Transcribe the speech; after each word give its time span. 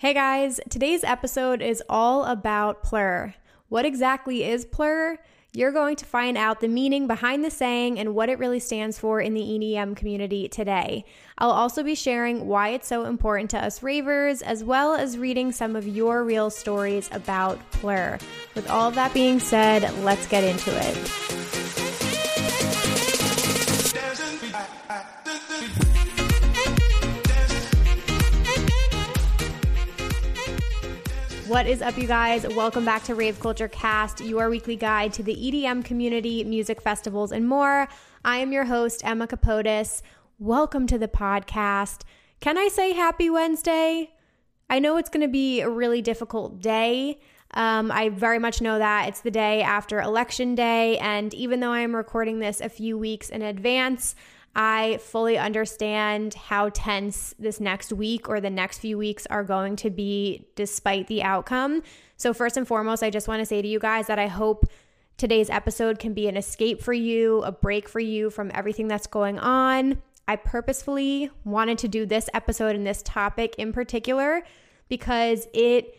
Hey 0.00 0.14
guys, 0.14 0.60
today's 0.70 1.02
episode 1.02 1.60
is 1.60 1.82
all 1.88 2.24
about 2.26 2.84
plur. 2.84 3.34
What 3.68 3.84
exactly 3.84 4.44
is 4.44 4.64
plur? 4.64 5.18
You're 5.52 5.72
going 5.72 5.96
to 5.96 6.04
find 6.04 6.38
out 6.38 6.60
the 6.60 6.68
meaning 6.68 7.08
behind 7.08 7.44
the 7.44 7.50
saying 7.50 7.98
and 7.98 8.14
what 8.14 8.28
it 8.28 8.38
really 8.38 8.60
stands 8.60 8.96
for 8.96 9.20
in 9.20 9.34
the 9.34 9.40
EDM 9.40 9.96
community 9.96 10.46
today. 10.46 11.04
I'll 11.36 11.50
also 11.50 11.82
be 11.82 11.96
sharing 11.96 12.46
why 12.46 12.68
it's 12.68 12.86
so 12.86 13.06
important 13.06 13.50
to 13.50 13.58
us 13.58 13.82
ravers, 13.82 14.40
as 14.40 14.62
well 14.62 14.94
as 14.94 15.18
reading 15.18 15.50
some 15.50 15.74
of 15.74 15.88
your 15.88 16.22
real 16.22 16.48
stories 16.50 17.10
about 17.10 17.58
plur. 17.72 18.18
With 18.54 18.70
all 18.70 18.92
that 18.92 19.12
being 19.12 19.40
said, 19.40 19.82
let's 20.04 20.28
get 20.28 20.44
into 20.44 20.70
it. 20.70 21.37
What 31.48 31.66
is 31.66 31.80
up, 31.80 31.96
you 31.96 32.06
guys? 32.06 32.46
Welcome 32.46 32.84
back 32.84 33.04
to 33.04 33.14
Rave 33.14 33.40
Culture 33.40 33.68
Cast, 33.68 34.20
your 34.20 34.50
weekly 34.50 34.76
guide 34.76 35.14
to 35.14 35.22
the 35.22 35.34
EDM 35.34 35.82
community, 35.82 36.44
music 36.44 36.82
festivals, 36.82 37.32
and 37.32 37.48
more. 37.48 37.88
I 38.22 38.36
am 38.36 38.52
your 38.52 38.66
host, 38.66 39.00
Emma 39.02 39.26
Kapotes. 39.26 40.02
Welcome 40.38 40.86
to 40.88 40.98
the 40.98 41.08
podcast. 41.08 42.02
Can 42.40 42.58
I 42.58 42.68
say 42.68 42.92
happy 42.92 43.30
Wednesday? 43.30 44.10
I 44.68 44.78
know 44.78 44.98
it's 44.98 45.08
going 45.08 45.22
to 45.22 45.32
be 45.32 45.62
a 45.62 45.70
really 45.70 46.02
difficult 46.02 46.60
day. 46.60 47.18
Um, 47.54 47.90
I 47.90 48.10
very 48.10 48.38
much 48.38 48.60
know 48.60 48.78
that 48.78 49.08
it's 49.08 49.22
the 49.22 49.30
day 49.30 49.62
after 49.62 50.02
Election 50.02 50.54
Day, 50.54 50.98
and 50.98 51.32
even 51.32 51.60
though 51.60 51.72
I 51.72 51.80
am 51.80 51.96
recording 51.96 52.40
this 52.40 52.60
a 52.60 52.68
few 52.68 52.98
weeks 52.98 53.30
in 53.30 53.40
advance, 53.40 54.14
I 54.60 54.98
fully 55.00 55.38
understand 55.38 56.34
how 56.34 56.70
tense 56.70 57.32
this 57.38 57.60
next 57.60 57.92
week 57.92 58.28
or 58.28 58.40
the 58.40 58.50
next 58.50 58.78
few 58.78 58.98
weeks 58.98 59.24
are 59.26 59.44
going 59.44 59.76
to 59.76 59.88
be 59.88 60.48
despite 60.56 61.06
the 61.06 61.22
outcome. 61.22 61.84
So, 62.16 62.34
first 62.34 62.56
and 62.56 62.66
foremost, 62.66 63.04
I 63.04 63.10
just 63.10 63.28
want 63.28 63.38
to 63.38 63.46
say 63.46 63.62
to 63.62 63.68
you 63.68 63.78
guys 63.78 64.08
that 64.08 64.18
I 64.18 64.26
hope 64.26 64.64
today's 65.16 65.48
episode 65.48 66.00
can 66.00 66.12
be 66.12 66.26
an 66.26 66.36
escape 66.36 66.82
for 66.82 66.92
you, 66.92 67.40
a 67.44 67.52
break 67.52 67.88
for 67.88 68.00
you 68.00 68.30
from 68.30 68.50
everything 68.52 68.88
that's 68.88 69.06
going 69.06 69.38
on. 69.38 70.02
I 70.26 70.34
purposefully 70.34 71.30
wanted 71.44 71.78
to 71.78 71.88
do 71.88 72.04
this 72.04 72.28
episode 72.34 72.74
and 72.74 72.84
this 72.84 73.00
topic 73.04 73.54
in 73.58 73.72
particular 73.72 74.42
because 74.88 75.46
it 75.54 75.96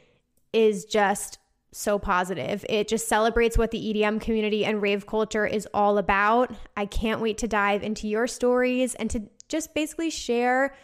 is 0.52 0.84
just 0.84 1.40
so 1.72 2.00
positive. 2.00 2.66
It 2.68 2.88
just 2.88 3.08
celebrates 3.08 3.58
what 3.58 3.72
the 3.72 3.94
EDM 3.94 4.22
community 4.22 4.66
and 4.66 4.82
rave 4.82 5.06
culture 5.06 5.46
is 5.46 5.68
all 5.74 5.98
about. 5.98 6.52
I 6.76 6.86
can't 6.86 7.22
wait 7.22 7.38
to 7.40 7.48
dive 7.48 7.84
into 7.84 8.08
your 8.08 8.28
stories 8.28 8.96
and 8.96 9.10
to 9.12 9.24
just 9.48 9.74
basically 9.74 10.10
share 10.10 10.76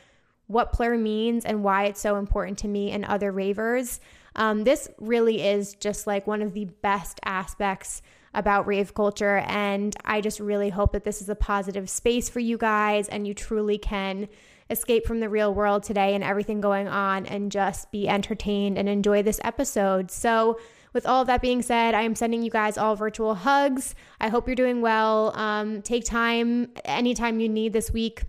what 0.47 0.71
Plur 0.71 0.97
means 0.97 1.43
and 1.43 1.63
why 1.63 1.85
it's 1.85 2.01
so 2.01 2.17
important 2.17 2.59
to 2.59 2.67
me 2.67 2.91
and 2.91 3.03
other 3.05 3.31
ravers. 3.31 3.99
Um, 4.35 4.63
this 4.63 4.89
really 4.99 5.41
is 5.41 5.73
just 5.75 6.05
like 6.05 6.27
one 6.27 6.41
of 6.41 6.53
the 6.53 6.65
best 6.65 7.19
aspects 7.23 8.01
about 8.33 8.67
rave 8.67 8.93
culture. 8.93 9.37
And 9.47 9.95
I 10.03 10.21
just 10.21 10.39
really 10.39 10.69
hope 10.69 10.91
that 10.91 11.03
this 11.03 11.21
is 11.21 11.29
a 11.29 11.35
positive 11.35 11.89
space 11.89 12.29
for 12.29 12.39
you 12.41 12.57
guys 12.57 13.07
and 13.07 13.25
you 13.25 13.33
truly 13.33 13.77
can 13.77 14.27
escape 14.69 15.05
from 15.05 15.19
the 15.19 15.29
real 15.29 15.53
world 15.53 15.83
today 15.83 16.15
and 16.15 16.23
everything 16.23 16.59
going 16.59 16.87
on 16.87 17.25
and 17.25 17.51
just 17.51 17.91
be 17.91 18.07
entertained 18.07 18.77
and 18.77 18.89
enjoy 18.89 19.23
this 19.23 19.39
episode. 19.43 20.11
So, 20.11 20.59
with 20.95 21.05
all 21.05 21.21
of 21.21 21.27
that 21.27 21.41
being 21.41 21.61
said, 21.61 21.93
I 21.93 22.01
am 22.03 22.15
sending 22.15 22.41
you 22.41 22.49
guys 22.49 22.77
all 22.77 22.95
virtual 22.95 23.35
hugs. 23.35 23.93
I 24.19 24.29
hope 24.29 24.47
you're 24.47 24.55
doing 24.55 24.81
well. 24.81 25.37
Um, 25.37 25.81
take 25.81 26.05
time 26.05 26.71
anytime 26.85 27.39
you 27.41 27.49
need 27.49 27.73
this 27.73 27.91
week 27.91 28.23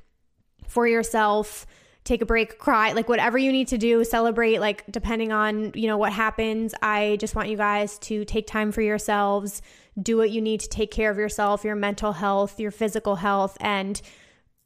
for 0.66 0.86
yourself. 0.86 1.64
Take 2.02 2.22
a 2.22 2.26
break, 2.26 2.58
cry, 2.58 2.92
like 2.92 3.08
whatever 3.08 3.38
you 3.38 3.52
need 3.52 3.68
to 3.68 3.78
do, 3.78 4.04
celebrate, 4.04 4.58
like 4.58 4.84
depending 4.90 5.32
on, 5.32 5.72
you 5.74 5.86
know, 5.86 5.96
what 5.96 6.12
happens. 6.12 6.74
I 6.82 7.16
just 7.20 7.36
want 7.36 7.48
you 7.48 7.56
guys 7.56 7.98
to 8.00 8.24
take 8.24 8.48
time 8.48 8.72
for 8.72 8.82
yourselves, 8.82 9.62
do 10.00 10.16
what 10.16 10.30
you 10.30 10.40
need 10.40 10.60
to 10.60 10.68
take 10.68 10.90
care 10.90 11.10
of 11.10 11.18
yourself, 11.18 11.64
your 11.64 11.76
mental 11.76 12.12
health, 12.12 12.60
your 12.60 12.72
physical 12.72 13.16
health, 13.16 13.56
and 13.60 14.02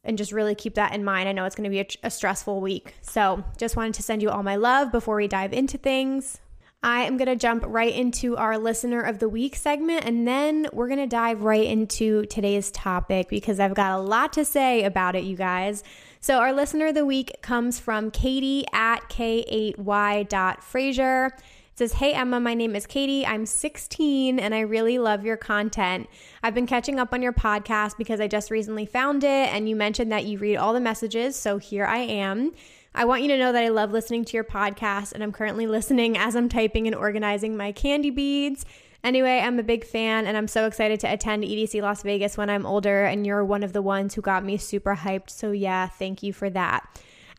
and 0.03 0.17
just 0.17 0.31
really 0.31 0.55
keep 0.55 0.73
that 0.73 0.95
in 0.95 1.03
mind. 1.03 1.29
I 1.29 1.31
know 1.31 1.45
it's 1.45 1.55
going 1.55 1.65
to 1.65 1.69
be 1.69 1.79
a, 1.79 2.07
a, 2.07 2.09
stressful 2.09 2.59
week. 2.59 2.95
So, 3.01 3.43
just 3.57 3.75
wanted 3.75 3.93
to 3.93 4.01
send 4.01 4.23
you 4.23 4.31
all 4.31 4.41
my 4.41 4.55
love 4.55 4.91
before 4.91 5.15
we 5.15 5.27
dive 5.27 5.53
into 5.53 5.77
things. 5.77 6.39
I 6.83 7.03
am 7.03 7.17
going 7.17 7.27
to 7.27 7.35
jump 7.35 7.63
right 7.67 7.93
into 7.93 8.35
our 8.37 8.57
listener 8.57 9.01
of 9.01 9.19
the 9.19 9.29
week 9.29 9.55
segment 9.55 10.03
and 10.03 10.27
then 10.27 10.65
we're 10.73 10.87
going 10.87 10.99
to 10.99 11.05
dive 11.05 11.43
right 11.43 11.65
into 11.65 12.25
today's 12.25 12.71
topic 12.71 13.29
because 13.29 13.59
I've 13.59 13.75
got 13.75 13.99
a 13.99 14.01
lot 14.01 14.33
to 14.33 14.43
say 14.43 14.83
about 14.83 15.15
it, 15.15 15.23
you 15.23 15.35
guys. 15.35 15.83
So, 16.21 16.39
our 16.39 16.53
listener 16.53 16.87
of 16.87 16.95
the 16.95 17.05
week 17.05 17.39
comes 17.43 17.79
from 17.79 18.09
Katie 18.09 18.65
at 18.73 19.01
k8y.fraser. 19.09 21.27
It 21.27 21.33
says, 21.75 21.93
Hey 21.93 22.13
Emma, 22.13 22.39
my 22.39 22.55
name 22.55 22.75
is 22.75 22.87
Katie. 22.87 23.27
I'm 23.27 23.45
16 23.45 24.39
and 24.39 24.55
I 24.55 24.61
really 24.61 24.97
love 24.97 25.23
your 25.23 25.37
content. 25.37 26.09
I've 26.41 26.55
been 26.55 26.65
catching 26.65 26.99
up 26.99 27.13
on 27.13 27.21
your 27.21 27.33
podcast 27.33 27.95
because 27.97 28.19
I 28.19 28.27
just 28.27 28.49
recently 28.49 28.87
found 28.87 29.23
it 29.23 29.53
and 29.53 29.69
you 29.69 29.75
mentioned 29.75 30.11
that 30.11 30.25
you 30.25 30.39
read 30.39 30.57
all 30.57 30.73
the 30.73 30.79
messages. 30.79 31.35
So, 31.35 31.59
here 31.59 31.85
I 31.85 31.99
am. 31.99 32.53
I 32.93 33.05
want 33.05 33.21
you 33.21 33.29
to 33.29 33.37
know 33.37 33.53
that 33.53 33.63
I 33.63 33.69
love 33.69 33.91
listening 33.91 34.25
to 34.25 34.37
your 34.37 34.43
podcast, 34.43 35.13
and 35.13 35.23
I'm 35.23 35.31
currently 35.31 35.65
listening 35.65 36.17
as 36.17 36.35
I'm 36.35 36.49
typing 36.49 36.87
and 36.87 36.95
organizing 36.95 37.55
my 37.55 37.71
candy 37.71 38.09
beads. 38.09 38.65
Anyway, 39.03 39.39
I'm 39.39 39.57
a 39.59 39.63
big 39.63 39.85
fan, 39.85 40.27
and 40.27 40.35
I'm 40.35 40.47
so 40.47 40.67
excited 40.67 40.99
to 40.99 41.11
attend 41.11 41.43
EDC 41.43 41.81
Las 41.81 42.03
Vegas 42.03 42.37
when 42.37 42.49
I'm 42.49 42.65
older, 42.65 43.05
and 43.05 43.25
you're 43.25 43.45
one 43.45 43.63
of 43.63 43.73
the 43.73 43.81
ones 43.81 44.13
who 44.13 44.21
got 44.21 44.43
me 44.43 44.57
super 44.57 44.95
hyped. 44.95 45.29
So, 45.29 45.51
yeah, 45.51 45.87
thank 45.87 46.21
you 46.21 46.33
for 46.33 46.49
that. 46.49 46.85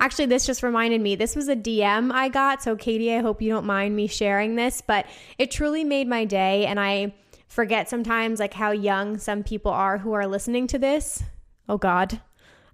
Actually, 0.01 0.27
this 0.27 0.47
just 0.47 0.63
reminded 0.63 1.01
me 1.01 1.15
this 1.15 1.37
was 1.37 1.49
a 1.49 1.55
DM 1.55 2.11
I 2.13 2.29
got. 2.29 2.63
So, 2.63 2.75
Katie, 2.75 3.15
I 3.15 3.21
hope 3.21 3.41
you 3.41 3.51
don't 3.51 3.67
mind 3.67 3.95
me 3.95 4.09
sharing 4.09 4.57
this, 4.57 4.81
but 4.81 5.07
it 5.39 5.51
truly 5.53 5.85
made 5.85 6.09
my 6.09 6.25
day. 6.25 6.67
And 6.67 6.81
I 6.81 7.15
forget 7.47 7.89
sometimes 7.89 8.41
like 8.41 8.55
how 8.55 8.73
young 8.73 9.19
some 9.19 9.45
people 9.45 9.71
are 9.71 9.99
who 9.99 10.15
are 10.15 10.27
listening 10.27 10.67
to 10.69 10.79
this. 10.79 11.23
Oh, 11.69 11.79
God. 11.79 12.21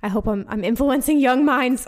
I 0.03 0.09
hope 0.09 0.27
I'm, 0.27 0.45
I'm 0.49 0.65
influencing 0.65 1.19
young 1.19 1.45
minds. 1.45 1.87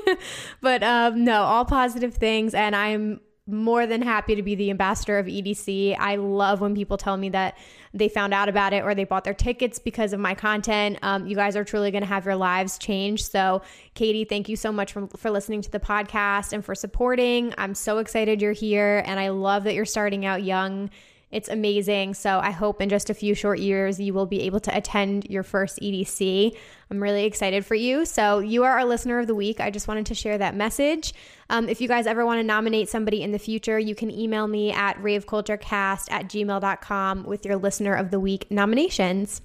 but 0.60 0.82
um, 0.82 1.24
no, 1.24 1.42
all 1.42 1.64
positive 1.64 2.14
things. 2.14 2.54
And 2.54 2.76
I'm 2.76 3.20
more 3.46 3.86
than 3.86 4.02
happy 4.02 4.34
to 4.36 4.42
be 4.42 4.54
the 4.54 4.70
ambassador 4.70 5.18
of 5.18 5.26
EDC. 5.26 5.96
I 5.98 6.16
love 6.16 6.60
when 6.60 6.74
people 6.74 6.96
tell 6.96 7.16
me 7.16 7.30
that 7.30 7.56
they 7.92 8.08
found 8.08 8.32
out 8.32 8.48
about 8.48 8.72
it 8.72 8.84
or 8.84 8.94
they 8.94 9.04
bought 9.04 9.24
their 9.24 9.34
tickets 9.34 9.78
because 9.78 10.12
of 10.12 10.20
my 10.20 10.34
content. 10.34 10.98
Um, 11.02 11.26
you 11.26 11.34
guys 11.34 11.56
are 11.56 11.64
truly 11.64 11.90
going 11.90 12.02
to 12.02 12.08
have 12.08 12.24
your 12.24 12.36
lives 12.36 12.78
change. 12.78 13.24
So, 13.24 13.62
Katie, 13.94 14.24
thank 14.24 14.48
you 14.48 14.56
so 14.56 14.70
much 14.70 14.92
for, 14.92 15.08
for 15.16 15.30
listening 15.30 15.62
to 15.62 15.70
the 15.70 15.80
podcast 15.80 16.52
and 16.52 16.64
for 16.64 16.74
supporting. 16.74 17.52
I'm 17.58 17.74
so 17.74 17.98
excited 17.98 18.40
you're 18.40 18.52
here 18.52 19.02
and 19.04 19.18
I 19.18 19.30
love 19.30 19.64
that 19.64 19.74
you're 19.74 19.84
starting 19.84 20.24
out 20.24 20.44
young 20.44 20.90
it's 21.30 21.48
amazing. 21.48 22.14
So 22.14 22.40
I 22.40 22.50
hope 22.50 22.80
in 22.80 22.88
just 22.88 23.08
a 23.08 23.14
few 23.14 23.34
short 23.34 23.60
years 23.60 24.00
you 24.00 24.12
will 24.12 24.26
be 24.26 24.42
able 24.42 24.60
to 24.60 24.76
attend 24.76 25.26
your 25.30 25.44
first 25.44 25.78
EDC. 25.80 26.56
I'm 26.90 27.00
really 27.00 27.24
excited 27.24 27.64
for 27.64 27.76
you. 27.76 28.04
So 28.04 28.40
you 28.40 28.64
are 28.64 28.72
our 28.72 28.84
listener 28.84 29.20
of 29.20 29.28
the 29.28 29.34
week. 29.34 29.60
I 29.60 29.70
just 29.70 29.86
wanted 29.86 30.06
to 30.06 30.14
share 30.14 30.38
that 30.38 30.56
message. 30.56 31.14
Um, 31.48 31.68
if 31.68 31.80
you 31.80 31.86
guys 31.86 32.06
ever 32.06 32.26
want 32.26 32.40
to 32.40 32.44
nominate 32.44 32.88
somebody 32.88 33.22
in 33.22 33.30
the 33.30 33.38
future, 33.38 33.78
you 33.78 33.94
can 33.94 34.10
email 34.10 34.48
me 34.48 34.72
at 34.72 34.96
raveculturecast 34.98 36.10
at 36.10 36.26
gmail.com 36.26 37.24
with 37.24 37.46
your 37.46 37.56
listener 37.56 37.94
of 37.94 38.10
the 38.10 38.18
week 38.18 38.50
nominations. 38.50 39.40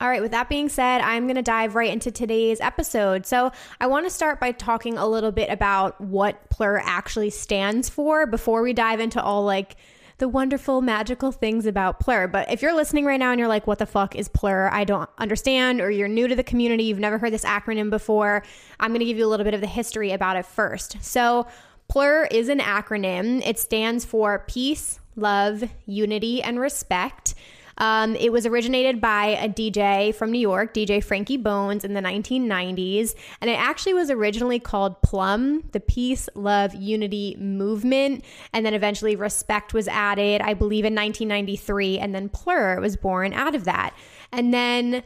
All 0.00 0.08
right, 0.08 0.22
with 0.22 0.30
that 0.30 0.48
being 0.48 0.70
said, 0.70 1.02
I'm 1.02 1.24
going 1.24 1.36
to 1.36 1.42
dive 1.42 1.74
right 1.74 1.92
into 1.92 2.10
today's 2.10 2.58
episode. 2.62 3.26
So, 3.26 3.52
I 3.82 3.86
want 3.86 4.06
to 4.06 4.10
start 4.10 4.40
by 4.40 4.52
talking 4.52 4.96
a 4.96 5.06
little 5.06 5.30
bit 5.30 5.50
about 5.50 6.00
what 6.00 6.48
PLUR 6.48 6.80
actually 6.82 7.28
stands 7.28 7.90
for 7.90 8.26
before 8.26 8.62
we 8.62 8.72
dive 8.72 9.00
into 9.00 9.22
all 9.22 9.44
like 9.44 9.76
the 10.20 10.28
wonderful, 10.28 10.80
magical 10.80 11.32
things 11.32 11.66
about 11.66 11.98
Plur. 11.98 12.28
But 12.28 12.50
if 12.52 12.62
you're 12.62 12.74
listening 12.74 13.04
right 13.04 13.18
now 13.18 13.32
and 13.32 13.38
you're 13.38 13.48
like, 13.48 13.66
what 13.66 13.78
the 13.78 13.86
fuck 13.86 14.14
is 14.14 14.28
Plur? 14.28 14.68
I 14.72 14.84
don't 14.84 15.10
understand, 15.18 15.80
or 15.80 15.90
you're 15.90 16.08
new 16.08 16.28
to 16.28 16.36
the 16.36 16.44
community, 16.44 16.84
you've 16.84 17.00
never 17.00 17.18
heard 17.18 17.32
this 17.32 17.44
acronym 17.44 17.90
before, 17.90 18.44
I'm 18.78 18.90
going 18.90 19.00
to 19.00 19.06
give 19.06 19.18
you 19.18 19.26
a 19.26 19.28
little 19.28 19.44
bit 19.44 19.54
of 19.54 19.60
the 19.60 19.66
history 19.66 20.12
about 20.12 20.36
it 20.36 20.46
first. 20.46 20.98
So, 21.00 21.48
Plur 21.88 22.26
is 22.30 22.48
an 22.48 22.60
acronym, 22.60 23.44
it 23.44 23.58
stands 23.58 24.04
for 24.04 24.44
Peace, 24.46 25.00
Love, 25.16 25.64
Unity, 25.86 26.40
and 26.40 26.60
Respect. 26.60 27.34
Um, 27.78 28.16
it 28.16 28.32
was 28.32 28.46
originated 28.46 29.00
by 29.00 29.26
a 29.26 29.48
DJ 29.48 30.14
from 30.14 30.30
New 30.30 30.38
York, 30.38 30.74
DJ 30.74 31.02
Frankie 31.02 31.36
Bones, 31.36 31.84
in 31.84 31.94
the 31.94 32.00
1990s. 32.00 33.14
And 33.40 33.50
it 33.50 33.58
actually 33.58 33.94
was 33.94 34.10
originally 34.10 34.58
called 34.58 35.00
Plum, 35.02 35.64
the 35.72 35.80
Peace, 35.80 36.28
Love, 36.34 36.74
Unity 36.74 37.36
Movement. 37.38 38.24
And 38.52 38.64
then 38.66 38.74
eventually 38.74 39.16
Respect 39.16 39.72
was 39.74 39.88
added, 39.88 40.40
I 40.42 40.54
believe, 40.54 40.84
in 40.84 40.94
1993. 40.94 41.98
And 41.98 42.14
then 42.14 42.28
Plur 42.28 42.80
was 42.80 42.96
born 42.96 43.32
out 43.32 43.54
of 43.54 43.64
that. 43.64 43.94
And 44.32 44.52
then 44.52 45.02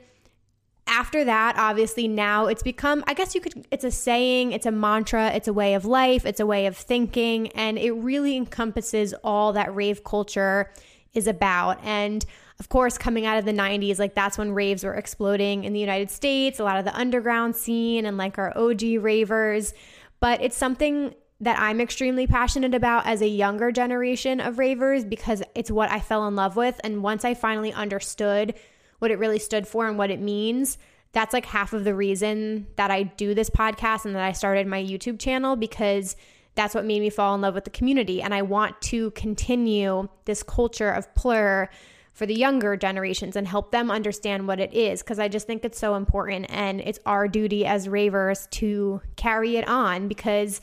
after 0.86 1.24
that, 1.24 1.56
obviously, 1.58 2.08
now 2.08 2.46
it's 2.46 2.62
become, 2.62 3.02
I 3.06 3.14
guess 3.14 3.34
you 3.34 3.40
could, 3.40 3.66
it's 3.70 3.84
a 3.84 3.90
saying, 3.90 4.52
it's 4.52 4.66
a 4.66 4.70
mantra, 4.70 5.32
it's 5.32 5.48
a 5.48 5.52
way 5.52 5.74
of 5.74 5.84
life, 5.84 6.26
it's 6.26 6.40
a 6.40 6.46
way 6.46 6.66
of 6.66 6.76
thinking, 6.76 7.48
and 7.52 7.78
it 7.78 7.92
really 7.92 8.36
encompasses 8.36 9.14
all 9.24 9.52
that 9.54 9.74
rave 9.74 10.04
culture 10.04 10.70
is 11.14 11.26
about. 11.26 11.82
And 11.82 12.24
of 12.60 12.68
course, 12.68 12.96
coming 12.98 13.26
out 13.26 13.38
of 13.38 13.44
the 13.44 13.52
90s, 13.52 13.98
like 13.98 14.14
that's 14.14 14.38
when 14.38 14.52
raves 14.52 14.84
were 14.84 14.94
exploding 14.94 15.64
in 15.64 15.72
the 15.72 15.80
United 15.80 16.10
States, 16.10 16.60
a 16.60 16.64
lot 16.64 16.78
of 16.78 16.84
the 16.84 16.96
underground 16.96 17.56
scene 17.56 18.06
and 18.06 18.16
like 18.16 18.38
our 18.38 18.56
OG 18.56 18.82
ravers. 19.00 19.74
But 20.20 20.40
it's 20.40 20.56
something 20.56 21.14
that 21.40 21.58
I'm 21.58 21.80
extremely 21.80 22.26
passionate 22.26 22.74
about 22.74 23.06
as 23.06 23.22
a 23.22 23.28
younger 23.28 23.72
generation 23.72 24.40
of 24.40 24.58
ravers 24.58 25.04
because 25.04 25.42
it's 25.54 25.70
what 25.70 25.90
I 25.90 25.98
fell 25.98 26.26
in 26.28 26.36
love 26.36 26.54
with. 26.54 26.80
And 26.84 27.02
once 27.02 27.24
I 27.24 27.34
finally 27.34 27.72
understood 27.72 28.54
what 29.00 29.10
it 29.10 29.18
really 29.18 29.40
stood 29.40 29.66
for 29.66 29.88
and 29.88 29.98
what 29.98 30.10
it 30.10 30.20
means, 30.20 30.78
that's 31.12 31.32
like 31.32 31.46
half 31.46 31.72
of 31.72 31.84
the 31.84 31.94
reason 31.94 32.68
that 32.76 32.90
I 32.90 33.02
do 33.02 33.34
this 33.34 33.50
podcast 33.50 34.04
and 34.04 34.14
that 34.14 34.22
I 34.22 34.32
started 34.32 34.66
my 34.66 34.82
YouTube 34.82 35.18
channel 35.18 35.56
because 35.56 36.16
that's 36.54 36.74
what 36.74 36.84
made 36.84 37.00
me 37.00 37.10
fall 37.10 37.34
in 37.34 37.40
love 37.40 37.54
with 37.54 37.64
the 37.64 37.70
community. 37.70 38.22
And 38.22 38.32
I 38.32 38.42
want 38.42 38.80
to 38.82 39.10
continue 39.12 40.08
this 40.24 40.42
culture 40.44 40.90
of 40.90 41.12
plur 41.14 41.68
for 42.14 42.26
the 42.26 42.34
younger 42.34 42.76
generations 42.76 43.36
and 43.36 43.46
help 43.46 43.72
them 43.72 43.90
understand 43.90 44.46
what 44.46 44.60
it 44.60 44.72
is 44.72 45.02
because 45.02 45.18
I 45.18 45.28
just 45.28 45.46
think 45.46 45.64
it's 45.64 45.78
so 45.78 45.96
important 45.96 46.46
and 46.48 46.80
it's 46.80 47.00
our 47.04 47.28
duty 47.28 47.66
as 47.66 47.88
ravers 47.88 48.46
to 48.52 49.02
carry 49.16 49.56
it 49.56 49.68
on 49.68 50.06
because 50.06 50.60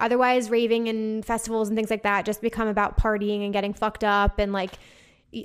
otherwise 0.00 0.50
raving 0.50 0.88
and 0.88 1.24
festivals 1.24 1.68
and 1.68 1.76
things 1.76 1.88
like 1.88 2.02
that 2.02 2.26
just 2.26 2.42
become 2.42 2.66
about 2.66 2.98
partying 2.98 3.44
and 3.44 3.52
getting 3.52 3.72
fucked 3.72 4.02
up 4.02 4.40
and 4.40 4.52
like 4.52 4.72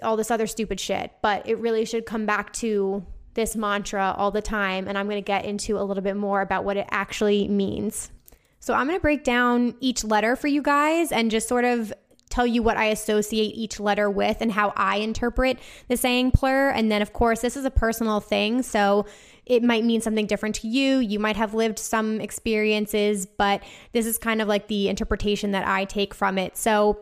all 0.02 0.18
this 0.18 0.32
other 0.32 0.48
stupid 0.48 0.80
shit 0.80 1.12
but 1.22 1.48
it 1.48 1.58
really 1.60 1.86
should 1.86 2.06
come 2.06 2.26
back 2.26 2.52
to 2.52 3.06
this 3.38 3.56
mantra 3.56 4.16
all 4.18 4.32
the 4.32 4.42
time 4.42 4.88
and 4.88 4.98
I'm 4.98 5.06
going 5.06 5.22
to 5.22 5.26
get 5.26 5.46
into 5.46 5.78
a 5.78 5.84
little 5.84 6.04
bit 6.04 6.18
more 6.18 6.42
about 6.42 6.66
what 6.66 6.76
it 6.76 6.88
actually 6.90 7.48
means. 7.48 8.12
So 8.60 8.74
I'm 8.74 8.88
going 8.88 8.98
to 8.98 9.02
break 9.02 9.24
down 9.24 9.76
each 9.80 10.04
letter 10.04 10.36
for 10.36 10.48
you 10.48 10.64
guys 10.64 11.12
and 11.12 11.30
just 11.30 11.48
sort 11.48 11.64
of 11.64 11.94
tell 12.38 12.46
you 12.46 12.62
what 12.62 12.78
I 12.78 12.86
associate 12.86 13.56
each 13.56 13.80
letter 13.80 14.12
with 14.12 14.42
and 14.42 14.52
how 14.52 14.72
I 14.76 14.98
interpret 14.98 15.58
the 15.88 15.98
saying 15.98 16.32
plur. 16.32 16.70
And 16.70 16.92
then, 16.92 17.02
of 17.02 17.12
course, 17.12 17.42
this 17.42 17.58
is 17.58 17.66
a 17.66 17.72
personal 17.72 18.20
thing. 18.20 18.62
So 18.62 19.08
it 19.48 19.64
might 19.64 19.84
mean 19.84 20.02
something 20.02 20.28
different 20.28 20.54
to 20.58 20.68
you. 20.68 21.00
You 21.00 21.18
might 21.18 21.36
have 21.36 21.56
lived 21.56 21.80
some 21.80 22.22
experiences, 22.22 23.26
but 23.26 23.64
this 23.92 24.06
is 24.06 24.20
kind 24.20 24.40
of 24.40 24.48
like 24.48 24.68
the 24.68 24.88
interpretation 24.88 25.50
that 25.52 25.68
I 25.68 25.86
take 25.86 26.14
from 26.14 26.38
it. 26.38 26.56
So 26.56 27.00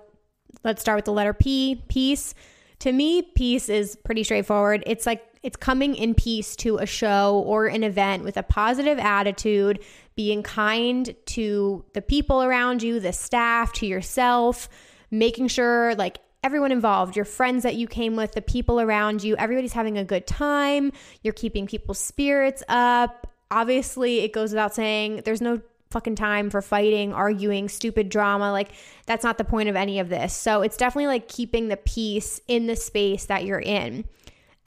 let's 0.63 0.81
start 0.81 0.95
with 0.99 1.05
the 1.05 1.11
letter 1.11 1.33
P, 1.33 1.83
peace. 1.89 2.33
To 2.79 2.93
me, 2.93 3.21
peace 3.21 3.67
is 3.67 3.97
pretty 3.97 4.23
straightforward. 4.23 4.83
It's 4.87 5.05
like 5.05 5.21
it's 5.43 5.57
coming 5.57 5.95
in 5.95 6.13
peace 6.13 6.55
to 6.57 6.77
a 6.77 6.85
show 6.85 7.43
or 7.45 7.65
an 7.65 7.83
event 7.83 8.23
with 8.23 8.37
a 8.37 8.43
positive 8.43 8.99
attitude, 8.99 9.83
being 10.15 10.43
kind 10.43 11.13
to 11.25 11.83
the 11.91 12.01
people 12.01 12.41
around 12.41 12.81
you, 12.81 13.01
the 13.01 13.11
staff, 13.11 13.73
to 13.73 13.85
yourself 13.85 14.69
making 15.11 15.47
sure 15.47 15.95
like 15.95 16.19
everyone 16.43 16.71
involved, 16.71 17.15
your 17.15 17.25
friends 17.25 17.63
that 17.63 17.75
you 17.75 17.87
came 17.87 18.15
with, 18.15 18.33
the 18.33 18.41
people 18.41 18.79
around 18.79 19.23
you, 19.23 19.35
everybody's 19.37 19.73
having 19.73 19.97
a 19.97 20.05
good 20.05 20.27
time. 20.27 20.91
You're 21.23 21.33
keeping 21.33 21.65
people's 21.65 21.97
spirits 21.97 22.61
up. 22.69 23.27
Obviously, 23.49 24.19
it 24.19 24.31
goes 24.31 24.51
without 24.51 24.75
saying 24.75 25.23
there's 25.25 25.41
no 25.41 25.59
fucking 25.89 26.15
time 26.15 26.49
for 26.49 26.61
fighting, 26.61 27.13
arguing, 27.13 27.67
stupid 27.67 28.09
drama. 28.09 28.51
Like, 28.51 28.69
that's 29.07 29.23
not 29.23 29.37
the 29.37 29.43
point 29.43 29.69
of 29.69 29.75
any 29.75 29.97
of 29.99 30.09
this. 30.09 30.35
So, 30.35 30.61
it's 30.61 30.77
definitely 30.77 31.07
like 31.07 31.27
keeping 31.27 31.67
the 31.67 31.77
peace 31.77 32.39
in 32.47 32.67
the 32.67 32.75
space 32.75 33.25
that 33.25 33.45
you're 33.45 33.59
in. 33.59 34.05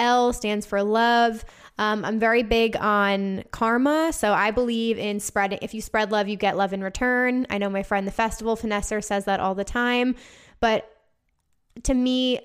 L 0.00 0.32
stands 0.32 0.66
for 0.66 0.82
love. 0.82 1.44
Um, 1.78 2.04
I'm 2.04 2.18
very 2.18 2.42
big 2.42 2.76
on 2.76 3.44
karma. 3.52 4.12
So 4.12 4.32
I 4.32 4.50
believe 4.50 4.98
in 4.98 5.20
spreading, 5.20 5.60
if 5.62 5.74
you 5.74 5.80
spread 5.80 6.10
love, 6.10 6.28
you 6.28 6.36
get 6.36 6.56
love 6.56 6.72
in 6.72 6.82
return. 6.82 7.46
I 7.50 7.58
know 7.58 7.70
my 7.70 7.84
friend, 7.84 8.06
the 8.06 8.12
festival 8.12 8.56
finesser, 8.56 9.02
says 9.02 9.26
that 9.26 9.40
all 9.40 9.54
the 9.54 9.64
time. 9.64 10.16
But 10.60 10.90
to 11.84 11.94
me, 11.94 12.40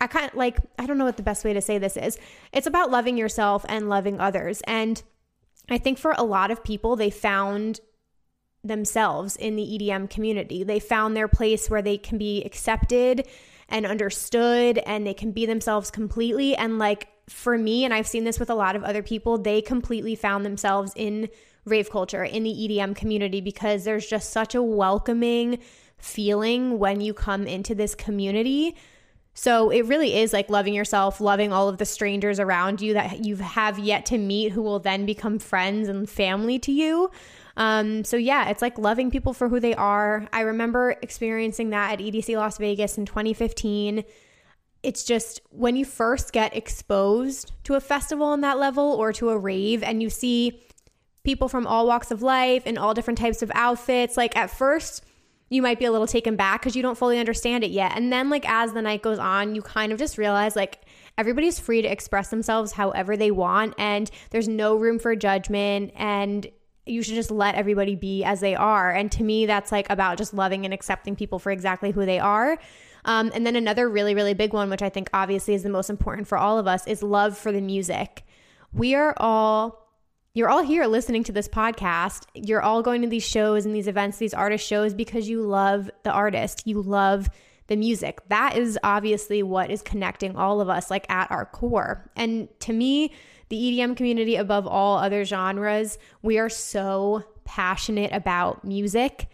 I 0.00 0.06
kind 0.06 0.30
of 0.30 0.34
like, 0.34 0.58
I 0.78 0.86
don't 0.86 0.98
know 0.98 1.04
what 1.04 1.16
the 1.16 1.22
best 1.22 1.44
way 1.44 1.52
to 1.52 1.60
say 1.60 1.78
this 1.78 1.96
is. 1.96 2.16
It's 2.52 2.66
about 2.66 2.90
loving 2.90 3.18
yourself 3.18 3.66
and 3.68 3.88
loving 3.88 4.20
others. 4.20 4.62
And 4.66 5.02
I 5.68 5.78
think 5.78 5.98
for 5.98 6.14
a 6.16 6.24
lot 6.24 6.50
of 6.50 6.64
people, 6.64 6.96
they 6.96 7.10
found 7.10 7.80
themselves 8.62 9.36
in 9.36 9.56
the 9.56 9.62
EDM 9.62 10.08
community. 10.10 10.62
They 10.62 10.80
found 10.80 11.16
their 11.16 11.28
place 11.28 11.68
where 11.68 11.82
they 11.82 11.98
can 11.98 12.18
be 12.18 12.42
accepted 12.44 13.26
and 13.68 13.86
understood 13.86 14.78
and 14.78 15.06
they 15.06 15.14
can 15.14 15.32
be 15.32 15.46
themselves 15.46 15.90
completely. 15.90 16.56
And 16.56 16.78
like 16.78 17.08
for 17.30 17.56
me, 17.56 17.84
and 17.84 17.94
I've 17.94 18.06
seen 18.06 18.24
this 18.24 18.40
with 18.40 18.50
a 18.50 18.54
lot 18.54 18.76
of 18.76 18.84
other 18.84 19.02
people, 19.02 19.38
they 19.38 19.62
completely 19.62 20.14
found 20.14 20.44
themselves 20.44 20.92
in 20.96 21.28
rave 21.64 21.90
culture, 21.90 22.24
in 22.24 22.42
the 22.42 22.50
EDM 22.50 22.96
community, 22.96 23.40
because 23.40 23.84
there's 23.84 24.06
just 24.06 24.30
such 24.30 24.54
a 24.54 24.62
welcoming 24.62 25.58
feeling 25.96 26.78
when 26.78 27.00
you 27.00 27.14
come 27.14 27.46
into 27.46 27.74
this 27.74 27.94
community. 27.94 28.74
So 29.32 29.70
it 29.70 29.86
really 29.86 30.16
is 30.16 30.32
like 30.32 30.50
loving 30.50 30.74
yourself, 30.74 31.20
loving 31.20 31.52
all 31.52 31.68
of 31.68 31.78
the 31.78 31.84
strangers 31.84 32.40
around 32.40 32.80
you 32.80 32.94
that 32.94 33.24
you 33.24 33.36
have 33.36 33.78
yet 33.78 34.06
to 34.06 34.18
meet 34.18 34.52
who 34.52 34.62
will 34.62 34.80
then 34.80 35.06
become 35.06 35.38
friends 35.38 35.88
and 35.88 36.10
family 36.10 36.58
to 36.60 36.72
you. 36.72 37.10
Um, 37.56 38.04
so 38.04 38.16
yeah, 38.16 38.48
it's 38.48 38.62
like 38.62 38.78
loving 38.78 39.10
people 39.10 39.32
for 39.32 39.48
who 39.48 39.60
they 39.60 39.74
are. 39.74 40.26
I 40.32 40.40
remember 40.40 40.96
experiencing 41.02 41.70
that 41.70 41.92
at 41.92 41.98
EDC 42.00 42.36
Las 42.36 42.58
Vegas 42.58 42.98
in 42.98 43.06
2015. 43.06 44.04
It's 44.82 45.04
just 45.04 45.40
when 45.50 45.76
you 45.76 45.84
first 45.84 46.32
get 46.32 46.56
exposed 46.56 47.52
to 47.64 47.74
a 47.74 47.80
festival 47.80 48.26
on 48.26 48.40
that 48.40 48.58
level 48.58 48.92
or 48.92 49.12
to 49.14 49.30
a 49.30 49.38
rave 49.38 49.82
and 49.82 50.02
you 50.02 50.08
see 50.08 50.62
people 51.22 51.48
from 51.48 51.66
all 51.66 51.86
walks 51.86 52.10
of 52.10 52.22
life 52.22 52.62
and 52.64 52.78
all 52.78 52.94
different 52.94 53.18
types 53.18 53.42
of 53.42 53.50
outfits, 53.54 54.16
like 54.16 54.36
at 54.36 54.50
first 54.50 55.04
you 55.50 55.62
might 55.62 55.78
be 55.78 55.84
a 55.84 55.90
little 55.90 56.06
taken 56.06 56.36
back 56.36 56.60
because 56.60 56.76
you 56.76 56.82
don't 56.82 56.96
fully 56.96 57.18
understand 57.18 57.64
it 57.64 57.72
yet. 57.72 57.92
And 57.96 58.12
then 58.12 58.30
like 58.30 58.48
as 58.48 58.72
the 58.72 58.80
night 58.80 59.02
goes 59.02 59.18
on, 59.18 59.54
you 59.54 59.62
kind 59.62 59.92
of 59.92 59.98
just 59.98 60.16
realize 60.16 60.56
like 60.56 60.80
everybody's 61.18 61.58
free 61.58 61.82
to 61.82 61.88
express 61.88 62.28
themselves 62.28 62.72
however 62.72 63.16
they 63.16 63.32
want 63.32 63.74
and 63.76 64.10
there's 64.30 64.48
no 64.48 64.76
room 64.76 64.98
for 64.98 65.14
judgment 65.16 65.92
and 65.96 66.46
you 66.86 67.02
should 67.02 67.14
just 67.14 67.30
let 67.30 67.54
everybody 67.54 67.94
be 67.94 68.24
as 68.24 68.40
they 68.40 68.54
are. 68.54 68.90
And 68.90 69.12
to 69.12 69.22
me, 69.22 69.46
that's 69.46 69.70
like 69.70 69.90
about 69.90 70.18
just 70.18 70.32
loving 70.32 70.64
and 70.64 70.72
accepting 70.72 71.14
people 71.14 71.38
for 71.38 71.52
exactly 71.52 71.90
who 71.90 72.06
they 72.06 72.18
are. 72.18 72.58
Um, 73.04 73.30
and 73.34 73.46
then 73.46 73.56
another 73.56 73.88
really, 73.88 74.14
really 74.14 74.34
big 74.34 74.52
one, 74.52 74.70
which 74.70 74.82
I 74.82 74.88
think 74.88 75.08
obviously 75.12 75.54
is 75.54 75.62
the 75.62 75.70
most 75.70 75.90
important 75.90 76.28
for 76.28 76.38
all 76.38 76.58
of 76.58 76.66
us, 76.66 76.86
is 76.86 77.02
love 77.02 77.36
for 77.36 77.52
the 77.52 77.60
music. 77.60 78.24
We 78.72 78.94
are 78.94 79.14
all, 79.16 79.88
you're 80.34 80.48
all 80.48 80.62
here 80.62 80.86
listening 80.86 81.24
to 81.24 81.32
this 81.32 81.48
podcast. 81.48 82.24
You're 82.34 82.62
all 82.62 82.82
going 82.82 83.02
to 83.02 83.08
these 83.08 83.26
shows 83.26 83.66
and 83.66 83.74
these 83.74 83.88
events, 83.88 84.18
these 84.18 84.34
artist 84.34 84.66
shows 84.66 84.94
because 84.94 85.28
you 85.28 85.42
love 85.42 85.90
the 86.04 86.10
artist. 86.10 86.62
You 86.66 86.82
love 86.82 87.28
the 87.66 87.76
music. 87.76 88.20
That 88.28 88.56
is 88.56 88.78
obviously 88.82 89.42
what 89.42 89.70
is 89.70 89.80
connecting 89.80 90.36
all 90.36 90.60
of 90.60 90.68
us, 90.68 90.90
like 90.90 91.08
at 91.08 91.30
our 91.30 91.46
core. 91.46 92.10
And 92.16 92.48
to 92.60 92.72
me, 92.72 93.12
the 93.48 93.56
EDM 93.56 93.96
community, 93.96 94.36
above 94.36 94.66
all 94.66 94.98
other 94.98 95.24
genres, 95.24 95.98
we 96.22 96.38
are 96.38 96.48
so 96.48 97.24
passionate 97.44 98.12
about 98.12 98.64
music. 98.64 99.28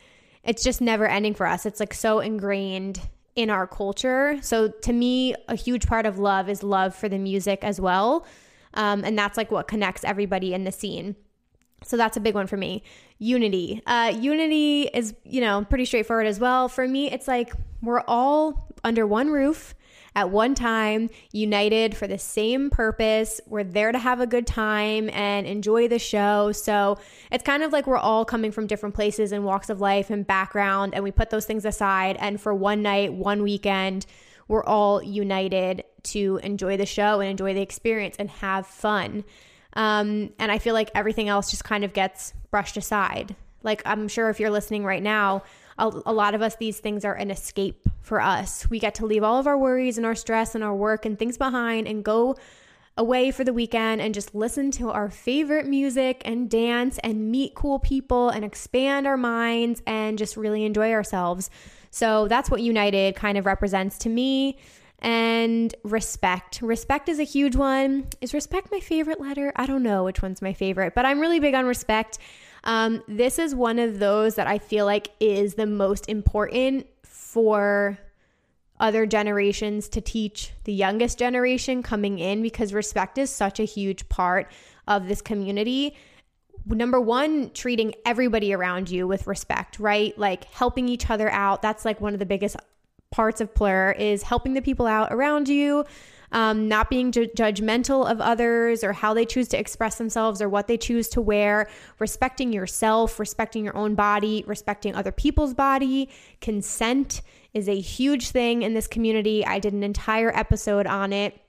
It's 0.45 0.63
just 0.63 0.81
never 0.81 1.07
ending 1.07 1.35
for 1.35 1.47
us. 1.47 1.67
It's 1.67 1.81
like 1.81 1.93
so 1.93 2.21
ingrained 2.21 3.01
in 3.37 3.51
our 3.51 3.67
culture. 3.67 4.39
So 4.43 4.69
to 4.69 4.93
me, 4.93 5.35
a 5.49 5.55
huge 5.55 5.87
part 5.87 6.07
of 6.07 6.19
love 6.19 6.49
is 6.49 6.63
love 6.63 6.95
for 6.95 7.09
the 7.09 7.19
music 7.19 7.61
as 7.63 7.81
well. 7.81 8.27
Um, 8.75 9.05
and 9.05 9.17
that's 9.17 9.37
like 9.37 9.51
what 9.51 9.69
connects 9.69 10.03
everybody 10.05 10.53
in 10.53 10.65
the 10.65 10.73
scene. 10.73 11.15
So 11.85 11.97
that's 11.97 12.17
a 12.17 12.21
big 12.21 12.35
one 12.35 12.47
for 12.47 12.57
me. 12.57 12.83
Unity. 13.19 13.83
Uh, 13.87 14.13
unity 14.19 14.89
is, 14.93 15.15
you 15.25 15.41
know, 15.41 15.65
pretty 15.65 15.85
straightforward 15.85 16.27
as 16.27 16.41
well. 16.41 16.69
For 16.69 16.89
me, 16.89 17.11
it's 17.11 17.29
like 17.29 17.53
we're 17.83 18.03
all 18.09 18.75
under 18.83 19.07
one 19.07 19.31
roof 19.31 19.75
at 20.17 20.31
one 20.31 20.55
time, 20.55 21.11
united 21.31 21.95
for 21.95 22.07
the 22.07 22.17
same 22.19 22.71
purpose. 22.71 23.39
We're 23.47 23.65
there 23.65 23.93
to 23.93 23.99
have 23.99 24.19
a 24.19 24.27
good 24.27 24.47
time 24.47 25.11
and 25.11 25.47
enjoy 25.47 25.89
the 25.89 25.99
show. 25.99 26.53
So 26.53 26.99
it's 27.31 27.45
kind 27.45 27.63
of 27.63 27.71
like 27.71 27.87
we're 27.87 27.99
all 27.99 28.25
coming 28.25 28.51
from 28.51 28.67
different 28.67 28.95
places 28.95 29.31
and 29.31 29.45
walks 29.45 29.69
of 29.69 29.79
life 29.79 30.09
and 30.09 30.27
background, 30.27 30.95
and 30.95 31.05
we 31.05 31.11
put 31.11 31.29
those 31.29 31.45
things 31.45 31.67
aside. 31.67 32.17
And 32.19 32.41
for 32.41 32.55
one 32.55 32.81
night, 32.81 33.13
one 33.13 33.43
weekend, 33.43 34.07
we're 34.49 34.65
all 34.65 35.03
united 35.03 35.85
to 36.05 36.41
enjoy 36.43 36.79
the 36.79 36.87
show 36.87 37.21
and 37.21 37.31
enjoy 37.31 37.53
the 37.53 37.61
experience 37.61 38.17
and 38.19 38.31
have 38.31 38.67
fun. 38.67 39.23
Um, 39.75 40.31
and 40.39 40.51
I 40.51 40.59
feel 40.59 40.73
like 40.73 40.91
everything 40.95 41.29
else 41.29 41.51
just 41.51 41.65
kind 41.65 41.85
of 41.85 41.93
gets 41.93 42.33
brushed 42.51 42.79
aside. 42.79 43.37
Like, 43.63 43.83
I'm 43.85 44.09
sure 44.09 44.31
if 44.31 44.41
you're 44.41 44.49
listening 44.49 44.85
right 44.85 45.03
now, 45.03 45.43
a, 45.79 45.91
a 46.07 46.13
lot 46.13 46.35
of 46.35 46.43
us, 46.43 46.57
these 46.57 46.79
things 46.79 47.05
are 47.05 47.15
an 47.15 47.31
escape 47.31 47.89
for 48.01 48.21
us. 48.21 48.69
We 48.71 48.79
get 48.79 48.95
to 48.97 49.07
leave 49.07 49.23
all 49.23 49.39
of 49.39 49.47
our 49.47 49.59
worries 49.59 49.97
and 49.97 50.07
our 50.07 50.15
stress 50.15 50.55
and 50.55 50.63
our 50.63 50.75
work 50.75 51.05
and 51.05 51.19
things 51.19 51.37
behind 51.37 51.87
and 51.87 52.05
go 52.05 52.37
away 52.97 53.31
for 53.31 53.45
the 53.45 53.53
weekend 53.53 54.01
and 54.01 54.15
just 54.15 54.35
listen 54.35 54.71
to 54.71 54.91
our 54.91 55.11
favorite 55.11 55.67
music 55.67 56.23
and 56.25 56.49
dance 56.49 56.99
and 57.05 57.31
meet 57.31 57.55
cool 57.55 57.79
people 57.79 58.31
and 58.31 58.45
expand 58.45 59.07
our 59.07 59.19
minds 59.19 59.83
and 59.87 60.17
just 60.17 60.37
really 60.37 60.65
enjoy 60.65 60.93
ourselves. 60.93 61.51
So 61.91 62.27
that's 62.29 62.51
what 62.51 62.63
United 62.63 63.15
kind 63.15 63.37
of 63.37 63.45
represents 63.45 63.99
to 63.99 64.09
me. 64.09 64.59
And 65.01 65.75
respect. 65.85 66.63
Respect 66.63 67.11
is 67.11 67.19
a 67.19 67.23
huge 67.25 67.55
one. 67.55 68.07
Is 68.23 68.33
respect 68.33 68.73
my 68.73 68.81
favorite 68.81 69.21
letter? 69.21 69.53
I 69.55 69.67
don't 69.67 69.83
know 69.83 70.05
which 70.05 70.23
one's 70.23 70.41
my 70.41 70.55
favorite, 70.55 70.95
but 70.95 71.05
I'm 71.05 71.21
really 71.21 71.39
big 71.39 71.55
on 71.55 71.67
respect. 71.67 72.19
Um, 72.65 73.03
this 73.07 73.39
is 73.39 73.55
one 73.55 73.79
of 73.79 73.99
those 73.99 74.35
that 74.37 74.47
I 74.47 74.59
feel 74.59 74.85
like 74.87 75.09
is 75.21 75.55
the 75.55 75.67
most 75.67 76.09
important 76.09 76.87
for 77.05 77.99
other 78.79 79.07
generations 79.07 79.89
to 79.89 80.01
teach 80.01 80.53
the 80.65 80.73
youngest 80.73 81.19
generation 81.19 81.83
coming 81.83 82.19
in 82.19 82.43
because 82.43 82.75
respect 82.75 83.19
is 83.19 83.31
such 83.31 83.59
a 83.59 83.65
huge 83.65 84.09
part 84.09 84.51
of 84.87 85.09
this 85.09 85.23
community. 85.23 85.97
number 86.67 87.01
one, 87.01 87.51
treating 87.51 87.95
everybody 88.05 88.53
around 88.53 88.91
you 88.91 89.07
with 89.07 89.27
respect, 89.27 89.79
right? 89.79 90.17
Like 90.19 90.45
helping 90.47 90.89
each 90.89 91.09
other 91.09 91.31
out. 91.31 91.63
That's 91.63 91.85
like 91.85 92.01
one 92.01 92.13
of 92.13 92.19
the 92.19 92.27
biggest 92.27 92.57
parts 93.11 93.41
of 93.41 93.55
Plur 93.55 93.93
is 93.93 94.23
helping 94.23 94.55
the 94.55 94.63
people 94.63 94.87
out 94.87 95.13
around 95.13 95.49
you, 95.49 95.85
um, 96.33 96.69
not 96.69 96.91
being 96.91 97.13
ju- 97.13 97.29
judgmental 97.29 98.11
of 98.11 98.21
others 98.21 98.83
or 98.83 98.93
how 98.93 99.15
they 99.15 99.25
choose 99.25 99.49
to 99.49 99.59
express 99.59 99.97
themselves 99.97 100.43
or 100.43 100.49
what 100.49 100.67
they 100.67 100.77
choose 100.77 101.09
to 101.11 101.21
wear, 101.21 101.69
respecting 101.99 102.53
yourself, 102.53 103.19
respecting 103.19 103.65
your 103.65 103.77
own 103.77 103.95
body, 103.95 104.45
respecting 104.47 104.95
other 104.95 105.13
people's 105.13 105.55
body. 105.55 106.11
Consent 106.41 107.23
is 107.55 107.69
a 107.69 107.79
huge 107.79 108.31
thing 108.31 108.63
in 108.63 108.75
this 108.75 108.87
community. 108.87 109.47
I 109.47 109.59
did 109.59 109.73
an 109.73 109.83
entire 109.83 110.37
episode 110.37 110.87
on 110.87 111.13
it 111.13 111.41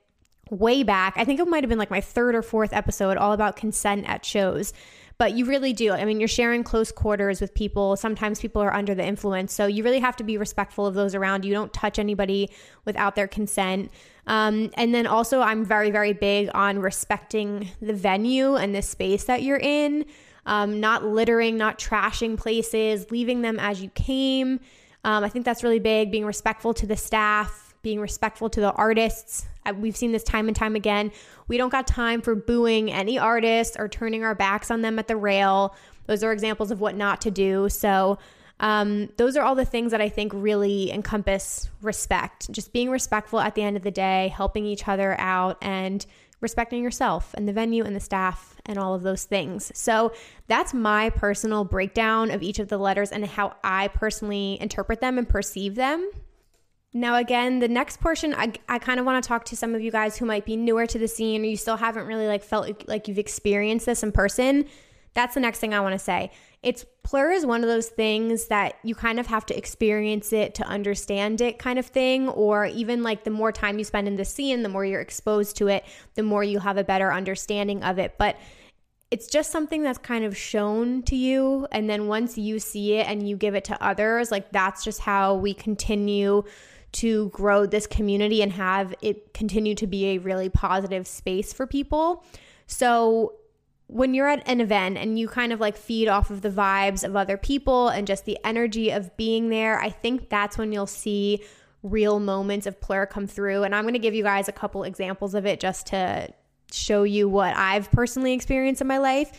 way 0.50 0.84
back. 0.84 1.14
I 1.18 1.26
think 1.26 1.40
it 1.40 1.48
might 1.48 1.64
have 1.64 1.70
been 1.70 1.80
like 1.80 1.92
my 1.92 2.02
third 2.02 2.36
or 2.36 2.42
fourth 2.42 2.72
episode, 2.74 3.18
all 3.18 3.34
about 3.34 3.56
consent 3.56 4.08
at 4.08 4.24
shows. 4.24 4.74
But 5.20 5.34
you 5.34 5.46
really 5.46 5.74
do. 5.74 5.94
I 5.94 6.06
mean, 6.06 6.20
you're 6.20 6.28
sharing 6.28 6.64
close 6.64 6.92
quarters 6.92 7.42
with 7.42 7.54
people. 7.56 7.96
Sometimes 7.96 8.40
people 8.40 8.62
are 8.62 8.74
under 8.74 8.94
the 8.94 9.04
influence. 9.04 9.52
So 9.52 9.66
you 9.66 9.84
really 9.84 10.00
have 10.00 10.16
to 10.18 10.24
be 10.24 10.38
respectful 10.38 10.86
of 10.86 10.94
those 10.94 11.16
around 11.16 11.44
you. 11.44 11.54
Don't 11.54 11.74
touch 11.74 11.98
anybody 11.98 12.52
without 12.86 13.16
their 13.16 13.28
consent. 13.28 13.92
Um, 14.28 14.70
and 14.76 14.94
then 14.94 15.08
also, 15.08 15.42
I'm 15.42 15.66
very, 15.66 15.90
very 15.90 16.14
big 16.14 16.52
on 16.54 16.80
respecting 16.80 17.70
the 17.82 17.94
venue 17.94 18.56
and 18.56 18.76
the 18.76 18.84
space 18.84 19.24
that 19.24 19.42
you're 19.42 19.58
in, 19.58 20.06
um, 20.46 20.80
not 20.80 21.04
littering, 21.04 21.58
not 21.58 21.80
trashing 21.80 22.38
places, 22.38 23.10
leaving 23.10 23.42
them 23.42 23.60
as 23.60 23.82
you 23.82 23.90
came. 23.90 24.60
Um, 25.04 25.24
I 25.24 25.30
think 25.30 25.46
that's 25.46 25.64
really 25.64 25.80
big, 25.80 26.12
being 26.12 26.26
respectful 26.26 26.74
to 26.76 26.86
the 26.86 26.98
staff, 26.98 27.67
being 27.82 28.00
respectful 28.00 28.50
to 28.50 28.62
the 28.62 28.72
artists. 28.72 29.46
We've 29.76 29.96
seen 29.96 30.12
this 30.12 30.24
time 30.24 30.48
and 30.48 30.56
time 30.56 30.76
again. 30.76 31.12
We 31.48 31.58
don't 31.58 31.70
got 31.70 31.88
time 31.88 32.22
for 32.22 32.36
booing 32.36 32.92
any 32.92 33.20
artists 33.20 33.76
or 33.78 33.88
turning 33.88 34.24
our 34.24 34.36
backs 34.36 34.72
on 34.72 34.82
them 34.82 35.00
at 35.00 35.08
the 35.08 35.18
rail. 35.18 35.76
Those 36.06 36.24
are 36.24 36.32
examples 36.32 36.72
of 36.72 36.80
what 36.80 36.96
not 36.96 37.22
to 37.22 37.32
do. 37.32 37.70
So, 37.70 38.18
um, 38.60 39.10
those 39.18 39.38
are 39.38 39.44
all 39.44 39.54
the 39.54 39.66
things 39.66 39.92
that 39.92 40.02
I 40.02 40.10
think 40.10 40.32
really 40.34 40.92
encompass 40.92 41.70
respect. 41.82 42.52
Just 42.52 42.74
being 42.74 42.90
respectful 42.90 43.40
at 43.40 43.54
the 43.54 43.62
end 43.62 43.78
of 43.78 43.84
the 43.84 43.92
day, 43.92 44.30
helping 44.30 44.66
each 44.66 44.88
other 44.88 45.16
out, 45.20 45.58
and 45.62 46.04
respecting 46.40 46.84
yourself 46.84 47.34
and 47.34 47.48
the 47.48 47.54
venue 47.54 47.84
and 47.84 47.96
the 47.96 48.00
staff 48.00 48.56
and 48.66 48.78
all 48.78 48.94
of 48.94 49.02
those 49.02 49.24
things. 49.24 49.72
So 49.76 50.14
that's 50.48 50.74
my 50.74 51.10
personal 51.10 51.64
breakdown 51.64 52.32
of 52.32 52.44
each 52.44 52.60
of 52.60 52.68
the 52.68 52.78
letters 52.78 53.12
and 53.12 53.26
how 53.26 53.56
I 53.64 53.88
personally 53.88 54.58
interpret 54.62 55.02
them 55.02 55.18
and 55.18 55.28
perceive 55.28 55.76
them. 55.76 56.10
Now, 57.00 57.18
again, 57.18 57.60
the 57.60 57.68
next 57.68 58.00
portion, 58.00 58.34
I, 58.34 58.54
I 58.68 58.80
kind 58.80 59.00
of 59.00 59.06
want 59.06 59.24
to 59.24 59.28
talk 59.28 59.46
to 59.46 59.56
some 59.56 59.76
of 59.76 59.82
you 59.82 59.92
guys 59.92 60.18
who 60.18 60.26
might 60.26 60.46
be 60.46 60.56
newer 60.56 60.88
to 60.88 60.98
the 60.98 61.08
scene 61.08 61.44
or 61.44 61.46
you 61.46 61.56
still 61.56 61.78
haven't 61.78 62.08
really 62.08 62.26
like 62.26 62.44
felt 62.44 62.88
like 62.88 63.08
you've 63.08 63.20
experienced 63.20 63.86
this 63.86 64.02
in 64.02 64.12
person. 64.12 64.66
That's 65.14 65.36
the 65.36 65.40
next 65.40 65.60
thing 65.60 65.76
I 65.76 65.80
want 65.80 65.94
to 65.94 66.00
say. 66.00 66.32
It's 66.64 66.86
plur 67.04 67.32
is 67.32 67.46
one 67.46 67.62
of 67.62 67.70
those 67.70 67.88
things 67.88 68.48
that 68.48 68.80
you 68.84 68.96
kind 68.96 69.20
of 69.20 69.28
have 69.28 69.46
to 69.48 69.58
experience 69.58 70.34
it 70.34 70.56
to 70.56 70.64
understand 70.64 71.40
it, 71.40 71.60
kind 71.60 71.78
of 71.78 71.86
thing. 71.86 72.30
Or 72.30 72.66
even 72.66 73.04
like 73.04 73.24
the 73.24 73.30
more 73.30 73.52
time 73.52 73.78
you 73.78 73.84
spend 73.84 74.08
in 74.08 74.16
the 74.16 74.26
scene, 74.26 74.64
the 74.64 74.70
more 74.70 74.84
you're 74.84 75.00
exposed 75.00 75.56
to 75.58 75.68
it, 75.68 75.86
the 76.16 76.24
more 76.24 76.44
you 76.44 76.58
have 76.58 76.78
a 76.78 76.84
better 76.84 77.14
understanding 77.14 77.84
of 77.84 78.00
it. 78.00 78.16
But 78.18 78.38
it's 79.12 79.28
just 79.28 79.52
something 79.52 79.84
that's 79.84 80.00
kind 80.00 80.26
of 80.26 80.36
shown 80.36 81.04
to 81.04 81.16
you. 81.16 81.68
And 81.72 81.88
then 81.88 82.08
once 82.08 82.40
you 82.40 82.58
see 82.58 82.96
it 82.96 83.08
and 83.08 83.30
you 83.30 83.38
give 83.38 83.54
it 83.54 83.66
to 83.66 83.84
others, 83.84 84.32
like 84.32 84.52
that's 84.52 84.84
just 84.84 85.00
how 85.00 85.36
we 85.36 85.54
continue 85.54 86.44
to 86.94 87.30
grow 87.30 87.66
this 87.66 87.86
community 87.88 88.42
and 88.42 88.54
have 88.54 88.94
it 89.02 89.34
continue 89.34 89.76
to 89.76 89.88
be 89.88 90.10
a 90.10 90.18
really 90.18 90.50
positive 90.50 91.06
space 91.08 91.54
for 91.54 91.68
people. 91.68 92.24
So 92.66 93.34
when 93.88 94.14
you're 94.14 94.28
at 94.28 94.48
an 94.48 94.60
event 94.60 94.98
and 94.98 95.18
you 95.18 95.28
kind 95.28 95.54
of 95.54 95.60
like 95.60 95.78
feed 95.78 96.08
off 96.08 96.30
of 96.30 96.42
the 96.42 96.50
vibes 96.50 97.04
of 97.04 97.16
other 97.16 97.38
people 97.38 97.88
and 97.88 98.06
just 98.06 98.26
the 98.26 98.38
energy 98.44 98.92
of 98.92 99.16
being 99.16 99.50
there, 99.50 99.80
I 99.80 99.90
think 99.90 100.30
that's 100.30 100.58
when 100.58 100.72
you'll 100.72 100.88
see 100.88 101.44
real 101.84 102.20
moments 102.20 102.68
of 102.68 102.82
plur 102.82 103.06
come 103.06 103.28
through. 103.28 103.64
And 103.64 103.74
I'm 103.74 103.84
going 103.84 103.94
to 103.94 104.00
give 104.00 104.14
you 104.14 104.24
guys 104.24 104.50
a 104.50 104.52
couple 104.52 104.84
examples 104.84 105.36
of 105.36 105.46
it 105.46 105.60
just 105.60 105.88
to 105.88 106.30
show 106.72 107.04
you 107.04 107.30
what 107.30 107.56
I've 107.56 107.90
personally 107.92 108.34
experienced 108.34 108.82
in 108.82 108.88
my 108.88 108.98
life. 108.98 109.32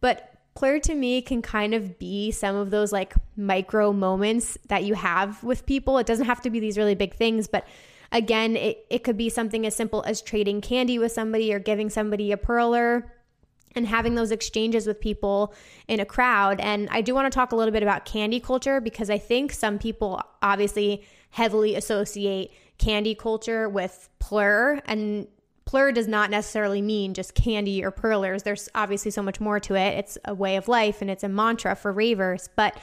But 0.00 0.29
plur 0.54 0.78
to 0.80 0.94
me 0.94 1.22
can 1.22 1.42
kind 1.42 1.74
of 1.74 1.98
be 1.98 2.30
some 2.30 2.56
of 2.56 2.70
those 2.70 2.92
like 2.92 3.14
micro 3.36 3.92
moments 3.92 4.58
that 4.68 4.84
you 4.84 4.94
have 4.94 5.42
with 5.42 5.66
people. 5.66 5.98
It 5.98 6.06
doesn't 6.06 6.26
have 6.26 6.40
to 6.42 6.50
be 6.50 6.60
these 6.60 6.76
really 6.76 6.94
big 6.94 7.14
things, 7.14 7.46
but 7.46 7.66
again, 8.12 8.56
it, 8.56 8.84
it 8.90 9.04
could 9.04 9.16
be 9.16 9.28
something 9.28 9.64
as 9.66 9.74
simple 9.74 10.02
as 10.06 10.20
trading 10.20 10.60
candy 10.60 10.98
with 10.98 11.12
somebody 11.12 11.52
or 11.54 11.58
giving 11.58 11.90
somebody 11.90 12.32
a 12.32 12.36
perler 12.36 13.04
and 13.76 13.86
having 13.86 14.16
those 14.16 14.32
exchanges 14.32 14.86
with 14.86 15.00
people 15.00 15.54
in 15.86 16.00
a 16.00 16.04
crowd. 16.04 16.60
And 16.60 16.88
I 16.90 17.02
do 17.02 17.14
want 17.14 17.30
to 17.30 17.34
talk 17.34 17.52
a 17.52 17.56
little 17.56 17.72
bit 17.72 17.82
about 17.82 18.04
candy 18.04 18.40
culture 18.40 18.80
because 18.80 19.10
I 19.10 19.18
think 19.18 19.52
some 19.52 19.78
people 19.78 20.20
obviously 20.42 21.04
heavily 21.30 21.76
associate 21.76 22.52
candy 22.78 23.14
culture 23.14 23.68
with 23.68 24.08
plur 24.18 24.80
and 24.86 25.28
plur 25.70 25.92
does 25.92 26.08
not 26.08 26.30
necessarily 26.30 26.82
mean 26.82 27.14
just 27.14 27.32
candy 27.32 27.84
or 27.84 27.92
perlers. 27.92 28.42
There's 28.42 28.68
obviously 28.74 29.12
so 29.12 29.22
much 29.22 29.38
more 29.38 29.60
to 29.60 29.76
it. 29.76 29.98
It's 29.98 30.18
a 30.24 30.34
way 30.34 30.56
of 30.56 30.66
life 30.66 31.00
and 31.00 31.08
it's 31.08 31.22
a 31.22 31.28
mantra 31.28 31.76
for 31.76 31.92
ravers. 31.92 32.48
But 32.56 32.76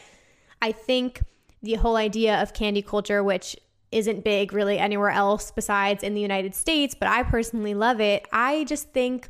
I 0.62 0.72
think 0.72 1.22
the 1.62 1.74
whole 1.74 1.98
idea 1.98 2.42
of 2.42 2.54
candy 2.54 2.82
culture, 2.82 3.22
which 3.22 3.58
isn't 3.92 4.24
big 4.24 4.54
really 4.54 4.78
anywhere 4.78 5.10
else 5.10 5.52
besides 5.52 6.02
in 6.02 6.14
the 6.14 6.22
United 6.22 6.56
States, 6.56 6.96
but 6.98 7.10
I 7.10 7.24
personally 7.24 7.74
love 7.74 8.00
it. 8.00 8.26
I 8.32 8.64
just 8.64 8.94
think 8.94 9.28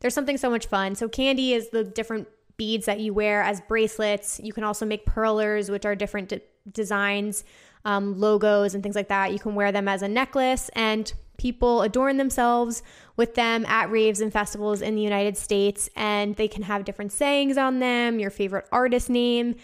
there's 0.00 0.12
something 0.12 0.36
so 0.36 0.50
much 0.50 0.66
fun. 0.66 0.94
So, 0.94 1.08
candy 1.08 1.54
is 1.54 1.70
the 1.70 1.84
different 1.84 2.28
beads 2.58 2.84
that 2.84 3.00
you 3.00 3.14
wear 3.14 3.42
as 3.42 3.62
bracelets. 3.62 4.38
You 4.38 4.52
can 4.52 4.64
also 4.64 4.84
make 4.84 5.06
perlers, 5.06 5.70
which 5.70 5.86
are 5.86 5.96
different 5.96 6.28
de- 6.28 6.42
designs, 6.70 7.44
um, 7.86 8.20
logos, 8.20 8.74
and 8.74 8.82
things 8.82 8.96
like 8.96 9.08
that. 9.08 9.32
You 9.32 9.38
can 9.38 9.54
wear 9.54 9.72
them 9.72 9.88
as 9.88 10.02
a 10.02 10.08
necklace, 10.08 10.68
and 10.74 11.10
people 11.38 11.82
adorn 11.82 12.18
themselves 12.18 12.82
with 13.16 13.34
them 13.34 13.64
at 13.66 13.90
raves 13.90 14.20
and 14.20 14.32
festivals 14.32 14.82
in 14.82 14.94
the 14.94 15.02
United 15.02 15.36
States. 15.36 15.88
And 15.96 16.36
they 16.36 16.48
can 16.48 16.64
have 16.64 16.84
different 16.84 17.12
sayings 17.12 17.56
on 17.56 17.78
them, 17.78 18.18
your 18.18 18.30
favorite 18.30 18.66
artist 18.70 19.08
name, 19.08 19.56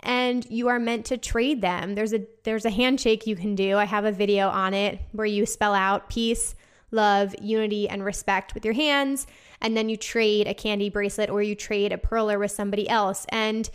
and 0.00 0.46
you 0.50 0.68
are 0.68 0.78
meant 0.78 1.04
to 1.06 1.18
trade 1.18 1.60
them. 1.60 1.94
There's 1.94 2.14
a 2.14 2.26
there's 2.44 2.64
a 2.64 2.70
handshake 2.70 3.26
you 3.26 3.36
can 3.36 3.54
do. 3.54 3.76
I 3.76 3.84
have 3.84 4.04
a 4.04 4.12
video 4.12 4.48
on 4.48 4.72
it 4.72 5.00
where 5.12 5.26
you 5.26 5.44
spell 5.44 5.74
out 5.74 6.08
peace, 6.08 6.54
love, 6.90 7.34
unity, 7.42 7.88
and 7.88 8.04
respect 8.04 8.54
with 8.54 8.64
your 8.64 8.74
hands 8.74 9.26
and 9.60 9.76
then 9.76 9.88
you 9.88 9.96
trade 9.96 10.46
a 10.46 10.54
candy 10.54 10.88
bracelet 10.88 11.30
or 11.30 11.42
you 11.42 11.54
trade 11.54 11.92
a 11.92 11.96
perler 11.96 12.38
with 12.38 12.50
somebody 12.50 12.88
else. 12.88 13.26
And 13.30 13.68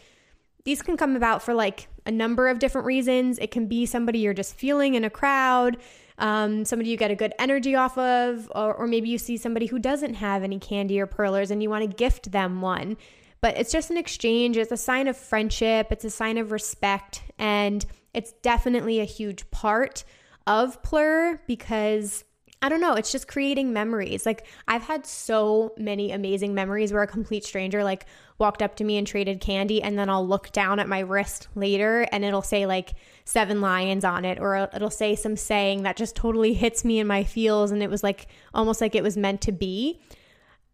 these 0.63 0.81
can 0.81 0.97
come 0.97 1.15
about 1.15 1.41
for 1.41 1.53
like 1.53 1.87
a 2.05 2.11
number 2.11 2.49
of 2.49 2.59
different 2.59 2.85
reasons. 2.85 3.39
It 3.39 3.51
can 3.51 3.67
be 3.67 3.85
somebody 3.85 4.19
you're 4.19 4.33
just 4.33 4.55
feeling 4.55 4.95
in 4.95 5.03
a 5.03 5.09
crowd, 5.09 5.77
um, 6.21 6.63
somebody 6.65 6.91
you 6.91 6.97
get 6.97 7.11
a 7.11 7.15
good 7.15 7.33
energy 7.39 7.75
off 7.75 7.97
of, 7.97 8.49
or, 8.55 8.73
or 8.75 8.87
maybe 8.87 9.09
you 9.09 9.17
see 9.17 9.37
somebody 9.37 9.65
who 9.65 9.79
doesn't 9.79 10.13
have 10.13 10.43
any 10.43 10.59
candy 10.59 11.01
or 11.01 11.07
perlers 11.07 11.49
and 11.49 11.61
you 11.61 11.69
want 11.69 11.89
to 11.89 11.95
gift 11.95 12.31
them 12.31 12.61
one. 12.61 12.95
But 13.41 13.57
it's 13.57 13.71
just 13.71 13.89
an 13.89 13.97
exchange, 13.97 14.55
it's 14.55 14.71
a 14.71 14.77
sign 14.77 15.07
of 15.07 15.17
friendship, 15.17 15.87
it's 15.91 16.05
a 16.05 16.11
sign 16.11 16.37
of 16.37 16.51
respect, 16.51 17.23
and 17.39 17.83
it's 18.13 18.33
definitely 18.43 18.99
a 18.99 19.05
huge 19.05 19.49
part 19.49 20.03
of 20.45 20.83
Plur 20.83 21.41
because 21.47 22.23
I 22.63 22.69
don't 22.69 22.81
know, 22.81 22.93
it's 22.93 23.11
just 23.11 23.27
creating 23.27 23.73
memories. 23.73 24.23
Like 24.23 24.45
I've 24.67 24.83
had 24.83 25.07
so 25.07 25.73
many 25.77 26.11
amazing 26.11 26.53
memories 26.53 26.93
where 26.93 27.01
a 27.01 27.07
complete 27.07 27.43
stranger 27.43 27.83
like 27.83 28.05
walked 28.37 28.61
up 28.61 28.75
to 28.75 28.83
me 28.83 28.97
and 28.97 29.07
traded 29.07 29.39
candy 29.39 29.81
and 29.81 29.97
then 29.97 30.09
I'll 30.09 30.27
look 30.27 30.51
down 30.51 30.79
at 30.79 30.87
my 30.87 30.99
wrist 30.99 31.47
later 31.55 32.07
and 32.11 32.23
it'll 32.23 32.43
say 32.43 32.67
like 32.67 32.93
seven 33.25 33.61
lions 33.61 34.05
on 34.05 34.25
it 34.25 34.39
or 34.39 34.69
it'll 34.75 34.91
say 34.91 35.15
some 35.15 35.35
saying 35.35 35.83
that 35.83 35.97
just 35.97 36.15
totally 36.15 36.53
hits 36.53 36.85
me 36.85 36.99
in 36.99 37.07
my 37.07 37.23
feels 37.23 37.71
and 37.71 37.81
it 37.81 37.89
was 37.89 38.03
like 38.03 38.27
almost 38.53 38.79
like 38.79 38.93
it 38.93 39.03
was 39.03 39.17
meant 39.17 39.41
to 39.41 39.51
be. 39.51 39.99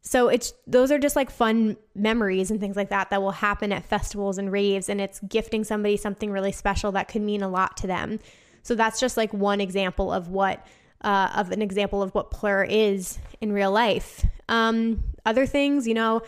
So 0.02 0.28
it's 0.28 0.54
those 0.66 0.92
are 0.92 1.00
just 1.00 1.16
like 1.16 1.30
fun 1.30 1.78
memories 1.96 2.52
and 2.52 2.60
things 2.60 2.76
like 2.76 2.90
that 2.90 3.10
that 3.12 3.22
will 3.22 3.32
happen 3.32 3.72
at 3.72 3.86
festivals 3.86 4.38
and 4.38 4.52
raves 4.52 4.90
and 4.90 5.00
it's 5.00 5.22
gifting 5.22 5.64
somebody 5.64 5.96
something 5.96 6.32
really 6.32 6.52
special 6.52 6.92
that 6.94 7.08
could 7.08 7.22
mean 7.22 7.44
a 7.44 7.50
lot 7.50 7.78
to 7.78 7.88
them. 7.88 8.20
So 8.64 8.76
that's 8.76 9.00
just 9.00 9.16
like 9.16 9.34
one 9.34 9.62
example 9.62 10.12
of 10.12 10.28
what 10.28 10.66
uh, 11.02 11.32
of 11.36 11.52
an 11.52 11.62
example 11.62 12.02
of 12.02 12.14
what 12.14 12.32
plur 12.32 12.64
is 12.64 13.20
in 13.42 13.52
real 13.52 13.72
life. 13.72 14.26
Um, 14.50 15.04
other 15.26 15.46
things, 15.46 15.88
you 15.88 15.94
know, 15.94 16.22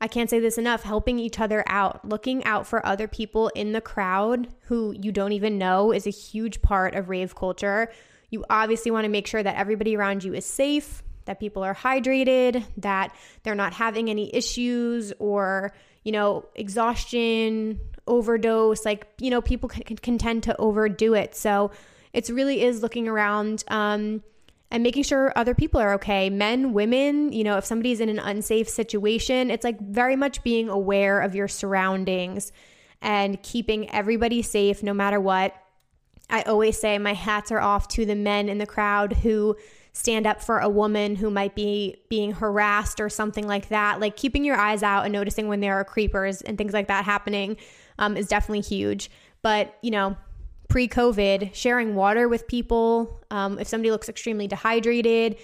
I 0.00 0.06
can't 0.06 0.30
say 0.30 0.38
this 0.38 0.58
enough 0.58 0.82
helping 0.84 1.18
each 1.18 1.40
other 1.40 1.64
out, 1.66 2.08
looking 2.08 2.44
out 2.44 2.66
for 2.66 2.84
other 2.86 3.08
people 3.08 3.48
in 3.48 3.72
the 3.72 3.80
crowd 3.80 4.48
who 4.62 4.94
you 4.98 5.10
don't 5.10 5.32
even 5.32 5.58
know 5.58 5.92
is 5.92 6.06
a 6.06 6.10
huge 6.10 6.62
part 6.62 6.94
of 6.94 7.08
rave 7.08 7.34
culture. 7.34 7.90
You 8.30 8.44
obviously 8.48 8.90
want 8.90 9.04
to 9.04 9.08
make 9.08 9.26
sure 9.26 9.42
that 9.42 9.56
everybody 9.56 9.96
around 9.96 10.22
you 10.22 10.34
is 10.34 10.44
safe, 10.44 11.02
that 11.24 11.40
people 11.40 11.64
are 11.64 11.74
hydrated, 11.74 12.64
that 12.76 13.14
they're 13.42 13.54
not 13.54 13.72
having 13.72 14.08
any 14.08 14.34
issues 14.34 15.12
or, 15.18 15.72
you 16.04 16.12
know, 16.12 16.46
exhaustion, 16.54 17.80
overdose. 18.06 18.84
Like, 18.84 19.08
you 19.18 19.30
know, 19.30 19.40
people 19.40 19.68
can, 19.68 19.96
can 19.96 20.18
tend 20.18 20.44
to 20.44 20.56
overdo 20.58 21.14
it. 21.14 21.34
So, 21.34 21.70
it 22.12 22.28
really 22.28 22.62
is 22.62 22.82
looking 22.82 23.08
around 23.08 23.64
um, 23.68 24.22
and 24.70 24.82
making 24.82 25.02
sure 25.02 25.32
other 25.36 25.54
people 25.54 25.80
are 25.80 25.94
okay. 25.94 26.30
Men 26.30 26.72
women 26.72 27.32
you 27.32 27.44
know 27.44 27.56
if 27.56 27.64
somebody's 27.64 28.00
in 28.00 28.08
an 28.08 28.18
unsafe 28.18 28.68
situation 28.68 29.50
it's 29.50 29.64
like 29.64 29.80
very 29.80 30.16
much 30.16 30.42
being 30.42 30.68
aware 30.68 31.20
of 31.20 31.34
your 31.34 31.48
surroundings 31.48 32.52
and 33.00 33.42
keeping 33.42 33.90
everybody 33.90 34.42
safe 34.42 34.82
no 34.82 34.94
matter 34.94 35.20
what. 35.20 35.54
I 36.30 36.42
always 36.42 36.78
say 36.78 36.98
my 36.98 37.14
hats 37.14 37.50
are 37.50 37.60
off 37.60 37.88
to 37.88 38.04
the 38.04 38.14
men 38.14 38.48
in 38.48 38.58
the 38.58 38.66
crowd 38.66 39.14
who 39.14 39.56
stand 39.92 40.26
up 40.26 40.42
for 40.42 40.58
a 40.58 40.68
woman 40.68 41.16
who 41.16 41.30
might 41.30 41.54
be 41.54 41.96
being 42.08 42.32
harassed 42.32 43.00
or 43.00 43.08
something 43.08 43.46
like 43.46 43.68
that. 43.68 43.98
Like 43.98 44.16
keeping 44.16 44.44
your 44.44 44.56
eyes 44.56 44.82
out 44.82 45.04
and 45.04 45.12
noticing 45.12 45.48
when 45.48 45.60
there 45.60 45.74
are 45.74 45.84
creepers 45.84 46.42
and 46.42 46.58
things 46.58 46.72
like 46.72 46.88
that 46.88 47.04
happening 47.04 47.56
um, 47.98 48.16
is 48.16 48.28
definitely 48.28 48.60
huge. 48.60 49.10
But 49.42 49.76
you 49.82 49.90
know 49.90 50.16
pre 50.68 50.86
COVID, 50.88 51.54
sharing 51.54 51.94
water 51.94 52.28
with 52.28 52.46
people. 52.46 53.20
Um, 53.30 53.58
if 53.58 53.66
somebody 53.66 53.90
looks 53.90 54.08
extremely 54.08 54.46
dehydrated, 54.46 55.36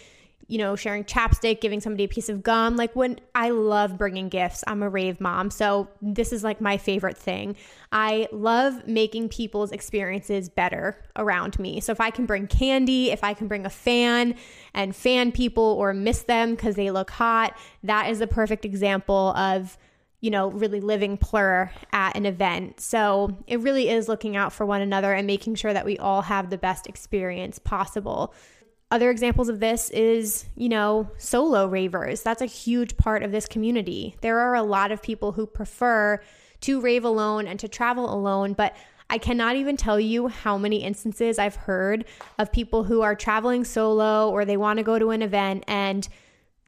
you 0.46 0.58
know, 0.58 0.76
sharing 0.76 1.04
chapstick, 1.04 1.60
giving 1.60 1.80
somebody 1.80 2.04
a 2.04 2.08
piece 2.08 2.28
of 2.28 2.42
gum. 2.42 2.76
Like 2.76 2.94
when 2.94 3.18
I 3.34 3.50
love 3.50 3.96
bringing 3.96 4.28
gifts, 4.28 4.62
I'm 4.66 4.82
a 4.82 4.88
rave 4.88 5.20
mom. 5.20 5.50
So 5.50 5.88
this 6.02 6.32
is 6.32 6.44
like 6.44 6.60
my 6.60 6.76
favorite 6.76 7.16
thing. 7.16 7.56
I 7.92 8.28
love 8.30 8.86
making 8.86 9.30
people's 9.30 9.72
experiences 9.72 10.48
better 10.48 11.02
around 11.16 11.58
me. 11.58 11.80
So 11.80 11.92
if 11.92 12.00
I 12.00 12.10
can 12.10 12.26
bring 12.26 12.46
candy, 12.46 13.10
if 13.10 13.24
I 13.24 13.34
can 13.34 13.48
bring 13.48 13.64
a 13.64 13.70
fan 13.70 14.34
and 14.74 14.94
fan 14.94 15.32
people 15.32 15.64
or 15.64 15.94
miss 15.94 16.22
them 16.22 16.54
because 16.54 16.74
they 16.76 16.90
look 16.90 17.10
hot, 17.10 17.56
that 17.82 18.10
is 18.10 18.20
a 18.20 18.26
perfect 18.26 18.64
example 18.64 19.34
of 19.36 19.78
you 20.24 20.30
know, 20.30 20.50
really 20.52 20.80
living 20.80 21.18
plur 21.18 21.70
at 21.92 22.16
an 22.16 22.24
event. 22.24 22.80
So 22.80 23.36
it 23.46 23.60
really 23.60 23.90
is 23.90 24.08
looking 24.08 24.36
out 24.36 24.54
for 24.54 24.64
one 24.64 24.80
another 24.80 25.12
and 25.12 25.26
making 25.26 25.56
sure 25.56 25.74
that 25.74 25.84
we 25.84 25.98
all 25.98 26.22
have 26.22 26.48
the 26.48 26.56
best 26.56 26.86
experience 26.86 27.58
possible. 27.58 28.32
Other 28.90 29.10
examples 29.10 29.50
of 29.50 29.60
this 29.60 29.90
is, 29.90 30.46
you 30.56 30.70
know, 30.70 31.10
solo 31.18 31.66
ravers. 31.66 32.22
That's 32.22 32.40
a 32.40 32.46
huge 32.46 32.96
part 32.96 33.22
of 33.22 33.32
this 33.32 33.44
community. 33.44 34.16
There 34.22 34.38
are 34.38 34.54
a 34.54 34.62
lot 34.62 34.92
of 34.92 35.02
people 35.02 35.32
who 35.32 35.46
prefer 35.46 36.22
to 36.62 36.80
rave 36.80 37.04
alone 37.04 37.46
and 37.46 37.60
to 37.60 37.68
travel 37.68 38.10
alone, 38.10 38.54
but 38.54 38.74
I 39.10 39.18
cannot 39.18 39.56
even 39.56 39.76
tell 39.76 40.00
you 40.00 40.28
how 40.28 40.56
many 40.56 40.82
instances 40.82 41.38
I've 41.38 41.56
heard 41.56 42.06
of 42.38 42.50
people 42.50 42.84
who 42.84 43.02
are 43.02 43.14
traveling 43.14 43.62
solo 43.62 44.30
or 44.30 44.46
they 44.46 44.56
want 44.56 44.78
to 44.78 44.84
go 44.84 44.98
to 44.98 45.10
an 45.10 45.20
event 45.20 45.64
and 45.68 46.08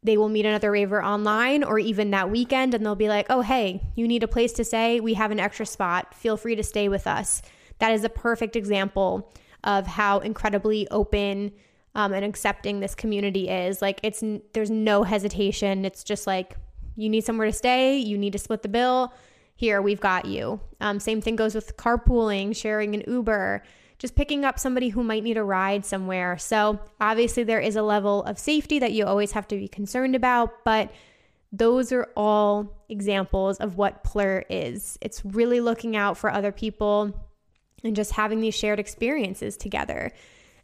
they 0.03 0.17
will 0.17 0.29
meet 0.29 0.47
another 0.47 0.71
raver 0.71 1.03
online 1.03 1.65
or 1.65 1.79
even 1.79 2.11
that 2.11 2.31
weekend 2.31 2.75
and 2.75 2.85
they'll 2.85 2.95
be 2.95 3.09
like, 3.09 3.27
oh, 3.29 3.41
hey, 3.41 3.83
you 3.95 4.07
need 4.07 4.23
a 4.23 4.29
place 4.29 4.53
to 4.53 4.65
stay? 4.65 5.01
We 5.01 5.15
have 5.15 5.31
an 5.31 5.41
extra 5.41 5.67
spot. 5.67 6.15
Feel 6.15 6.37
free 6.37 6.55
to 6.55 6.63
stay 6.63 6.89
with 6.89 7.07
us. 7.07 7.43
That 7.79 7.93
is 7.93 8.05
a 8.05 8.09
perfect 8.09 8.57
example 8.57 9.33
of 9.65 9.87
how 9.87 10.21
incredibly 10.21 10.89
open 10.91 11.53
um, 11.95 12.13
and 12.13 12.25
accepting 12.25 12.81
this 12.81 12.95
community 12.95 13.49
is. 13.49 13.83
Like, 13.83 14.01
it's 14.03 14.23
there's 14.53 14.71
no 14.71 15.03
hesitation. 15.03 15.85
It's 15.85 16.05
just 16.05 16.27
like, 16.27 16.57
you 16.95 17.09
need 17.09 17.25
somewhere 17.25 17.47
to 17.47 17.53
stay, 17.53 17.99
you 17.99 18.17
need 18.17 18.33
to 18.33 18.39
split 18.39 18.63
the 18.63 18.69
bill. 18.69 19.13
Here, 19.55 19.81
we've 19.81 20.01
got 20.01 20.27
you. 20.27 20.61
Um, 20.81 21.01
same 21.01 21.21
thing 21.21 21.37
goes 21.37 21.55
with 21.55 21.77
carpooling, 21.77 22.55
sharing 22.55 22.95
an 22.95 23.03
Uber 23.07 23.63
just 23.99 24.15
picking 24.15 24.45
up 24.45 24.59
somebody 24.59 24.91
who 24.91 25.03
might 25.03 25.23
need 25.23 25.37
a 25.37 25.45
ride 25.45 25.85
somewhere. 25.87 26.37
So, 26.39 26.79
obviously, 27.01 27.45
there 27.45 27.61
is 27.61 27.77
a 27.77 27.83
level 27.83 28.23
of 28.25 28.39
safety 28.39 28.79
that 28.79 28.93
you 28.93 29.07
always 29.07 29.33
have 29.33 29.49
to 29.49 29.57
be 29.57 29.69
concerned 29.69 30.15
about, 30.15 30.65
but 30.65 30.93
those 31.53 31.93
are 31.93 32.11
all 32.17 32.85
examples 32.89 33.59
of 33.59 33.77
what 33.77 34.05
Plur 34.05 34.45
is. 34.51 34.99
It's 35.01 35.25
really 35.25 35.61
looking 35.61 35.97
out 35.97 36.19
for 36.19 36.31
other 36.31 36.53
people 36.53 37.15
and 37.83 37.97
just 37.97 38.13
having 38.13 38.41
these 38.41 38.55
shared 38.55 38.79
experiences 38.81 39.57
together. 39.57 40.13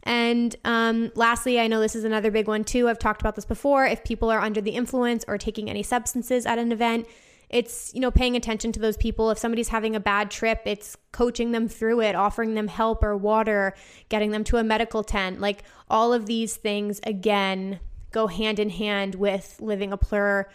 And 0.03 0.55
um, 0.65 1.11
lastly, 1.15 1.59
I 1.59 1.67
know 1.67 1.79
this 1.79 1.95
is 1.95 2.03
another 2.03 2.29
big 2.29 2.47
one 2.47 2.63
too. 2.63 2.89
I've 2.89 2.99
talked 2.99 3.21
about 3.21 3.35
this 3.35 3.45
before. 3.45 3.85
If 3.85 4.03
people 4.03 4.29
are 4.29 4.39
under 4.39 4.59
the 4.59 4.71
influence 4.71 5.23
or 5.27 5.37
taking 5.37 5.69
any 5.69 5.81
substances 5.81 6.45
at 6.45 6.59
an 6.59 6.71
event, 6.71 7.07
it's 7.53 7.93
you 7.93 8.01
know 8.01 8.09
paying 8.09 8.35
attention 8.35 8.71
to 8.73 8.79
those 8.79 8.97
people. 8.97 9.29
If 9.29 9.37
somebody's 9.37 9.69
having 9.69 9.95
a 9.95 9.99
bad 9.99 10.31
trip 10.31 10.63
it's 10.65 10.97
coaching 11.11 11.51
them 11.51 11.67
through 11.67 12.01
it 12.01 12.15
offering 12.15 12.55
them 12.55 12.67
help 12.67 13.03
or 13.03 13.15
water 13.15 13.75
getting 14.09 14.31
them 14.31 14.43
to 14.45 14.57
a 14.57 14.63
medical 14.63 15.03
tent. 15.03 15.39
Like 15.39 15.63
all 15.89 16.11
of 16.13 16.25
these 16.25 16.55
things 16.55 16.99
again 17.05 17.79
go 18.11 18.27
hand 18.27 18.59
in 18.59 18.69
hand 18.69 19.15
with 19.15 19.57
living 19.61 19.93
a 19.93 19.97
plur 19.97 20.47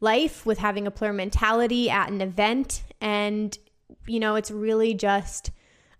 life 0.00 0.46
with 0.46 0.58
having 0.58 0.86
a 0.86 0.90
plur 0.90 1.12
mentality 1.12 1.90
at 1.90 2.08
an 2.08 2.20
event. 2.20 2.84
And 3.00 3.58
you 4.06 4.20
know 4.20 4.36
it's 4.36 4.52
really 4.52 4.94
just 4.94 5.50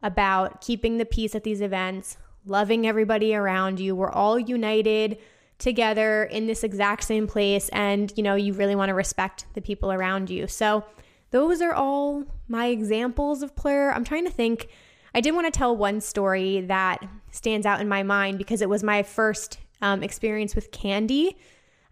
about 0.02 0.60
keeping 0.60 0.98
the 0.98 1.04
peace 1.04 1.34
at 1.34 1.42
these 1.42 1.60
events 1.60 2.16
loving 2.46 2.86
everybody 2.86 3.34
around 3.34 3.80
you. 3.80 3.96
We're 3.96 4.10
all 4.10 4.38
united 4.38 5.18
together 5.58 6.24
in 6.24 6.46
this 6.46 6.64
exact 6.64 7.04
same 7.04 7.26
place 7.26 7.68
and 7.70 8.12
you 8.16 8.22
know 8.22 8.34
you 8.34 8.52
really 8.52 8.74
want 8.74 8.88
to 8.88 8.94
respect 8.94 9.46
the 9.54 9.60
people 9.60 9.92
around 9.92 10.30
you. 10.30 10.46
So 10.46 10.84
those 11.30 11.60
are 11.60 11.72
all 11.72 12.24
my 12.48 12.66
examples 12.66 13.42
of 13.42 13.56
plur. 13.56 13.90
I'm 13.90 14.04
trying 14.04 14.24
to 14.24 14.30
think 14.30 14.68
i 15.14 15.20
did 15.20 15.32
want 15.32 15.46
to 15.46 15.56
tell 15.56 15.76
one 15.76 16.00
story 16.00 16.60
that 16.62 16.98
stands 17.30 17.66
out 17.66 17.80
in 17.80 17.88
my 17.88 18.02
mind 18.02 18.36
because 18.36 18.60
it 18.60 18.68
was 18.68 18.82
my 18.82 19.02
first 19.02 19.58
um, 19.80 20.02
experience 20.02 20.54
with 20.54 20.70
candy. 20.70 21.36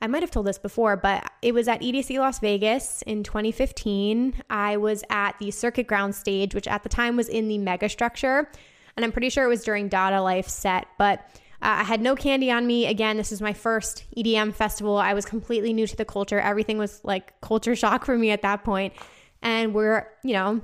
I 0.00 0.08
might 0.08 0.22
have 0.22 0.32
told 0.32 0.46
this 0.46 0.58
before 0.58 0.96
but 0.96 1.30
it 1.42 1.54
was 1.54 1.68
at 1.68 1.80
edc 1.80 2.18
las 2.18 2.40
vegas 2.40 3.02
in 3.02 3.22
2015 3.22 4.42
i 4.50 4.76
was 4.76 5.04
at 5.10 5.38
the 5.38 5.52
circuit 5.52 5.86
ground 5.86 6.16
stage 6.16 6.56
which 6.56 6.66
at 6.66 6.82
the 6.82 6.88
time 6.88 7.16
was 7.16 7.28
in 7.28 7.46
the 7.46 7.58
mega 7.58 7.88
structure 7.88 8.50
and 8.96 9.04
i'm 9.04 9.12
pretty 9.12 9.30
sure 9.30 9.44
it 9.44 9.48
was 9.48 9.62
during 9.62 9.88
dada 9.88 10.20
life 10.20 10.48
set 10.48 10.88
but 10.98 11.30
uh, 11.62 11.80
I 11.80 11.84
had 11.84 12.00
no 12.00 12.16
candy 12.16 12.50
on 12.50 12.66
me. 12.66 12.86
Again, 12.86 13.16
this 13.16 13.32
is 13.32 13.40
my 13.40 13.52
first 13.52 14.04
EDM 14.16 14.54
festival. 14.54 14.96
I 14.96 15.14
was 15.14 15.24
completely 15.24 15.72
new 15.72 15.86
to 15.86 15.96
the 15.96 16.04
culture. 16.04 16.40
Everything 16.40 16.76
was 16.76 17.00
like 17.04 17.40
culture 17.40 17.76
shock 17.76 18.04
for 18.04 18.18
me 18.18 18.30
at 18.30 18.42
that 18.42 18.64
point. 18.64 18.92
And 19.42 19.72
we're, 19.72 20.08
you 20.22 20.34
know, 20.34 20.60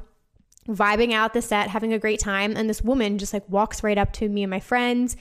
vibing 0.68 1.12
out 1.12 1.34
the 1.34 1.42
set, 1.42 1.68
having 1.68 1.92
a 1.92 1.98
great 1.98 2.20
time. 2.20 2.56
And 2.56 2.68
this 2.68 2.82
woman 2.82 3.18
just 3.18 3.32
like 3.32 3.48
walks 3.48 3.82
right 3.82 3.96
up 3.96 4.12
to 4.14 4.28
me 4.28 4.42
and 4.42 4.50
my 4.50 4.60
friends 4.60 5.16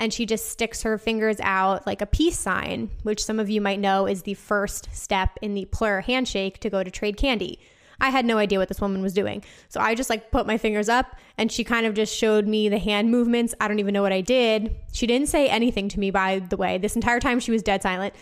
and 0.00 0.14
she 0.14 0.24
just 0.24 0.48
sticks 0.48 0.82
her 0.82 0.96
fingers 0.96 1.36
out 1.40 1.86
like 1.86 2.00
a 2.00 2.06
peace 2.06 2.38
sign, 2.38 2.90
which 3.02 3.22
some 3.22 3.38
of 3.38 3.50
you 3.50 3.60
might 3.60 3.78
know 3.78 4.06
is 4.06 4.22
the 4.22 4.32
first 4.32 4.88
step 4.94 5.38
in 5.42 5.52
the 5.52 5.66
plur 5.66 6.00
handshake 6.00 6.58
to 6.60 6.70
go 6.70 6.82
to 6.82 6.90
trade 6.90 7.18
candy. 7.18 7.60
I 8.00 8.10
had 8.10 8.24
no 8.24 8.38
idea 8.38 8.58
what 8.58 8.68
this 8.68 8.80
woman 8.80 9.02
was 9.02 9.12
doing. 9.12 9.44
So 9.68 9.80
I 9.80 9.94
just 9.94 10.10
like 10.10 10.30
put 10.30 10.46
my 10.46 10.58
fingers 10.58 10.88
up 10.88 11.16
and 11.36 11.50
she 11.50 11.64
kind 11.64 11.86
of 11.86 11.94
just 11.94 12.16
showed 12.16 12.46
me 12.46 12.68
the 12.68 12.78
hand 12.78 13.10
movements. 13.10 13.54
I 13.60 13.68
don't 13.68 13.78
even 13.78 13.92
know 13.92 14.02
what 14.02 14.12
I 14.12 14.20
did. 14.20 14.74
She 14.92 15.06
didn't 15.06 15.28
say 15.28 15.48
anything 15.48 15.88
to 15.90 16.00
me, 16.00 16.10
by 16.10 16.38
the 16.38 16.56
way. 16.56 16.78
This 16.78 16.96
entire 16.96 17.20
time 17.20 17.40
she 17.40 17.50
was 17.50 17.62
dead 17.62 17.82
silent. 17.82 18.14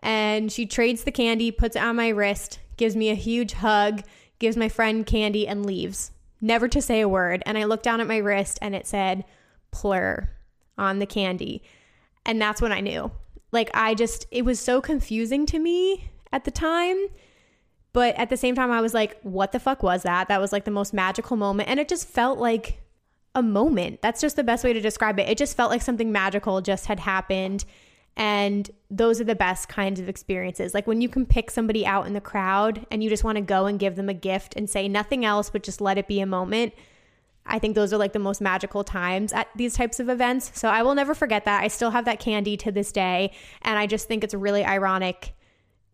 And 0.00 0.52
she 0.52 0.66
trades 0.66 1.04
the 1.04 1.12
candy, 1.12 1.50
puts 1.50 1.76
it 1.76 1.82
on 1.82 1.96
my 1.96 2.08
wrist, 2.08 2.58
gives 2.76 2.94
me 2.94 3.10
a 3.10 3.14
huge 3.14 3.54
hug, 3.54 4.02
gives 4.38 4.56
my 4.56 4.68
friend 4.68 5.06
candy, 5.06 5.48
and 5.48 5.64
leaves. 5.64 6.10
Never 6.40 6.68
to 6.68 6.82
say 6.82 7.00
a 7.00 7.08
word. 7.08 7.42
And 7.46 7.56
I 7.56 7.64
looked 7.64 7.84
down 7.84 8.00
at 8.00 8.06
my 8.06 8.18
wrist 8.18 8.58
and 8.60 8.74
it 8.74 8.86
said 8.86 9.24
plur 9.70 10.28
on 10.76 10.98
the 10.98 11.06
candy. 11.06 11.62
And 12.26 12.40
that's 12.40 12.60
when 12.60 12.72
I 12.72 12.80
knew. 12.80 13.10
Like, 13.50 13.70
I 13.72 13.94
just, 13.94 14.26
it 14.30 14.44
was 14.44 14.60
so 14.60 14.80
confusing 14.80 15.46
to 15.46 15.58
me 15.58 16.10
at 16.32 16.44
the 16.44 16.50
time 16.50 16.98
but 17.94 18.16
at 18.16 18.28
the 18.28 18.36
same 18.36 18.56
time, 18.56 18.72
I 18.72 18.80
was 18.80 18.92
like, 18.92 19.18
what 19.22 19.52
the 19.52 19.60
fuck 19.60 19.84
was 19.84 20.02
that? 20.02 20.26
That 20.26 20.40
was 20.40 20.52
like 20.52 20.64
the 20.64 20.72
most 20.72 20.92
magical 20.92 21.36
moment. 21.36 21.68
And 21.68 21.78
it 21.78 21.88
just 21.88 22.08
felt 22.08 22.40
like 22.40 22.80
a 23.36 23.42
moment. 23.42 24.02
That's 24.02 24.20
just 24.20 24.34
the 24.34 24.42
best 24.42 24.64
way 24.64 24.72
to 24.72 24.80
describe 24.80 25.18
it. 25.20 25.28
It 25.28 25.38
just 25.38 25.56
felt 25.56 25.70
like 25.70 25.80
something 25.80 26.10
magical 26.10 26.60
just 26.60 26.86
had 26.86 26.98
happened. 26.98 27.64
And 28.16 28.68
those 28.90 29.20
are 29.20 29.24
the 29.24 29.36
best 29.36 29.68
kinds 29.68 30.00
of 30.00 30.08
experiences. 30.08 30.74
Like 30.74 30.88
when 30.88 31.00
you 31.00 31.08
can 31.08 31.24
pick 31.24 31.52
somebody 31.52 31.86
out 31.86 32.08
in 32.08 32.14
the 32.14 32.20
crowd 32.20 32.84
and 32.90 33.02
you 33.02 33.08
just 33.08 33.22
want 33.22 33.36
to 33.36 33.42
go 33.42 33.66
and 33.66 33.78
give 33.78 33.94
them 33.94 34.08
a 34.08 34.14
gift 34.14 34.54
and 34.56 34.68
say 34.68 34.88
nothing 34.88 35.24
else, 35.24 35.48
but 35.48 35.62
just 35.62 35.80
let 35.80 35.96
it 35.96 36.08
be 36.08 36.18
a 36.18 36.26
moment. 36.26 36.74
I 37.46 37.60
think 37.60 37.76
those 37.76 37.92
are 37.92 37.98
like 37.98 38.12
the 38.12 38.18
most 38.18 38.40
magical 38.40 38.82
times 38.82 39.32
at 39.32 39.46
these 39.54 39.74
types 39.74 40.00
of 40.00 40.08
events. 40.08 40.50
So 40.54 40.68
I 40.68 40.82
will 40.82 40.96
never 40.96 41.14
forget 41.14 41.44
that. 41.44 41.62
I 41.62 41.68
still 41.68 41.90
have 41.90 42.06
that 42.06 42.18
candy 42.18 42.56
to 42.56 42.72
this 42.72 42.90
day. 42.90 43.30
And 43.62 43.78
I 43.78 43.86
just 43.86 44.08
think 44.08 44.24
it's 44.24 44.34
really 44.34 44.64
ironic 44.64 45.32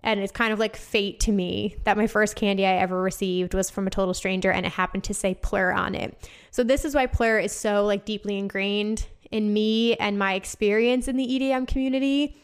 and 0.02 0.20
it's 0.20 0.32
kind 0.32 0.52
of 0.52 0.58
like 0.58 0.76
fate 0.76 1.20
to 1.20 1.32
me 1.32 1.76
that 1.84 1.96
my 1.96 2.06
first 2.06 2.36
candy 2.36 2.64
I 2.66 2.76
ever 2.76 3.00
received 3.00 3.54
was 3.54 3.70
from 3.70 3.86
a 3.86 3.90
total 3.90 4.14
stranger 4.14 4.50
and 4.50 4.64
it 4.64 4.72
happened 4.72 5.04
to 5.04 5.14
say 5.14 5.34
plur 5.34 5.72
on 5.72 5.94
it. 5.94 6.28
So 6.50 6.64
this 6.64 6.84
is 6.84 6.94
why 6.94 7.06
plur 7.06 7.38
is 7.38 7.52
so 7.52 7.84
like 7.84 8.04
deeply 8.04 8.38
ingrained 8.38 9.06
in 9.30 9.52
me 9.52 9.94
and 9.96 10.18
my 10.18 10.34
experience 10.34 11.06
in 11.06 11.16
the 11.16 11.26
EDM 11.26 11.68
community. 11.68 12.36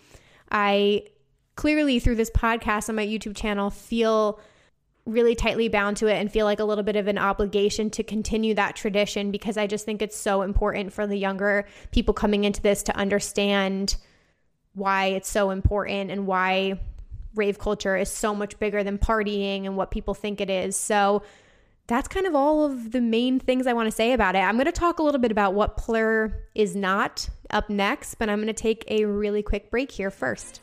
I 0.50 1.04
clearly 1.56 1.98
through 1.98 2.16
this 2.16 2.30
podcast 2.30 2.88
on 2.88 2.94
my 2.94 3.06
YouTube 3.06 3.36
channel 3.36 3.70
feel 3.70 4.38
really 5.06 5.34
tightly 5.34 5.68
bound 5.68 5.96
to 5.96 6.08
it 6.08 6.14
and 6.14 6.30
feel 6.30 6.44
like 6.44 6.58
a 6.58 6.64
little 6.64 6.84
bit 6.84 6.96
of 6.96 7.06
an 7.06 7.16
obligation 7.16 7.88
to 7.90 8.02
continue 8.02 8.54
that 8.54 8.74
tradition 8.74 9.30
because 9.30 9.56
I 9.56 9.66
just 9.66 9.84
think 9.84 10.02
it's 10.02 10.16
so 10.16 10.42
important 10.42 10.92
for 10.92 11.06
the 11.06 11.16
younger 11.16 11.66
people 11.92 12.12
coming 12.12 12.44
into 12.44 12.60
this 12.60 12.82
to 12.84 12.96
understand 12.96 13.96
why 14.74 15.06
it's 15.06 15.28
so 15.28 15.50
important 15.50 16.10
and 16.10 16.26
why 16.26 16.80
rave 17.36 17.58
culture 17.58 17.96
is 17.96 18.10
so 18.10 18.34
much 18.34 18.58
bigger 18.58 18.82
than 18.82 18.98
partying 18.98 19.64
and 19.64 19.76
what 19.76 19.90
people 19.90 20.14
think 20.14 20.40
it 20.40 20.50
is. 20.50 20.76
So 20.76 21.22
that's 21.86 22.08
kind 22.08 22.26
of 22.26 22.34
all 22.34 22.64
of 22.64 22.90
the 22.92 23.00
main 23.00 23.38
things 23.38 23.66
I 23.66 23.72
want 23.72 23.86
to 23.86 23.94
say 23.94 24.12
about 24.12 24.34
it. 24.34 24.40
I'm 24.40 24.56
going 24.56 24.66
to 24.66 24.72
talk 24.72 24.98
a 24.98 25.02
little 25.02 25.20
bit 25.20 25.30
about 25.30 25.54
what 25.54 25.76
Plur 25.76 26.36
is 26.54 26.74
not 26.74 27.28
up 27.50 27.70
next, 27.70 28.16
but 28.16 28.28
I'm 28.28 28.38
going 28.38 28.48
to 28.48 28.52
take 28.52 28.84
a 28.88 29.04
really 29.04 29.42
quick 29.42 29.70
break 29.70 29.92
here 29.92 30.10
first. 30.10 30.60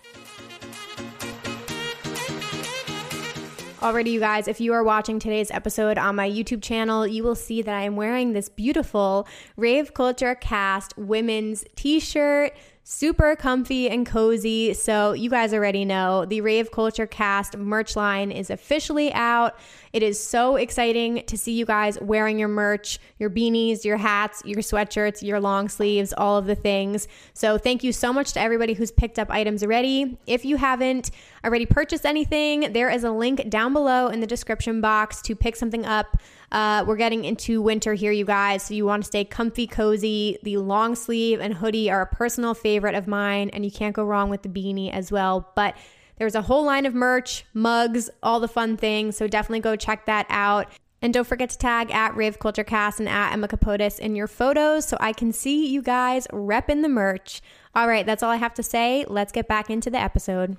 Already, 3.81 4.11
you 4.11 4.21
guys, 4.21 4.47
if 4.47 4.61
you 4.61 4.71
are 4.73 4.83
watching 4.83 5.19
today's 5.19 5.51
episode 5.51 5.97
on 5.97 6.15
my 6.15 6.29
YouTube 6.29 6.61
channel, 6.61 7.05
you 7.05 7.21
will 7.21 7.35
see 7.35 7.61
that 7.61 7.75
I 7.75 7.81
am 7.81 7.97
wearing 7.97 8.31
this 8.31 8.47
beautiful 8.47 9.27
Rave 9.57 9.93
Culture 9.93 10.35
Cast 10.35 10.97
women's 10.97 11.65
t 11.75 11.99
shirt 11.99 12.53
super 12.83 13.35
comfy 13.35 13.89
and 13.89 14.05
cozy. 14.05 14.73
So, 14.73 15.13
you 15.13 15.29
guys 15.29 15.53
already 15.53 15.85
know 15.85 16.25
the 16.25 16.41
Rave 16.41 16.71
Culture 16.71 17.07
Cast 17.07 17.57
merch 17.57 17.95
line 17.95 18.31
is 18.31 18.49
officially 18.49 19.11
out. 19.13 19.55
It 19.93 20.01
is 20.01 20.19
so 20.19 20.55
exciting 20.55 21.23
to 21.27 21.37
see 21.37 21.51
you 21.51 21.67
guys 21.67 22.01
wearing 22.01 22.39
your 22.39 22.47
merch, 22.47 22.97
your 23.19 23.29
beanies, 23.29 23.85
your 23.85 23.97
hats, 23.97 24.41
your 24.43 24.61
sweatshirts, 24.61 25.21
your 25.21 25.39
long 25.39 25.69
sleeves, 25.69 26.13
all 26.17 26.35
of 26.35 26.47
the 26.47 26.55
things. 26.55 27.07
So, 27.35 27.59
thank 27.59 27.83
you 27.83 27.91
so 27.91 28.11
much 28.11 28.33
to 28.33 28.39
everybody 28.41 28.73
who's 28.73 28.89
picked 28.89 29.19
up 29.19 29.29
items 29.29 29.61
already. 29.61 30.17
If 30.25 30.45
you 30.45 30.57
haven't 30.57 31.11
already 31.45 31.67
purchased 31.67 32.07
anything, 32.07 32.73
there 32.73 32.89
is 32.89 33.03
a 33.03 33.11
link 33.11 33.47
down 33.51 33.71
below 33.71 34.07
in 34.07 34.19
the 34.19 34.25
description 34.25 34.81
box 34.81 35.21
to 35.21 35.35
pick 35.35 35.55
something 35.55 35.85
up. 35.85 36.17
Uh, 36.51 36.83
we're 36.87 36.95
getting 36.95 37.23
into 37.23 37.61
winter 37.61 37.93
here, 37.93 38.11
you 38.11 38.25
guys, 38.25 38.63
so 38.63 38.73
you 38.73 38.85
want 38.85 39.03
to 39.03 39.07
stay 39.07 39.23
comfy, 39.23 39.67
cozy. 39.67 40.39
The 40.41 40.57
long 40.57 40.95
sleeve 40.95 41.39
and 41.39 41.53
hoodie 41.53 41.91
are 41.91 42.01
a 42.01 42.07
personal 42.07 42.55
favorite 42.55 42.95
of 42.95 43.07
mine, 43.07 43.51
and 43.53 43.63
you 43.63 43.71
can't 43.71 43.95
go 43.95 44.03
wrong 44.03 44.31
with 44.31 44.41
the 44.41 44.49
beanie 44.49 44.91
as 44.91 45.11
well. 45.11 45.51
But 45.55 45.75
there's 46.17 46.35
a 46.35 46.41
whole 46.41 46.63
line 46.63 46.85
of 46.85 46.93
merch, 46.93 47.45
mugs, 47.53 48.09
all 48.21 48.39
the 48.39 48.47
fun 48.47 48.77
things. 48.77 49.17
So 49.17 49.27
definitely 49.27 49.61
go 49.61 49.75
check 49.75 50.05
that 50.05 50.25
out. 50.29 50.67
And 51.01 51.13
don't 51.13 51.27
forget 51.27 51.49
to 51.49 51.57
tag 51.57 51.91
at 51.91 52.15
Rave 52.15 52.39
Culture 52.39 52.63
Cast 52.63 52.99
and 52.99 53.09
at 53.09 53.33
Emma 53.33 53.47
Kapotes 53.47 53.99
in 53.99 54.15
your 54.15 54.27
photos 54.27 54.87
so 54.87 54.95
I 55.01 55.11
can 55.11 55.33
see 55.33 55.67
you 55.67 55.81
guys 55.81 56.27
repping 56.27 56.81
the 56.81 56.87
merch. 56.87 57.41
All 57.75 57.87
right, 57.87 58.05
that's 58.05 58.23
all 58.23 58.31
I 58.31 58.37
have 58.37 58.53
to 58.53 58.63
say. 58.63 59.03
Let's 59.07 59.33
get 59.33 59.47
back 59.49 59.69
into 59.69 59.89
the 59.89 59.99
episode. 59.99 60.55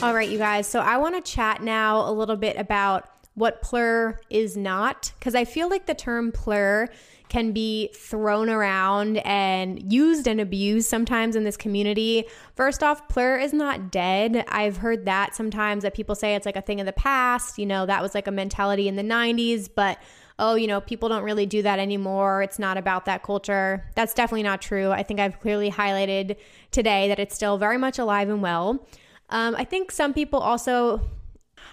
All 0.00 0.14
right, 0.14 0.28
you 0.28 0.38
guys. 0.38 0.66
So 0.66 0.80
I 0.80 0.98
want 0.98 1.14
to 1.14 1.32
chat 1.32 1.62
now 1.62 2.08
a 2.08 2.12
little 2.12 2.36
bit 2.36 2.56
about 2.56 3.08
what 3.34 3.62
plur 3.62 4.18
is 4.30 4.56
not, 4.56 5.12
because 5.18 5.34
I 5.34 5.44
feel 5.44 5.70
like 5.70 5.86
the 5.86 5.94
term 5.94 6.32
plur 6.32 6.88
can 7.32 7.52
be 7.52 7.88
thrown 7.94 8.50
around 8.50 9.16
and 9.24 9.90
used 9.90 10.28
and 10.28 10.38
abused 10.38 10.86
sometimes 10.86 11.34
in 11.34 11.44
this 11.44 11.56
community. 11.56 12.26
First 12.56 12.82
off, 12.82 13.08
plur 13.08 13.38
is 13.38 13.54
not 13.54 13.90
dead. 13.90 14.44
I've 14.48 14.76
heard 14.76 15.06
that 15.06 15.34
sometimes 15.34 15.82
that 15.82 15.94
people 15.94 16.14
say 16.14 16.34
it's 16.34 16.44
like 16.44 16.58
a 16.58 16.60
thing 16.60 16.78
of 16.78 16.84
the 16.84 16.92
past. 16.92 17.58
You 17.58 17.64
know, 17.64 17.86
that 17.86 18.02
was 18.02 18.14
like 18.14 18.26
a 18.26 18.30
mentality 18.30 18.86
in 18.86 18.96
the 18.96 19.02
90s, 19.02 19.70
but 19.74 19.96
oh, 20.38 20.56
you 20.56 20.66
know, 20.66 20.82
people 20.82 21.08
don't 21.08 21.22
really 21.22 21.46
do 21.46 21.62
that 21.62 21.78
anymore. 21.78 22.42
It's 22.42 22.58
not 22.58 22.76
about 22.76 23.06
that 23.06 23.22
culture. 23.22 23.90
That's 23.94 24.12
definitely 24.12 24.42
not 24.42 24.60
true. 24.60 24.90
I 24.90 25.02
think 25.02 25.18
I've 25.18 25.40
clearly 25.40 25.70
highlighted 25.70 26.36
today 26.70 27.08
that 27.08 27.18
it's 27.18 27.34
still 27.34 27.56
very 27.56 27.78
much 27.78 27.98
alive 27.98 28.28
and 28.28 28.42
well. 28.42 28.86
Um, 29.30 29.56
I 29.56 29.64
think 29.64 29.90
some 29.90 30.12
people 30.12 30.38
also, 30.38 31.00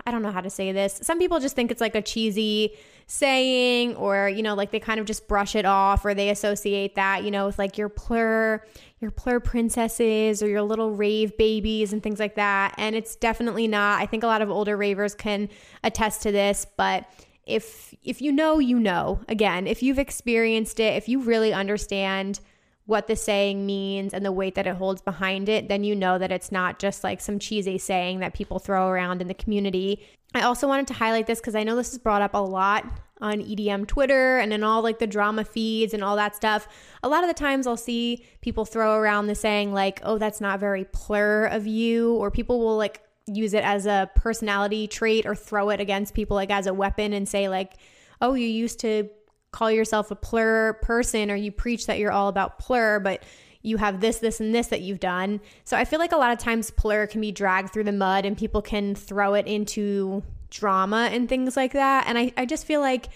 I 0.06 0.12
don't 0.12 0.22
know 0.22 0.32
how 0.32 0.42
to 0.42 0.50
say 0.50 0.72
this. 0.72 1.00
Some 1.04 1.20
people 1.20 1.40
just 1.40 1.56
think 1.56 1.72
it's 1.72 1.82
like 1.82 1.96
a 1.96 2.02
cheesy 2.02 2.76
saying, 3.08 3.96
or 3.96 4.30
you 4.30 4.44
know, 4.44 4.54
like 4.56 4.72
they 4.72 4.80
kind 4.80 5.00
of 5.00 5.06
just 5.06 5.28
brush 5.28 5.56
it 5.56 5.66
off, 5.66 6.06
or 6.06 6.14
they 6.14 6.30
associate 6.30 6.96
that, 6.96 7.24
you 7.24 7.32
know, 7.32 7.48
with 7.48 7.58
like 7.58 7.78
your 7.78 7.90
plur, 7.90 8.64
your 9.00 9.12
plur 9.12 9.40
princesses, 9.40 10.44
or 10.44 10.48
your 10.48 10.62
little 10.62 10.92
rave 10.92 11.38
babies, 11.38 11.94
and 11.94 12.02
things 12.04 12.20
like 12.20 12.36
that. 12.36 12.74
And 12.78 12.96
it's 12.96 13.16
definitely 13.16 13.68
not. 13.68 14.02
I 14.02 14.06
think 14.06 14.24
a 14.24 14.28
lot 14.28 14.42
of 14.42 14.50
older 14.50 14.78
ravers 14.78 15.16
can 15.16 15.50
attest 15.84 16.24
to 16.24 16.32
this, 16.32 16.66
but 16.78 17.06
if 17.46 17.94
if 18.04 18.22
you 18.22 18.32
know, 18.32 18.60
you 18.60 18.80
know. 18.80 19.22
Again, 19.28 19.68
if 19.68 19.84
you've 19.84 20.00
experienced 20.00 20.80
it, 20.80 20.96
if 20.96 21.10
you 21.10 21.20
really 21.20 21.52
understand 21.54 22.40
what 22.90 23.06
the 23.06 23.16
saying 23.16 23.68
means 23.68 24.16
and 24.16 24.26
the 24.26 24.32
weight 24.32 24.56
that 24.56 24.66
it 24.66 24.76
holds 24.76 25.00
behind 25.00 25.48
it, 25.48 25.68
then 25.68 25.84
you 25.84 25.96
know 25.96 26.18
that 26.18 26.32
it's 26.32 26.52
not 26.52 26.80
just 26.80 27.04
like 27.04 27.22
some 27.22 27.38
cheesy 27.38 27.78
saying 27.78 28.20
that 28.20 28.34
people 28.34 28.58
throw 28.58 28.88
around 28.88 29.22
in 29.22 29.28
the 29.28 29.34
community. 29.36 30.04
I 30.34 30.42
also 30.42 30.68
wanted 30.68 30.88
to 30.88 30.96
highlight 30.96 31.28
this 31.28 31.40
because 31.40 31.54
I 31.54 31.64
know 31.64 31.76
this 31.76 31.94
is 31.94 32.00
brought 32.00 32.24
up 32.24 32.34
a 32.34 32.40
lot 32.40 32.86
on 33.22 33.42
EDM 33.42 33.86
Twitter 33.86 34.40
and 34.40 34.52
in 34.52 34.64
all 34.64 34.82
like 34.82 34.98
the 34.98 35.06
drama 35.06 35.44
feeds 35.44 35.94
and 35.94 36.04
all 36.04 36.16
that 36.16 36.36
stuff. 36.36 36.68
A 37.04 37.08
lot 37.08 37.24
of 37.24 37.30
the 37.30 37.36
times 37.36 37.68
I'll 37.68 37.78
see 37.78 38.26
people 38.42 38.66
throw 38.66 38.96
around 38.96 39.28
the 39.28 39.36
saying 39.36 39.72
like, 39.72 40.00
"Oh, 40.02 40.18
that's 40.18 40.42
not 40.42 40.60
very 40.60 40.86
plur 40.86 41.46
of 41.46 41.68
you," 41.68 42.16
or 42.16 42.32
people 42.32 42.60
will 42.60 42.78
like 42.78 43.04
use 43.28 43.54
it 43.54 43.64
as 43.64 43.86
a 43.86 44.10
personality 44.16 44.88
trait 44.88 45.28
or 45.28 45.36
throw 45.36 45.70
it 45.70 45.80
against 45.80 46.16
people 46.16 46.34
like 46.34 46.50
as 46.50 46.66
a 46.66 46.74
weapon 46.74 47.14
and 47.14 47.30
say 47.30 47.50
like, 47.50 47.74
"Oh, 48.20 48.34
you 48.34 48.48
used 48.48 48.80
to 48.80 49.10
call 49.52 49.72
yourself 49.72 50.12
a 50.12 50.16
plur 50.16 50.74
person 50.74 51.32
or 51.32 51.36
you 51.36 51.52
preach 51.52 51.88
that 51.88 52.00
you're 52.00 52.12
all 52.12 52.28
about 52.28 52.60
plur, 52.60 53.00
but 53.00 53.24
you 53.62 53.78
have 53.78 54.00
this, 54.00 54.20
this, 54.20 54.40
and 54.40 54.56
this 54.56 54.68
that 54.68 54.82
you've 54.82 55.00
done. 55.00 55.42
So 55.66 55.76
I 55.76 55.86
feel 55.86 56.00
like 56.00 56.12
a 56.12 56.18
lot 56.18 56.32
of 56.32 56.40
times 56.40 56.72
plur 56.72 57.08
can 57.08 57.20
be 57.22 57.32
dragged 57.32 57.74
through 57.74 57.84
the 57.84 57.92
mud 57.92 58.26
and 58.26 58.38
people 58.38 58.62
can 58.62 58.96
throw 58.96 59.34
it 59.34 59.48
into 59.48 60.24
drama 60.50 61.10
and 61.12 61.28
things 61.28 61.58
like 61.58 61.74
that. 61.74 62.08
And 62.08 62.18
I, 62.18 62.32
I 62.38 62.46
just 62.46 62.66
feel 62.66 62.80
like 62.80 63.10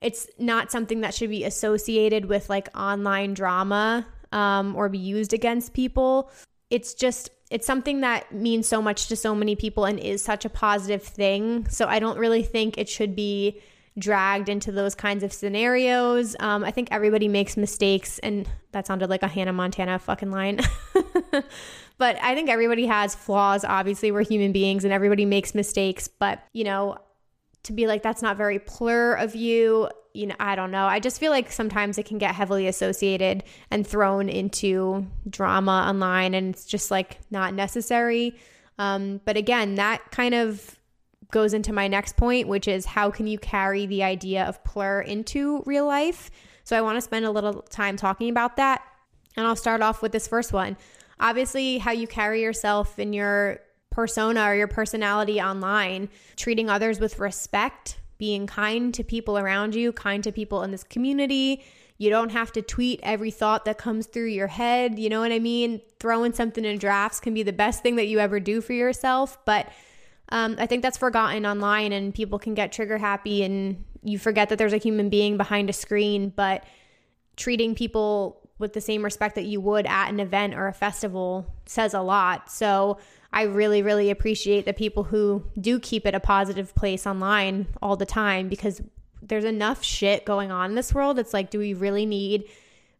it's 0.00 0.26
not 0.38 0.70
something 0.70 1.00
that 1.00 1.14
should 1.14 1.30
be 1.30 1.44
associated 1.44 2.26
with 2.26 2.48
like 2.48 2.68
online 2.76 3.34
drama 3.34 4.06
um, 4.32 4.76
or 4.76 4.88
be 4.88 4.98
used 4.98 5.32
against 5.32 5.74
people. 5.74 6.30
It's 6.70 6.94
just, 6.94 7.30
it's 7.50 7.66
something 7.66 8.02
that 8.02 8.32
means 8.32 8.68
so 8.68 8.80
much 8.80 9.08
to 9.08 9.16
so 9.16 9.34
many 9.34 9.56
people 9.56 9.84
and 9.84 9.98
is 9.98 10.22
such 10.22 10.44
a 10.44 10.48
positive 10.48 11.02
thing. 11.02 11.68
So 11.68 11.86
I 11.86 11.98
don't 11.98 12.16
really 12.16 12.44
think 12.44 12.78
it 12.78 12.88
should 12.88 13.16
be 13.16 13.60
dragged 13.98 14.48
into 14.48 14.72
those 14.72 14.94
kinds 14.94 15.22
of 15.22 15.32
scenarios. 15.32 16.36
Um, 16.40 16.64
I 16.64 16.70
think 16.70 16.88
everybody 16.90 17.28
makes 17.28 17.56
mistakes, 17.56 18.18
and 18.20 18.48
that 18.72 18.86
sounded 18.86 19.10
like 19.10 19.22
a 19.22 19.28
Hannah 19.28 19.52
Montana 19.52 19.98
fucking 19.98 20.30
line. 20.30 20.60
but 21.98 22.16
I 22.22 22.34
think 22.34 22.48
everybody 22.48 22.86
has 22.86 23.14
flaws. 23.14 23.64
Obviously, 23.64 24.12
we're 24.12 24.24
human 24.24 24.52
beings 24.52 24.84
and 24.84 24.92
everybody 24.92 25.24
makes 25.24 25.54
mistakes. 25.54 26.08
But, 26.08 26.42
you 26.52 26.64
know, 26.64 26.98
to 27.64 27.72
be 27.72 27.86
like, 27.86 28.02
that's 28.02 28.22
not 28.22 28.36
very 28.36 28.58
plur 28.58 29.14
of 29.14 29.34
you, 29.34 29.90
you 30.14 30.26
know, 30.26 30.34
I 30.40 30.56
don't 30.56 30.70
know. 30.70 30.86
I 30.86 30.98
just 30.98 31.20
feel 31.20 31.30
like 31.30 31.52
sometimes 31.52 31.98
it 31.98 32.06
can 32.06 32.18
get 32.18 32.34
heavily 32.34 32.66
associated 32.66 33.44
and 33.70 33.86
thrown 33.86 34.28
into 34.28 35.06
drama 35.28 35.86
online, 35.88 36.34
and 36.34 36.54
it's 36.54 36.64
just 36.64 36.90
like 36.90 37.18
not 37.30 37.54
necessary. 37.54 38.36
Um, 38.78 39.20
but 39.24 39.36
again, 39.36 39.74
that 39.76 40.10
kind 40.10 40.34
of 40.34 40.79
goes 41.30 41.54
into 41.54 41.72
my 41.72 41.88
next 41.88 42.16
point, 42.16 42.48
which 42.48 42.68
is 42.68 42.86
how 42.86 43.10
can 43.10 43.26
you 43.26 43.38
carry 43.38 43.86
the 43.86 44.02
idea 44.02 44.44
of 44.44 44.62
plur 44.64 45.00
into 45.00 45.62
real 45.66 45.86
life? 45.86 46.30
So 46.64 46.76
I 46.76 46.82
want 46.82 46.96
to 46.96 47.00
spend 47.00 47.24
a 47.24 47.30
little 47.30 47.62
time 47.62 47.96
talking 47.96 48.30
about 48.30 48.56
that. 48.56 48.82
And 49.36 49.46
I'll 49.46 49.56
start 49.56 49.82
off 49.82 50.02
with 50.02 50.12
this 50.12 50.28
first 50.28 50.52
one. 50.52 50.76
Obviously, 51.18 51.78
how 51.78 51.92
you 51.92 52.06
carry 52.06 52.42
yourself 52.42 52.98
in 52.98 53.12
your 53.12 53.60
persona 53.90 54.44
or 54.44 54.54
your 54.54 54.68
personality 54.68 55.40
online, 55.40 56.08
treating 56.36 56.70
others 56.70 57.00
with 57.00 57.18
respect, 57.18 57.98
being 58.18 58.46
kind 58.46 58.94
to 58.94 59.04
people 59.04 59.38
around 59.38 59.74
you, 59.74 59.92
kind 59.92 60.22
to 60.24 60.32
people 60.32 60.62
in 60.62 60.70
this 60.70 60.84
community. 60.84 61.62
You 61.98 62.08
don't 62.08 62.30
have 62.30 62.52
to 62.52 62.62
tweet 62.62 63.00
every 63.02 63.30
thought 63.30 63.66
that 63.66 63.76
comes 63.76 64.06
through 64.06 64.28
your 64.28 64.46
head. 64.46 64.98
You 64.98 65.10
know 65.10 65.20
what 65.20 65.32
I 65.32 65.38
mean? 65.38 65.82
Throwing 65.98 66.32
something 66.32 66.64
in 66.64 66.78
drafts 66.78 67.20
can 67.20 67.34
be 67.34 67.42
the 67.42 67.52
best 67.52 67.82
thing 67.82 67.96
that 67.96 68.06
you 68.06 68.18
ever 68.20 68.40
do 68.40 68.60
for 68.60 68.72
yourself, 68.72 69.38
but 69.44 69.68
um, 70.30 70.56
I 70.58 70.66
think 70.66 70.82
that's 70.82 70.98
forgotten 70.98 71.46
online, 71.46 71.92
and 71.92 72.14
people 72.14 72.38
can 72.38 72.54
get 72.54 72.72
trigger 72.72 72.98
happy, 72.98 73.42
and 73.42 73.84
you 74.02 74.18
forget 74.18 74.48
that 74.48 74.58
there's 74.58 74.72
a 74.72 74.78
human 74.78 75.08
being 75.08 75.36
behind 75.36 75.68
a 75.70 75.72
screen. 75.72 76.32
But 76.34 76.64
treating 77.36 77.74
people 77.74 78.40
with 78.58 78.74
the 78.74 78.80
same 78.80 79.02
respect 79.02 79.34
that 79.34 79.44
you 79.44 79.60
would 79.60 79.86
at 79.86 80.10
an 80.10 80.20
event 80.20 80.54
or 80.54 80.68
a 80.68 80.72
festival 80.72 81.46
says 81.64 81.94
a 81.94 82.00
lot. 82.00 82.50
So 82.50 82.98
I 83.32 83.44
really, 83.44 83.82
really 83.82 84.10
appreciate 84.10 84.66
the 84.66 84.72
people 84.72 85.04
who 85.04 85.44
do 85.58 85.80
keep 85.80 86.06
it 86.06 86.14
a 86.14 86.20
positive 86.20 86.74
place 86.74 87.06
online 87.06 87.66
all 87.80 87.96
the 87.96 88.06
time 88.06 88.48
because 88.48 88.82
there's 89.22 89.44
enough 89.44 89.82
shit 89.82 90.24
going 90.24 90.50
on 90.50 90.70
in 90.70 90.76
this 90.76 90.92
world. 90.92 91.18
It's 91.18 91.32
like, 91.32 91.50
do 91.50 91.58
we 91.58 91.74
really 91.74 92.06
need 92.06 92.44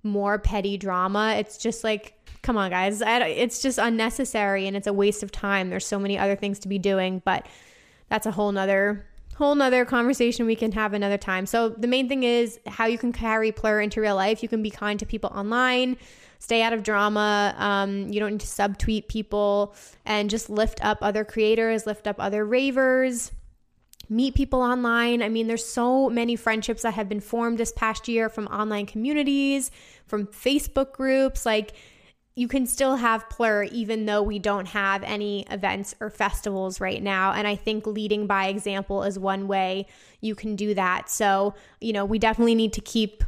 more 0.02 0.38
petty 0.38 0.78
drama? 0.78 1.34
It's 1.38 1.58
just 1.58 1.84
like 1.84 2.14
come 2.42 2.56
on, 2.56 2.70
guys. 2.70 3.02
it's 3.04 3.60
just 3.60 3.78
unnecessary 3.78 4.66
and 4.66 4.76
it's 4.76 4.86
a 4.86 4.92
waste 4.92 5.22
of 5.22 5.30
time. 5.30 5.70
There's 5.70 5.86
so 5.86 5.98
many 5.98 6.18
other 6.18 6.36
things 6.36 6.58
to 6.60 6.68
be 6.68 6.78
doing, 6.78 7.22
but 7.24 7.46
that's 8.08 8.26
a 8.26 8.30
whole 8.30 8.52
nother 8.52 9.06
whole 9.36 9.54
nother 9.54 9.86
conversation 9.86 10.44
we 10.44 10.54
can 10.54 10.70
have 10.70 10.92
another 10.92 11.16
time. 11.16 11.46
So 11.46 11.70
the 11.70 11.86
main 11.86 12.10
thing 12.10 12.24
is 12.24 12.60
how 12.66 12.84
you 12.84 12.98
can 12.98 13.10
carry 13.10 13.52
plur 13.52 13.80
into 13.80 14.02
real 14.02 14.14
life. 14.14 14.42
You 14.42 14.50
can 14.50 14.62
be 14.62 14.68
kind 14.68 15.00
to 15.00 15.06
people 15.06 15.30
online, 15.34 15.96
stay 16.38 16.60
out 16.60 16.74
of 16.74 16.82
drama. 16.82 17.54
Um, 17.56 18.12
you 18.12 18.20
don't 18.20 18.32
need 18.32 18.40
to 18.40 18.46
subtweet 18.46 19.08
people 19.08 19.74
and 20.04 20.28
just 20.28 20.50
lift 20.50 20.84
up 20.84 20.98
other 21.00 21.24
creators, 21.24 21.86
lift 21.86 22.06
up 22.06 22.16
other 22.18 22.44
ravers. 22.44 23.32
Meet 24.10 24.34
people 24.34 24.60
online. 24.60 25.22
I 25.22 25.28
mean, 25.28 25.46
there's 25.46 25.64
so 25.64 26.10
many 26.10 26.34
friendships 26.34 26.82
that 26.82 26.94
have 26.94 27.08
been 27.08 27.20
formed 27.20 27.58
this 27.58 27.72
past 27.72 28.08
year 28.08 28.28
from 28.28 28.46
online 28.48 28.84
communities, 28.84 29.70
from 30.06 30.26
Facebook 30.26 30.92
groups. 30.92 31.46
Like, 31.46 31.74
you 32.34 32.48
can 32.48 32.66
still 32.66 32.96
have 32.96 33.28
plur 33.28 33.64
even 33.64 34.06
though 34.06 34.22
we 34.22 34.38
don't 34.38 34.66
have 34.66 35.02
any 35.02 35.44
events 35.50 35.94
or 36.00 36.10
festivals 36.10 36.80
right 36.80 37.02
now. 37.02 37.32
And 37.32 37.46
i 37.46 37.56
think 37.56 37.86
leading 37.86 38.26
by 38.26 38.46
example 38.46 39.02
is 39.02 39.18
one 39.18 39.48
way 39.48 39.86
you 40.20 40.34
can 40.34 40.56
do 40.56 40.74
that. 40.74 41.10
So 41.10 41.54
you 41.80 41.92
know 41.92 42.04
we 42.04 42.18
definitely 42.18 42.54
need 42.54 42.72
to 42.74 42.80
keep 42.80 43.24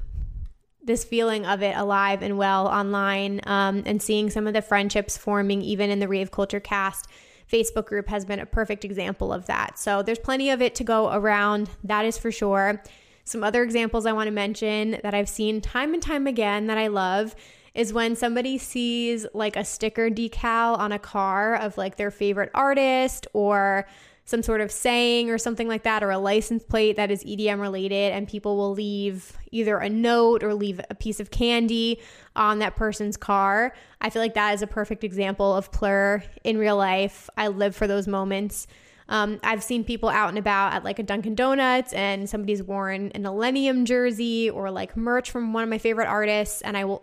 this 0.85 1.05
feeling 1.05 1.47
of 1.47 1.63
it 1.63 1.77
alive 1.77 2.23
and 2.23 2.37
well 2.39 2.67
online 2.67 3.41
um, 3.45 3.85
and 3.87 4.03
seeing 4.03 4.31
some 4.31 4.49
of 4.49 4.55
the 4.55 4.63
friendships 4.63 5.17
forming 5.17 5.63
even 5.63 5.91
in 5.91 6.01
the 6.01 6.09
rave 6.09 6.33
culture 6.33 6.59
cast 6.59 7.07
facebook 7.53 7.87
group 7.87 8.09
has 8.09 8.25
been 8.25 8.41
a 8.41 8.47
perfect 8.47 8.85
example 8.85 9.33
of 9.33 9.47
that. 9.47 9.79
So 9.79 10.03
there's 10.03 10.19
plenty 10.19 10.51
of 10.51 10.63
it 10.63 10.75
to 10.77 10.85
go 10.85 11.13
around 11.13 11.71
that 11.85 12.05
is 12.05 12.17
for 12.19 12.33
sure. 12.33 12.83
Some 13.25 13.45
other 13.45 13.63
examples 13.63 14.07
i 14.07 14.13
want 14.13 14.27
to 14.27 14.33
mention 14.33 14.99
that 15.03 15.15
i've 15.15 15.29
seen 15.29 15.61
time 15.61 15.95
and 15.95 16.03
time 16.03 16.27
again 16.27 16.67
that 16.67 16.79
i 16.79 16.89
love 16.89 17.37
is 17.75 17.93
when 17.93 18.17
somebody 18.17 18.59
sees 18.59 19.27
like 19.35 19.57
a 19.57 19.65
sticker 19.65 20.11
decal 20.11 20.79
on 20.79 20.93
a 20.93 20.99
car 20.99 21.55
of 21.57 21.79
like 21.79 21.97
their 21.97 22.11
favorite 22.11 22.51
artist 22.55 23.27
or 23.33 23.87
some 24.25 24.43
sort 24.43 24.61
of 24.61 24.71
saying 24.71 25.31
or 25.31 25.39
something 25.39 25.67
like 25.67 25.83
that, 25.83 26.03
or 26.03 26.11
a 26.11 26.19
license 26.19 26.63
plate 26.63 26.97
that 26.97 27.11
is 27.11 27.25
EDM 27.25 27.61
related, 27.61 28.13
and 28.13 28.29
people 28.29 28.57
will 28.57 28.73
leave 28.73 29.37
either 29.51 29.79
a 29.79 29.89
note 29.89 30.45
or 30.45 30.55
leave 30.55 30.81
a 30.91 30.95
piece 30.95 31.19
of 31.19 31.31
candy 31.31 32.01
on 32.37 32.61
that 32.61 32.77
person's 32.77 33.17
car. 33.17 33.75
I 34.01 34.11
feel 34.11 34.23
like 34.23 34.35
that 34.35 34.55
is 34.55 34.63
a 34.63 34.67
perfect 34.67 35.03
example 35.03 35.55
of 35.55 35.73
plur 35.73 36.23
in 36.45 36.57
real 36.57 36.77
life. 36.77 37.29
I 37.37 37.49
live 37.49 37.75
for 37.75 37.87
those 37.87 38.07
moments. 38.07 38.67
Um, 39.09 39.41
I've 39.43 39.63
seen 39.63 39.83
people 39.85 40.09
out 40.09 40.29
and 40.29 40.39
about 40.39 40.73
at 40.73 40.85
like 40.85 41.01
a 41.01 41.03
Dunkin' 41.03 41.35
Donuts 41.35 41.93
and 41.93 42.31
somebody's 42.31 42.63
worn 42.63 43.11
an 43.15 43.25
Illenium 43.25 43.85
jersey 43.85 44.49
or 44.49 44.71
like 44.71 44.97
merch 44.97 45.31
from 45.31 45.53
one 45.53 45.65
of 45.65 45.69
my 45.69 45.79
favorite 45.79 46.07
artists, 46.07 46.63
and 46.63 46.77
I 46.77 46.85
will 46.85 47.03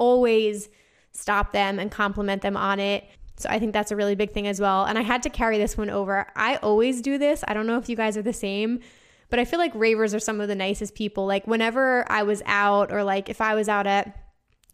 always 0.00 0.68
stop 1.12 1.52
them 1.52 1.78
and 1.78 1.90
compliment 1.90 2.42
them 2.42 2.56
on 2.56 2.80
it. 2.80 3.04
So 3.36 3.48
I 3.48 3.58
think 3.58 3.72
that's 3.72 3.90
a 3.90 3.96
really 3.96 4.14
big 4.14 4.32
thing 4.32 4.48
as 4.48 4.60
well. 4.60 4.84
And 4.84 4.98
I 4.98 5.02
had 5.02 5.22
to 5.24 5.30
carry 5.30 5.58
this 5.58 5.76
one 5.76 5.90
over. 5.90 6.26
I 6.34 6.56
always 6.56 7.00
do 7.02 7.18
this. 7.18 7.44
I 7.46 7.54
don't 7.54 7.66
know 7.66 7.78
if 7.78 7.88
you 7.88 7.96
guys 7.96 8.16
are 8.16 8.22
the 8.22 8.32
same, 8.32 8.80
but 9.28 9.38
I 9.38 9.44
feel 9.44 9.58
like 9.58 9.72
ravers 9.74 10.14
are 10.14 10.18
some 10.18 10.40
of 10.40 10.48
the 10.48 10.54
nicest 10.54 10.94
people. 10.94 11.26
Like 11.26 11.46
whenever 11.46 12.10
I 12.10 12.22
was 12.22 12.42
out 12.46 12.92
or 12.92 13.04
like 13.04 13.28
if 13.28 13.40
I 13.40 13.54
was 13.54 13.68
out 13.68 13.86
at 13.86 14.16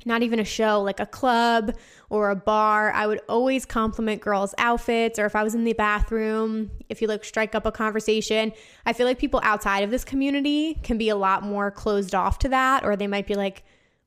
not 0.04 0.22
even 0.22 0.38
a 0.38 0.44
show, 0.44 0.82
like 0.82 1.00
a 1.00 1.06
club 1.06 1.72
or 2.10 2.30
a 2.30 2.36
bar, 2.36 2.92
I 2.92 3.06
would 3.06 3.20
always 3.28 3.64
compliment 3.64 4.20
girls' 4.20 4.54
outfits. 4.58 5.18
Or 5.18 5.26
if 5.26 5.34
I 5.34 5.42
was 5.42 5.54
in 5.54 5.64
the 5.64 5.72
bathroom, 5.72 6.70
if 6.88 7.02
you 7.02 7.08
like 7.08 7.24
strike 7.24 7.54
up 7.54 7.66
a 7.66 7.72
conversation, 7.72 8.52
I 8.84 8.92
feel 8.92 9.06
like 9.06 9.18
people 9.18 9.40
outside 9.42 9.80
of 9.80 9.90
this 9.90 10.04
community 10.04 10.74
can 10.82 10.98
be 10.98 11.08
a 11.08 11.16
lot 11.16 11.42
more 11.42 11.70
closed 11.70 12.14
off 12.14 12.38
to 12.40 12.48
that, 12.50 12.84
or 12.84 12.94
they 12.94 13.06
might 13.06 13.26
be 13.26 13.34
like, 13.34 13.64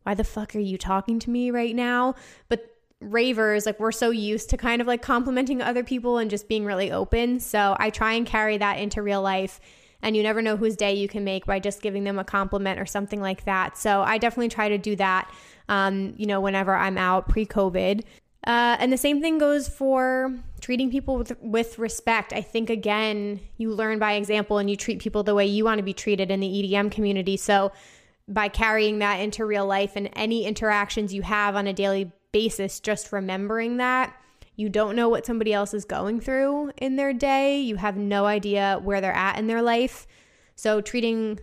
why 0.10 0.16
the 0.16 0.24
fuck 0.24 0.56
are 0.56 0.60
you 0.60 0.76
talking 0.76 1.20
to 1.20 1.30
me 1.30 1.52
right 1.52 1.76
now? 1.76 2.16
But 2.48 2.76
ravers, 3.00 3.68
like 3.68 3.80
we're 3.80 3.92
so 3.92 4.10
used 4.10 4.50
to 4.50 4.58
kind 4.58 4.82
of 4.82 4.88
like 4.88 5.04
complimenting 5.04 5.62
other 5.62 5.84
people 5.84 6.18
and 6.18 6.32
just 6.32 6.48
being 6.48 6.66
really 6.66 6.92
open. 6.92 7.40
So 7.40 7.76
I 7.78 7.92
try 7.92 8.14
and 8.14 8.26
carry 8.26 8.58
that 8.58 8.80
into 8.80 9.04
real 9.04 9.22
life. 9.22 9.60
And 10.02 10.18
you 10.18 10.24
never 10.24 10.42
know 10.42 10.58
whose 10.58 10.76
day 10.76 10.96
you 10.96 11.08
can 11.08 11.24
make 11.24 11.46
by 11.46 11.60
just 11.60 11.84
giving 11.84 12.06
them 12.06 12.18
a 12.18 12.24
compliment 12.24 12.80
or 12.80 12.88
something 12.88 13.22
like 13.22 13.46
that. 13.46 13.78
So 13.78 14.02
I 14.02 14.18
definitely 14.18 14.50
try 14.50 14.70
to 14.70 14.80
do 14.80 14.96
that, 14.96 15.32
um, 15.68 16.16
you 16.18 16.26
know, 16.26 16.42
whenever 16.42 16.74
I'm 16.74 16.98
out 16.98 17.30
pre 17.30 17.46
COVID. 17.46 18.02
Uh, 18.48 18.78
and 18.80 18.92
the 18.92 18.98
same 18.98 19.22
thing 19.22 19.38
goes 19.38 19.70
for 19.70 20.34
treating 20.60 20.90
people 20.90 21.18
with, 21.18 21.38
with 21.42 21.78
respect. 21.78 22.34
I 22.34 22.42
think, 22.42 22.72
again, 22.72 23.42
you 23.58 23.72
learn 23.72 24.00
by 24.00 24.14
example 24.14 24.58
and 24.58 24.72
you 24.72 24.76
treat 24.76 24.98
people 25.00 25.22
the 25.22 25.36
way 25.36 25.46
you 25.46 25.66
want 25.66 25.78
to 25.78 25.84
be 25.84 25.94
treated 25.94 26.32
in 26.32 26.40
the 26.40 26.48
EDM 26.48 26.90
community. 26.90 27.38
So, 27.38 27.72
by 28.30 28.48
carrying 28.48 29.00
that 29.00 29.16
into 29.16 29.44
real 29.44 29.66
life 29.66 29.94
and 29.96 30.10
any 30.14 30.46
interactions 30.46 31.14
you 31.14 31.24
have 31.24 31.56
on 31.56 31.68
a 31.68 31.74
daily 31.74 32.12
basis, 32.32 32.80
just 32.80 33.12
remembering 33.12 33.78
that. 33.78 34.16
You 34.56 34.70
don't 34.70 34.96
know 34.96 35.10
what 35.10 35.26
somebody 35.26 35.52
else 35.54 35.74
is 35.74 35.86
going 35.86 36.22
through 36.22 36.72
in 36.78 36.96
their 36.96 37.14
day. 37.14 37.60
You 37.60 37.78
have 37.78 37.98
no 37.98 38.26
idea 38.26 38.80
where 38.84 39.02
they're 39.02 39.14
at 39.14 39.40
in 39.40 39.48
their 39.48 39.62
life. 39.62 40.06
So, 40.56 40.82
treating 40.82 41.40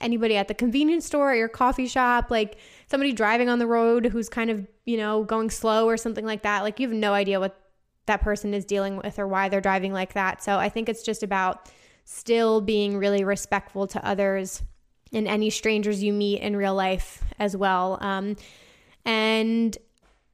anybody 0.00 0.36
at 0.36 0.46
the 0.46 0.54
convenience 0.54 1.06
store 1.06 1.32
or 1.32 1.34
your 1.34 1.48
coffee 1.48 1.86
shop, 1.86 2.30
like 2.30 2.58
somebody 2.88 3.12
driving 3.12 3.48
on 3.48 3.58
the 3.58 3.66
road 3.66 4.06
who's 4.06 4.28
kind 4.28 4.50
of, 4.50 4.66
you 4.84 4.98
know, 4.98 5.24
going 5.24 5.50
slow 5.50 5.86
or 5.86 5.96
something 5.96 6.24
like 6.24 6.42
that, 6.42 6.62
like 6.62 6.78
you 6.78 6.86
have 6.86 6.96
no 6.96 7.12
idea 7.12 7.40
what 7.40 7.58
that 8.06 8.20
person 8.20 8.54
is 8.54 8.64
dealing 8.64 8.96
with 8.96 9.18
or 9.18 9.26
why 9.26 9.48
they're 9.48 9.60
driving 9.60 9.92
like 9.92 10.12
that. 10.12 10.42
So, 10.42 10.58
I 10.58 10.68
think 10.68 10.88
it's 10.88 11.02
just 11.02 11.22
about 11.22 11.70
still 12.04 12.60
being 12.60 12.98
really 12.98 13.24
respectful 13.24 13.86
to 13.86 14.06
others 14.06 14.62
and 15.12 15.26
any 15.26 15.50
strangers 15.50 16.02
you 16.02 16.12
meet 16.12 16.40
in 16.40 16.56
real 16.56 16.74
life 16.74 17.22
as 17.38 17.56
well. 17.56 17.98
Um, 18.00 18.36
and 19.04 19.76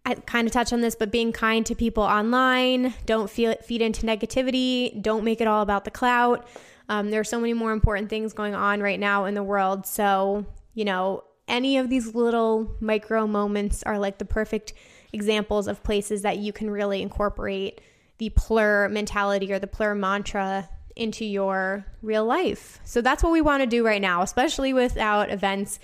I 0.05 0.15
kind 0.15 0.47
of 0.47 0.53
touched 0.53 0.73
on 0.73 0.81
this, 0.81 0.95
but 0.95 1.11
being 1.11 1.33
kind 1.33 1.65
to 1.67 1.75
people 1.75 2.03
online, 2.03 2.95
don't 3.07 3.29
feel 3.29 3.55
feed 3.57 3.83
into 3.83 4.07
negativity, 4.07 5.01
don't 5.03 5.25
make 5.25 5.41
it 5.41 5.49
all 5.49 5.63
about 5.63 5.85
the 5.85 5.91
clout. 5.91 6.47
Um, 6.89 7.11
there 7.11 7.21
are 7.21 7.25
so 7.25 7.41
many 7.41 7.53
more 7.53 7.73
important 7.73 8.09
things 8.09 8.33
going 8.33 8.55
on 8.55 8.81
right 8.81 9.01
now 9.01 9.25
in 9.25 9.35
the 9.35 9.43
world. 9.43 9.87
So, 9.87 10.47
you 10.75 10.85
know, 10.85 11.25
any 11.49 11.79
of 11.79 11.91
these 11.91 12.15
little 12.15 12.77
micro 12.81 13.27
moments 13.27 13.83
are 13.83 13.99
like 13.99 14.19
the 14.19 14.25
perfect 14.25 14.73
examples 15.13 15.67
of 15.67 15.83
places 15.83 16.23
that 16.23 16.39
you 16.39 16.53
can 16.53 16.71
really 16.71 17.03
incorporate 17.03 17.81
the 18.19 18.31
plur 18.31 18.89
mentality 18.89 19.53
or 19.53 19.59
the 19.59 19.67
plur 19.67 19.95
mantra 19.95 20.69
into 20.97 21.25
your 21.25 21.87
real 22.03 22.25
life. 22.25 22.81
So 22.85 23.01
that's 23.01 23.23
what 23.23 23.33
we 23.33 23.41
want 23.41 23.63
to 23.63 23.67
do 23.67 23.85
right 23.85 24.01
now, 24.01 24.23
especially 24.23 24.73
without 24.73 25.31
events 25.31 25.79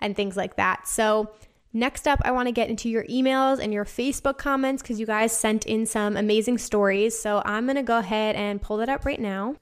and 0.00 0.14
things 0.14 0.36
like 0.36 0.56
that. 0.56 0.86
So, 0.86 1.30
next 1.72 2.06
up, 2.06 2.20
I 2.24 2.30
want 2.30 2.46
to 2.46 2.52
get 2.52 2.70
into 2.70 2.88
your 2.88 3.04
emails 3.04 3.58
and 3.58 3.72
your 3.72 3.84
Facebook 3.84 4.38
comments 4.38 4.82
because 4.82 5.00
you 5.00 5.06
guys 5.06 5.36
sent 5.36 5.66
in 5.66 5.86
some 5.86 6.16
amazing 6.16 6.58
stories. 6.58 7.18
So, 7.18 7.42
I'm 7.44 7.66
going 7.66 7.76
to 7.76 7.82
go 7.82 7.98
ahead 7.98 8.36
and 8.36 8.62
pull 8.62 8.76
that 8.78 8.88
up 8.88 9.04
right 9.04 9.20
now. 9.20 9.56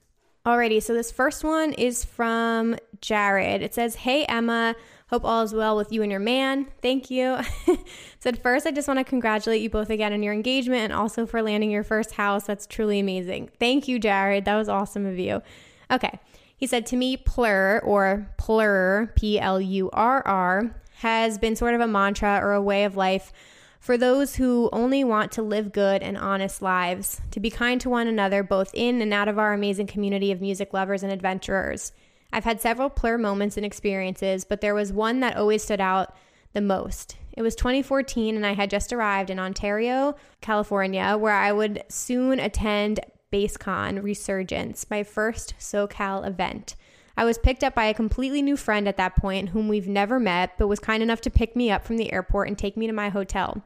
Alrighty, 0.45 0.81
so 0.81 0.93
this 0.93 1.11
first 1.11 1.43
one 1.43 1.73
is 1.73 2.05
from 2.05 2.77
Jared. 3.01 3.61
It 3.61 3.73
says, 3.73 3.95
Hey 3.95 4.23
Emma, 4.25 4.75
Hope 5.09 5.23
all 5.23 5.41
is 5.41 5.53
well 5.53 5.77
with 5.77 5.91
you 5.91 6.01
and 6.01 6.11
your 6.11 6.19
man. 6.19 6.67
Thank 6.81 7.09
you. 7.09 7.37
Said 8.19 8.41
first, 8.41 8.67
I 8.67 8.71
just 8.71 8.87
want 8.87 8.99
to 8.99 9.05
congratulate 9.05 9.61
you 9.61 9.69
both 9.69 9.89
again 9.89 10.11
on 10.11 10.21
your 10.21 10.33
engagement 10.33 10.83
and 10.83 10.93
also 10.93 11.25
for 11.25 11.41
landing 11.41 11.71
your 11.71 11.83
first 11.83 12.13
house. 12.13 12.45
That's 12.45 12.67
truly 12.67 12.99
amazing. 12.99 13.49
Thank 13.57 13.87
you, 13.87 13.99
Jared. 13.99 14.45
That 14.45 14.57
was 14.57 14.67
awesome 14.67 15.05
of 15.05 15.17
you. 15.17 15.41
Okay. 15.89 16.19
He 16.57 16.67
said 16.67 16.85
to 16.87 16.97
me, 16.97 17.15
plur 17.15 17.79
or 17.85 18.27
plur, 18.37 19.11
P 19.15 19.39
L 19.39 19.61
U 19.61 19.89
R 19.93 20.25
R, 20.27 20.75
has 20.95 21.37
been 21.37 21.55
sort 21.55 21.75
of 21.75 21.81
a 21.81 21.87
mantra 21.87 22.39
or 22.41 22.53
a 22.53 22.61
way 22.61 22.83
of 22.83 22.97
life 22.97 23.31
for 23.79 23.97
those 23.97 24.35
who 24.35 24.69
only 24.73 25.03
want 25.03 25.31
to 25.33 25.41
live 25.41 25.71
good 25.71 26.01
and 26.01 26.17
honest 26.17 26.61
lives, 26.61 27.21
to 27.31 27.39
be 27.39 27.49
kind 27.49 27.79
to 27.79 27.89
one 27.89 28.07
another, 28.07 28.43
both 28.43 28.71
in 28.73 29.01
and 29.01 29.13
out 29.13 29.29
of 29.29 29.39
our 29.39 29.53
amazing 29.53 29.87
community 29.87 30.31
of 30.31 30.41
music 30.41 30.73
lovers 30.73 31.03
and 31.03 31.11
adventurers. 31.11 31.93
I've 32.31 32.43
had 32.43 32.61
several 32.61 32.89
plur 32.89 33.17
moments 33.17 33.57
and 33.57 33.65
experiences, 33.65 34.45
but 34.45 34.61
there 34.61 34.75
was 34.75 34.91
one 34.91 35.19
that 35.21 35.37
always 35.37 35.63
stood 35.63 35.81
out 35.81 36.15
the 36.53 36.61
most. 36.61 37.17
It 37.35 37.41
was 37.41 37.55
2014, 37.55 38.35
and 38.35 38.45
I 38.45 38.53
had 38.53 38.69
just 38.69 38.91
arrived 38.91 39.29
in 39.29 39.39
Ontario, 39.39 40.15
California, 40.41 41.15
where 41.17 41.35
I 41.35 41.51
would 41.51 41.83
soon 41.87 42.39
attend 42.39 42.99
Basscon 43.31 44.01
Resurgence, 44.01 44.89
my 44.89 45.03
first 45.03 45.53
SoCal 45.59 46.27
event. 46.27 46.75
I 47.15 47.25
was 47.25 47.37
picked 47.37 47.63
up 47.63 47.75
by 47.75 47.85
a 47.85 47.93
completely 47.93 48.41
new 48.41 48.57
friend 48.57 48.87
at 48.87 48.97
that 48.97 49.15
point, 49.15 49.49
whom 49.49 49.67
we've 49.67 49.87
never 49.87 50.19
met, 50.19 50.57
but 50.57 50.67
was 50.67 50.79
kind 50.79 51.01
enough 51.01 51.21
to 51.21 51.29
pick 51.29 51.55
me 51.55 51.71
up 51.71 51.83
from 51.83 51.97
the 51.97 52.11
airport 52.13 52.47
and 52.47 52.57
take 52.57 52.77
me 52.77 52.87
to 52.87 52.93
my 52.93 53.09
hotel. 53.09 53.63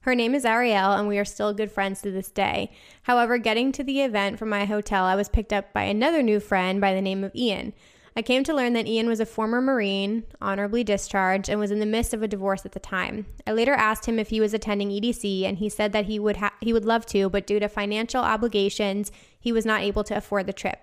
Her 0.00 0.14
name 0.14 0.34
is 0.34 0.44
Ariel, 0.44 0.92
and 0.92 1.06
we 1.06 1.18
are 1.18 1.24
still 1.24 1.54
good 1.54 1.70
friends 1.70 2.02
to 2.02 2.10
this 2.10 2.30
day. 2.30 2.72
However, 3.04 3.38
getting 3.38 3.72
to 3.72 3.84
the 3.84 4.02
event 4.02 4.38
from 4.38 4.48
my 4.48 4.64
hotel, 4.64 5.04
I 5.04 5.14
was 5.14 5.28
picked 5.28 5.52
up 5.52 5.72
by 5.72 5.84
another 5.84 6.22
new 6.22 6.40
friend 6.40 6.80
by 6.80 6.92
the 6.92 7.00
name 7.00 7.22
of 7.24 7.34
Ian. 7.34 7.72
I 8.14 8.20
came 8.20 8.44
to 8.44 8.54
learn 8.54 8.74
that 8.74 8.86
Ian 8.86 9.08
was 9.08 9.20
a 9.20 9.26
former 9.26 9.62
Marine, 9.62 10.24
honorably 10.40 10.84
discharged, 10.84 11.48
and 11.48 11.58
was 11.58 11.70
in 11.70 11.78
the 11.78 11.86
midst 11.86 12.12
of 12.12 12.22
a 12.22 12.28
divorce 12.28 12.66
at 12.66 12.72
the 12.72 12.80
time. 12.80 13.24
I 13.46 13.52
later 13.52 13.72
asked 13.72 14.04
him 14.04 14.18
if 14.18 14.28
he 14.28 14.40
was 14.40 14.52
attending 14.52 14.90
EDC, 14.90 15.44
and 15.44 15.56
he 15.56 15.70
said 15.70 15.92
that 15.92 16.04
he 16.04 16.18
would 16.18 16.36
ha- 16.36 16.52
he 16.60 16.74
would 16.74 16.84
love 16.84 17.06
to, 17.06 17.30
but 17.30 17.46
due 17.46 17.58
to 17.58 17.68
financial 17.68 18.22
obligations, 18.22 19.10
he 19.40 19.50
was 19.50 19.64
not 19.64 19.80
able 19.80 20.04
to 20.04 20.16
afford 20.16 20.46
the 20.46 20.52
trip. 20.52 20.78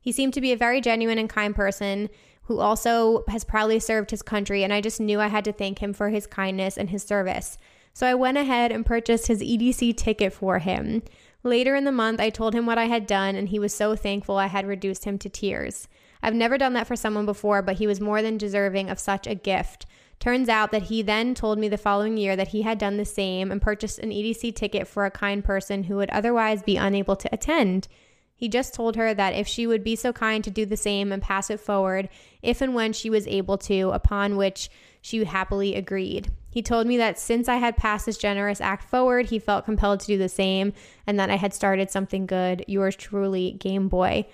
He 0.00 0.10
seemed 0.10 0.32
to 0.34 0.40
be 0.40 0.52
a 0.52 0.56
very 0.56 0.80
genuine 0.80 1.18
and 1.18 1.28
kind 1.28 1.54
person 1.54 2.08
who 2.44 2.58
also 2.58 3.24
has 3.28 3.44
proudly 3.44 3.78
served 3.78 4.10
his 4.10 4.22
country, 4.22 4.64
and 4.64 4.72
I 4.72 4.80
just 4.80 5.00
knew 5.00 5.20
I 5.20 5.28
had 5.28 5.44
to 5.44 5.52
thank 5.52 5.80
him 5.80 5.92
for 5.92 6.08
his 6.08 6.26
kindness 6.26 6.78
and 6.78 6.88
his 6.88 7.02
service. 7.02 7.58
So 7.92 8.06
I 8.06 8.14
went 8.14 8.38
ahead 8.38 8.72
and 8.72 8.86
purchased 8.86 9.26
his 9.26 9.42
EDC 9.42 9.96
ticket 9.98 10.32
for 10.32 10.60
him. 10.60 11.02
Later 11.42 11.74
in 11.74 11.84
the 11.84 11.92
month, 11.92 12.20
I 12.20 12.30
told 12.30 12.54
him 12.54 12.64
what 12.64 12.78
I 12.78 12.86
had 12.86 13.06
done, 13.06 13.36
and 13.36 13.48
he 13.48 13.58
was 13.58 13.74
so 13.74 13.94
thankful 13.94 14.36
I 14.36 14.46
had 14.46 14.66
reduced 14.66 15.04
him 15.04 15.18
to 15.18 15.28
tears. 15.28 15.86
I've 16.22 16.34
never 16.34 16.58
done 16.58 16.74
that 16.74 16.86
for 16.86 16.96
someone 16.96 17.26
before, 17.26 17.62
but 17.62 17.76
he 17.76 17.86
was 17.86 18.00
more 18.00 18.22
than 18.22 18.38
deserving 18.38 18.90
of 18.90 18.98
such 18.98 19.26
a 19.26 19.34
gift. 19.34 19.86
Turns 20.18 20.50
out 20.50 20.70
that 20.70 20.84
he 20.84 21.00
then 21.00 21.34
told 21.34 21.58
me 21.58 21.68
the 21.68 21.78
following 21.78 22.18
year 22.18 22.36
that 22.36 22.48
he 22.48 22.62
had 22.62 22.78
done 22.78 22.98
the 22.98 23.06
same 23.06 23.50
and 23.50 23.62
purchased 23.62 23.98
an 23.98 24.10
EDC 24.10 24.54
ticket 24.54 24.86
for 24.86 25.06
a 25.06 25.10
kind 25.10 25.42
person 25.42 25.84
who 25.84 25.96
would 25.96 26.10
otherwise 26.10 26.62
be 26.62 26.76
unable 26.76 27.16
to 27.16 27.32
attend. 27.32 27.88
He 28.34 28.48
just 28.48 28.74
told 28.74 28.96
her 28.96 29.14
that 29.14 29.34
if 29.34 29.46
she 29.46 29.66
would 29.66 29.82
be 29.82 29.96
so 29.96 30.12
kind 30.12 30.44
to 30.44 30.50
do 30.50 30.66
the 30.66 30.76
same 30.76 31.10
and 31.12 31.22
pass 31.22 31.50
it 31.50 31.60
forward, 31.60 32.08
if 32.42 32.60
and 32.60 32.74
when 32.74 32.92
she 32.92 33.08
was 33.08 33.26
able 33.26 33.58
to, 33.58 33.90
upon 33.90 34.36
which 34.36 34.70
she 35.00 35.24
happily 35.24 35.74
agreed. 35.74 36.30
He 36.50 36.62
told 36.62 36.86
me 36.86 36.96
that 36.96 37.18
since 37.18 37.48
I 37.48 37.56
had 37.56 37.76
passed 37.76 38.06
this 38.06 38.18
generous 38.18 38.60
act 38.60 38.84
forward, 38.84 39.26
he 39.26 39.38
felt 39.38 39.64
compelled 39.64 40.00
to 40.00 40.06
do 40.06 40.18
the 40.18 40.28
same 40.28 40.72
and 41.06 41.18
that 41.18 41.30
I 41.30 41.36
had 41.36 41.54
started 41.54 41.90
something 41.90 42.26
good. 42.26 42.64
Yours 42.66 42.96
truly, 42.96 43.52
Game 43.52 43.88
Boy. 43.88 44.26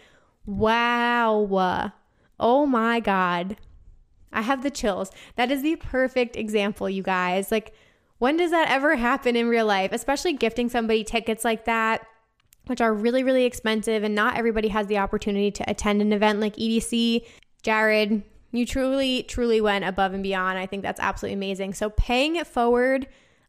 Wow. 0.46 1.92
Oh 2.38 2.66
my 2.66 3.00
God. 3.00 3.56
I 4.32 4.42
have 4.42 4.62
the 4.62 4.70
chills. 4.70 5.10
That 5.36 5.50
is 5.50 5.62
the 5.62 5.76
perfect 5.76 6.36
example, 6.36 6.88
you 6.90 7.02
guys. 7.02 7.50
Like, 7.50 7.74
when 8.18 8.36
does 8.36 8.50
that 8.50 8.70
ever 8.70 8.96
happen 8.96 9.36
in 9.36 9.48
real 9.48 9.66
life? 9.66 9.92
Especially 9.92 10.32
gifting 10.32 10.68
somebody 10.68 11.04
tickets 11.04 11.44
like 11.44 11.64
that, 11.64 12.06
which 12.66 12.80
are 12.80 12.92
really, 12.92 13.22
really 13.22 13.44
expensive, 13.44 14.02
and 14.02 14.14
not 14.14 14.36
everybody 14.36 14.68
has 14.68 14.86
the 14.86 14.98
opportunity 14.98 15.50
to 15.50 15.70
attend 15.70 16.00
an 16.00 16.12
event 16.12 16.40
like 16.40 16.56
EDC. 16.56 17.26
Jared, 17.62 18.22
you 18.52 18.66
truly, 18.66 19.22
truly 19.24 19.60
went 19.60 19.84
above 19.84 20.14
and 20.14 20.22
beyond. 20.22 20.58
I 20.58 20.66
think 20.66 20.82
that's 20.82 21.00
absolutely 21.00 21.34
amazing. 21.34 21.74
So, 21.74 21.90
paying 21.90 22.36
it 22.36 22.46
forward, 22.46 23.06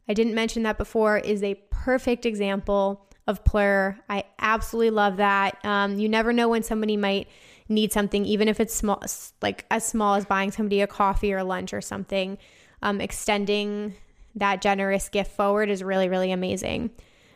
I 0.10 0.14
didn't 0.14 0.36
mention 0.36 0.64
that 0.64 0.78
before, 0.78 1.18
is 1.18 1.44
a 1.44 1.56
perfect 1.70 2.26
example 2.26 3.08
of 3.28 3.44
Plur. 3.44 3.98
I 4.10 4.24
absolutely 4.54 4.92
love 4.92 5.18
that. 5.18 5.58
Um, 5.64 5.98
you 5.98 6.10
never 6.10 6.34
know 6.34 6.50
when 6.50 6.64
somebody 6.64 6.98
might 6.98 7.28
need 7.70 7.92
something, 7.92 8.26
even 8.26 8.48
if 8.48 8.60
it's 8.60 8.74
small, 8.74 9.02
like 9.42 9.66
as 9.72 9.86
small 9.86 10.16
as 10.16 10.26
buying 10.26 10.52
somebody 10.52 10.82
a 10.82 10.88
coffee 10.88 11.34
or 11.34 11.44
lunch 11.44 11.74
or 11.74 11.82
something. 11.82 12.38
Um, 12.82 13.02
extending 13.02 13.96
that 14.36 14.62
generous 14.62 15.10
gift 15.10 15.32
forward 15.32 15.70
is 15.70 15.84
really, 15.84 16.10
really 16.10 16.32
amazing. 16.32 16.92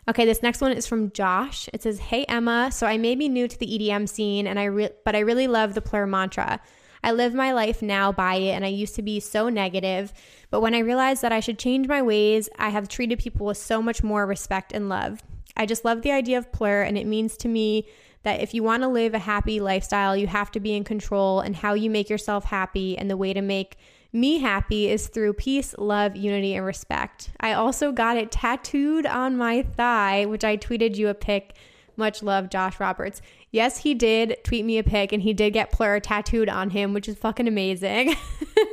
Okay, 0.08 0.26
this 0.26 0.43
next 0.43 0.62
one 0.62 0.71
is 0.71 0.88
from 0.88 1.12
Josh. 1.12 1.69
It 1.74 1.84
says, 1.84 2.00
"Hey 2.00 2.26
Emma, 2.26 2.71
so 2.71 2.88
I 2.88 2.97
may 2.97 3.15
be 3.15 3.30
new 3.30 3.47
to 3.47 3.58
the 3.58 3.65
EDM 3.67 4.08
scene, 4.08 4.47
and 4.47 4.60
I 4.60 4.65
re- 4.65 4.89
but 5.06 5.15
I 5.15 5.19
really 5.19 5.47
love 5.47 5.74
the 5.74 5.82
Plur 5.82 6.06
mantra. 6.06 6.60
I 7.04 7.12
live 7.12 7.34
my 7.34 7.52
life 7.52 7.82
now 7.82 8.12
by 8.12 8.36
it, 8.36 8.52
and 8.52 8.63
I 8.63 8.67
used 8.67 8.95
to 8.95 9.02
be 9.02 9.19
so 9.19 9.50
negative. 9.50 10.13
But 10.50 10.62
when 10.62 10.76
I 10.76 10.80
realized 10.80 11.21
that 11.24 11.32
I 11.32 11.39
should 11.39 11.58
change 11.58 11.88
my 11.88 12.02
ways, 12.02 12.50
I 12.58 12.69
have 12.69 12.88
treated 12.88 13.19
people 13.19 13.45
with 13.47 13.58
so 13.58 13.82
much 13.82 14.04
more 14.04 14.26
respect 14.26 14.71
and 14.71 14.89
love. 14.89 15.24
I 15.62 15.67
just 15.67 15.86
love 15.86 16.02
the 16.02 16.12
idea 16.12 16.39
of 16.39 16.52
Plur, 16.52 16.82
and 16.82 16.97
it 16.97 17.06
means 17.06 17.38
to 17.38 17.47
me 17.47 17.86
that 18.24 18.41
if 18.41 18.56
you 18.56 18.63
want 18.63 18.82
to 18.82 18.88
live 18.88 19.13
a 19.13 19.19
happy 19.19 19.60
lifestyle, 19.60 20.17
you 20.17 20.26
have 20.26 20.50
to 20.54 20.60
be 20.60 20.74
in 20.74 20.84
control 20.84 21.39
and 21.39 21.56
how 21.56 21.76
you 21.76 21.88
make 21.88 22.10
yourself 22.10 22.45
happy. 22.45 22.97
And 22.97 23.12
the 23.12 23.15
way 23.15 23.32
to 23.32 23.43
make 23.43 23.78
me 24.12 24.39
happy 24.39 24.89
is 24.89 25.08
through 25.08 25.34
peace, 25.34 25.76
love, 25.78 26.15
unity, 26.15 26.56
and 26.56 26.65
respect. 26.65 27.30
I 27.39 27.54
also 27.54 27.91
got 27.91 28.17
it 28.17 28.32
tattooed 28.32 29.06
on 29.06 29.38
my 29.38 29.62
thigh, 29.62 30.26
which 30.26 30.43
I 30.43 30.58
tweeted 30.58 30.95
you 30.95 31.10
a 31.10 31.13
pic. 31.13 31.56
Much 31.95 32.24
love, 32.24 32.50
Josh 32.50 32.80
Roberts. 32.80 33.21
Yes, 33.52 33.78
he 33.78 33.93
did 33.93 34.38
tweet 34.43 34.65
me 34.65 34.80
a 34.80 34.84
pic 34.84 35.12
and 35.12 35.21
he 35.21 35.32
did 35.32 35.52
get 35.54 35.71
Plur 35.71 36.00
tattooed 36.00 36.50
on 36.50 36.71
him, 36.71 36.91
which 36.91 37.08
is 37.08 37.17
fucking 37.17 37.47
amazing. 37.47 38.15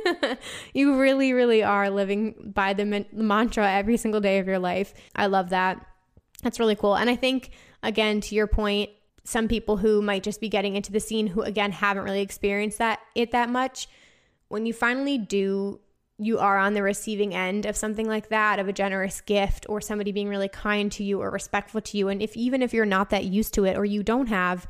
you 0.73 0.99
really, 0.99 1.33
really 1.33 1.61
are 1.61 1.91
living 1.91 2.51
by 2.55 2.73
the 2.73 3.05
mantra 3.11 3.71
every 3.71 3.97
single 3.97 4.21
day 4.21 4.39
of 4.39 4.47
your 4.47 4.57
life. 4.57 4.95
I 5.15 5.27
love 5.27 5.49
that. 5.49 5.85
That's 6.41 6.59
really 6.59 6.75
cool. 6.75 6.95
And 6.95 7.09
I 7.09 7.15
think, 7.15 7.51
again, 7.83 8.21
to 8.21 8.35
your 8.35 8.47
point, 8.47 8.89
some 9.29 9.47
people 9.47 9.77
who 9.77 10.01
might 10.01 10.23
just 10.23 10.41
be 10.41 10.49
getting 10.49 10.75
into 10.75 10.91
the 10.91 10.99
scene 10.99 11.27
who 11.27 11.41
again 11.41 11.71
haven't 11.71 12.03
really 12.03 12.21
experienced 12.21 12.79
that 12.79 12.99
it 13.15 13.31
that 13.31 13.49
much 13.49 13.87
when 14.47 14.65
you 14.65 14.73
finally 14.73 15.17
do 15.17 15.79
you 16.17 16.39
are 16.39 16.57
on 16.57 16.73
the 16.73 16.83
receiving 16.83 17.33
end 17.33 17.65
of 17.65 17.77
something 17.77 18.07
like 18.07 18.29
that 18.29 18.59
of 18.59 18.67
a 18.67 18.73
generous 18.73 19.21
gift 19.21 19.65
or 19.69 19.79
somebody 19.79 20.11
being 20.11 20.27
really 20.27 20.49
kind 20.49 20.91
to 20.91 21.03
you 21.03 21.21
or 21.21 21.29
respectful 21.29 21.79
to 21.79 21.97
you 21.97 22.07
and 22.07 22.21
if 22.21 22.35
even 22.35 22.61
if 22.61 22.73
you're 22.73 22.85
not 22.85 23.11
that 23.11 23.25
used 23.25 23.53
to 23.53 23.65
it 23.65 23.77
or 23.77 23.85
you 23.85 24.01
don't 24.01 24.27
have 24.27 24.67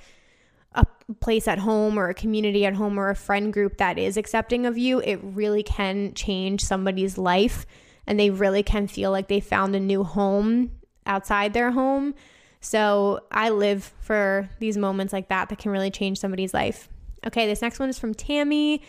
a 0.73 0.86
place 1.19 1.47
at 1.47 1.58
home 1.58 1.97
or 1.97 2.10
a 2.10 2.13
community 2.13 2.65
at 2.65 2.75
home 2.75 2.99
or 2.99 3.10
a 3.10 3.15
friend 3.15 3.53
group 3.53 3.77
that 3.77 3.97
is 3.97 4.17
accepting 4.17 4.65
of 4.65 4.77
you 4.77 4.99
it 4.99 5.19
really 5.23 5.63
can 5.63 6.13
change 6.13 6.62
somebody's 6.62 7.17
life 7.17 7.65
and 8.05 8.19
they 8.19 8.29
really 8.29 8.62
can 8.62 8.88
feel 8.88 9.10
like 9.10 9.27
they 9.27 9.39
found 9.39 9.75
a 9.75 9.79
new 9.79 10.03
home 10.03 10.71
outside 11.10 11.54
their 11.54 11.72
home 11.72 12.13
so 12.62 13.22
I 13.32 13.50
live 13.50 13.93
for 14.02 14.50
these 14.60 14.78
moments 14.78 15.13
like 15.13 15.30
that 15.30 15.50
that 15.50 15.60
can 15.60 15.72
really 15.72 15.91
change 15.91 16.19
somebody's 16.19 16.54
life. 16.54 16.89
Okay, 17.26 17.48
this 17.48 17.62
next 17.62 17.80
one 17.80 17.89
is 17.89 18.00
from 18.00 18.13
Tammy. 18.13 18.82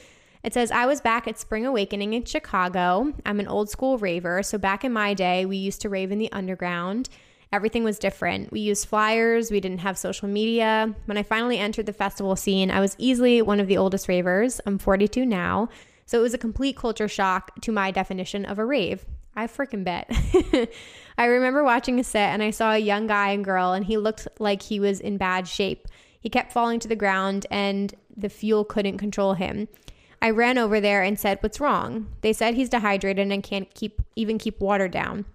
It 0.43 0.55
says, 0.55 0.71
I 0.71 0.87
was 0.87 1.01
back 1.01 1.29
at 1.29 1.39
Spring 1.39 1.67
Awakening 1.67 2.15
in 2.15 2.25
Chicago. 2.25 3.13
I'm 3.27 3.41
an 3.41 3.47
old 3.47 3.69
school 3.69 3.99
raver. 3.99 4.43
So 4.43 4.59
back 4.59 4.85
in 4.85 4.93
my 4.93 5.15
day, 5.15 5.45
we 5.45 5.57
used 5.57 5.83
to 5.83 5.89
rave 5.89 6.11
in 6.11 6.19
the 6.19 6.33
underground. 6.33 7.09
Everything 7.53 7.85
was 7.85 7.99
different. 7.99 8.51
We 8.53 8.61
used 8.61 8.89
flyers, 8.89 9.51
we 9.51 9.61
didn't 9.61 9.81
have 9.81 9.99
social 9.99 10.29
media. 10.29 10.95
When 11.07 11.19
I 11.19 11.25
finally 11.25 11.59
entered 11.59 11.87
the 11.87 11.93
festival 11.93 12.37
scene, 12.37 12.71
I 12.71 12.81
was 12.81 12.95
easily 12.97 13.43
one 13.43 13.61
of 13.61 13.67
the 13.67 13.77
oldest 13.77 14.09
ravers. 14.09 14.61
I'm 14.67 14.79
42 14.79 15.27
now. 15.27 15.69
So 16.07 16.19
it 16.19 16.23
was 16.23 16.35
a 16.35 16.39
complete 16.39 16.77
culture 16.77 17.09
shock 17.09 17.61
to 17.61 17.73
my 17.73 17.91
definition 17.91 18.45
of 18.45 18.59
a 18.59 18.65
rave. 18.65 19.05
I 19.37 19.47
freaking 19.47 19.85
bet. 19.85 20.11
I 21.21 21.27
remember 21.27 21.63
watching 21.63 22.01
a 22.01 22.05
set 22.05 22.33
and 22.33 22.43
I 22.43 22.49
saw 22.49 22.73
a 22.73 22.79
young 22.79 23.07
guy 23.07 23.33
and 23.33 23.45
girl, 23.45 23.75
and 23.75 23.85
he 23.85 23.99
looked 23.99 24.27
like 24.39 24.63
he 24.63 24.81
was 24.81 25.01
in 25.01 25.19
bad 25.19 25.47
shape. 25.47 25.87
He 26.19 26.31
kept 26.31 26.51
falling 26.51 26.81
to 26.81 26.89
the 26.89 26.97
ground, 26.97 27.47
and 27.51 27.95
the 28.17 28.31
fuel 28.31 28.65
couldn't 28.65 28.97
control 28.97 29.35
him. 29.35 29.69
I 30.23 30.31
ran 30.31 30.57
over 30.57 30.81
there 30.81 31.03
and 31.03 31.21
said, 31.21 31.37
"What's 31.43 31.61
wrong?" 31.61 32.07
They 32.23 32.33
said 32.33 32.55
he's 32.55 32.71
dehydrated 32.71 33.31
and 33.31 33.43
can't 33.43 33.75
keep 33.75 34.01
even 34.17 34.39
keep 34.39 34.61
water 34.61 34.89
down. 34.89 35.27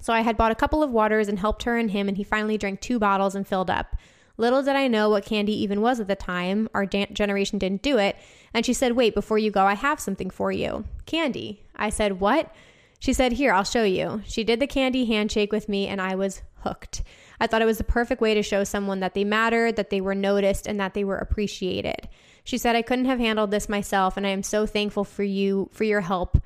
So 0.00 0.14
I 0.14 0.22
had 0.22 0.38
bought 0.38 0.52
a 0.52 0.62
couple 0.62 0.82
of 0.82 0.90
waters 0.90 1.28
and 1.28 1.38
helped 1.38 1.64
her 1.64 1.76
and 1.76 1.90
him, 1.90 2.08
and 2.08 2.16
he 2.16 2.24
finally 2.24 2.56
drank 2.56 2.80
two 2.80 2.98
bottles 2.98 3.34
and 3.34 3.46
filled 3.46 3.68
up. 3.68 3.94
Little 4.38 4.62
did 4.62 4.74
I 4.74 4.88
know 4.88 5.10
what 5.10 5.26
candy 5.26 5.52
even 5.62 5.82
was 5.82 6.00
at 6.00 6.08
the 6.08 6.16
time. 6.16 6.70
Our 6.72 6.86
generation 6.86 7.58
didn't 7.58 7.82
do 7.82 7.98
it. 7.98 8.16
And 8.54 8.64
she 8.64 8.72
said, 8.72 8.92
Wait, 8.92 9.14
before 9.14 9.36
you 9.36 9.50
go, 9.50 9.64
I 9.66 9.74
have 9.74 10.00
something 10.00 10.30
for 10.30 10.50
you. 10.50 10.84
Candy. 11.04 11.62
I 11.76 11.90
said, 11.90 12.20
What? 12.20 12.54
She 12.98 13.12
said, 13.12 13.32
Here, 13.32 13.52
I'll 13.52 13.64
show 13.64 13.84
you. 13.84 14.22
She 14.26 14.44
did 14.44 14.60
the 14.60 14.66
candy 14.66 15.04
handshake 15.04 15.52
with 15.52 15.68
me, 15.68 15.86
and 15.86 16.00
I 16.00 16.14
was 16.14 16.42
hooked. 16.60 17.02
I 17.40 17.46
thought 17.46 17.62
it 17.62 17.66
was 17.66 17.78
the 17.78 17.84
perfect 17.84 18.20
way 18.20 18.34
to 18.34 18.42
show 18.42 18.64
someone 18.64 19.00
that 19.00 19.14
they 19.14 19.24
mattered, 19.24 19.76
that 19.76 19.90
they 19.90 20.00
were 20.00 20.14
noticed, 20.14 20.66
and 20.66 20.80
that 20.80 20.94
they 20.94 21.04
were 21.04 21.18
appreciated. 21.18 22.08
She 22.44 22.58
said, 22.58 22.76
I 22.76 22.82
couldn't 22.82 23.04
have 23.06 23.18
handled 23.18 23.50
this 23.50 23.68
myself, 23.68 24.16
and 24.16 24.26
I 24.26 24.30
am 24.30 24.42
so 24.42 24.66
thankful 24.66 25.04
for 25.04 25.22
you, 25.22 25.68
for 25.72 25.84
your 25.84 26.00
help. 26.00 26.38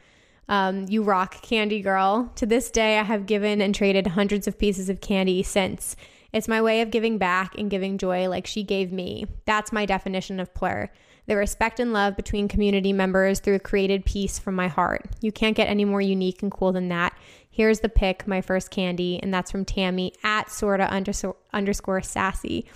Um, 0.49 0.87
you 0.89 1.03
rock, 1.03 1.43
Candy 1.43 1.81
Girl. 1.81 2.33
To 2.37 2.47
this 2.47 2.71
day, 2.71 2.99
I 2.99 3.05
have 3.05 3.27
given 3.27 3.61
and 3.61 3.75
traded 3.75 4.09
hundreds 4.09 4.49
of 4.49 4.59
pieces 4.59 4.89
of 4.89 5.01
candy 5.01 5.43
since. 5.45 5.95
It's 6.33 6.49
my 6.49 6.61
way 6.61 6.81
of 6.81 6.91
giving 6.91 7.19
back 7.19 7.57
and 7.57 7.71
giving 7.71 7.99
joy 7.99 8.29
like 8.29 8.47
she 8.47 8.65
gave 8.65 8.91
me. 8.93 9.27
That's 9.45 9.73
my 9.73 9.87
definition 9.87 10.41
of 10.41 10.53
plur 10.55 10.91
the 11.27 11.37
respect 11.37 11.81
and 11.81 11.93
love 11.93 12.17
between 12.17 12.49
community 12.49 12.93
members 12.93 13.41
through 13.41 13.59
created 13.61 14.05
piece 14.05 14.39
from 14.39 14.55
my 14.55 14.69
heart. 14.69 15.07
You 15.21 15.33
can't 15.33 15.57
get 15.57 15.69
any 15.69 15.85
more 15.85 16.01
unique 16.01 16.43
and 16.43 16.51
cool 16.51 16.73
than 16.73 16.89
that. 16.89 17.17
Here's 17.49 17.81
the 17.81 17.89
pick, 17.89 18.27
my 18.27 18.41
first 18.41 18.71
candy, 18.71 19.21
and 19.23 19.33
that's 19.33 19.51
from 19.51 19.65
Tammy 19.65 20.13
at 20.23 20.51
sorta 20.51 20.85
underscore, 20.91 21.37
underscore 21.53 22.03
sassy. 22.03 22.67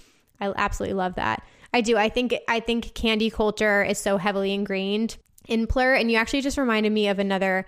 I 0.40 0.52
absolutely 0.56 0.94
love 0.94 1.14
that. 1.14 1.42
I 1.72 1.80
do. 1.80 1.96
I 1.96 2.08
think 2.08 2.34
I 2.48 2.60
think 2.60 2.94
candy 2.94 3.30
culture 3.30 3.82
is 3.82 3.98
so 3.98 4.16
heavily 4.16 4.52
ingrained 4.52 5.16
in 5.48 5.66
Plur, 5.66 5.94
and 5.94 6.10
you 6.10 6.16
actually 6.16 6.40
just 6.40 6.58
reminded 6.58 6.92
me 6.92 7.08
of 7.08 7.18
another 7.18 7.66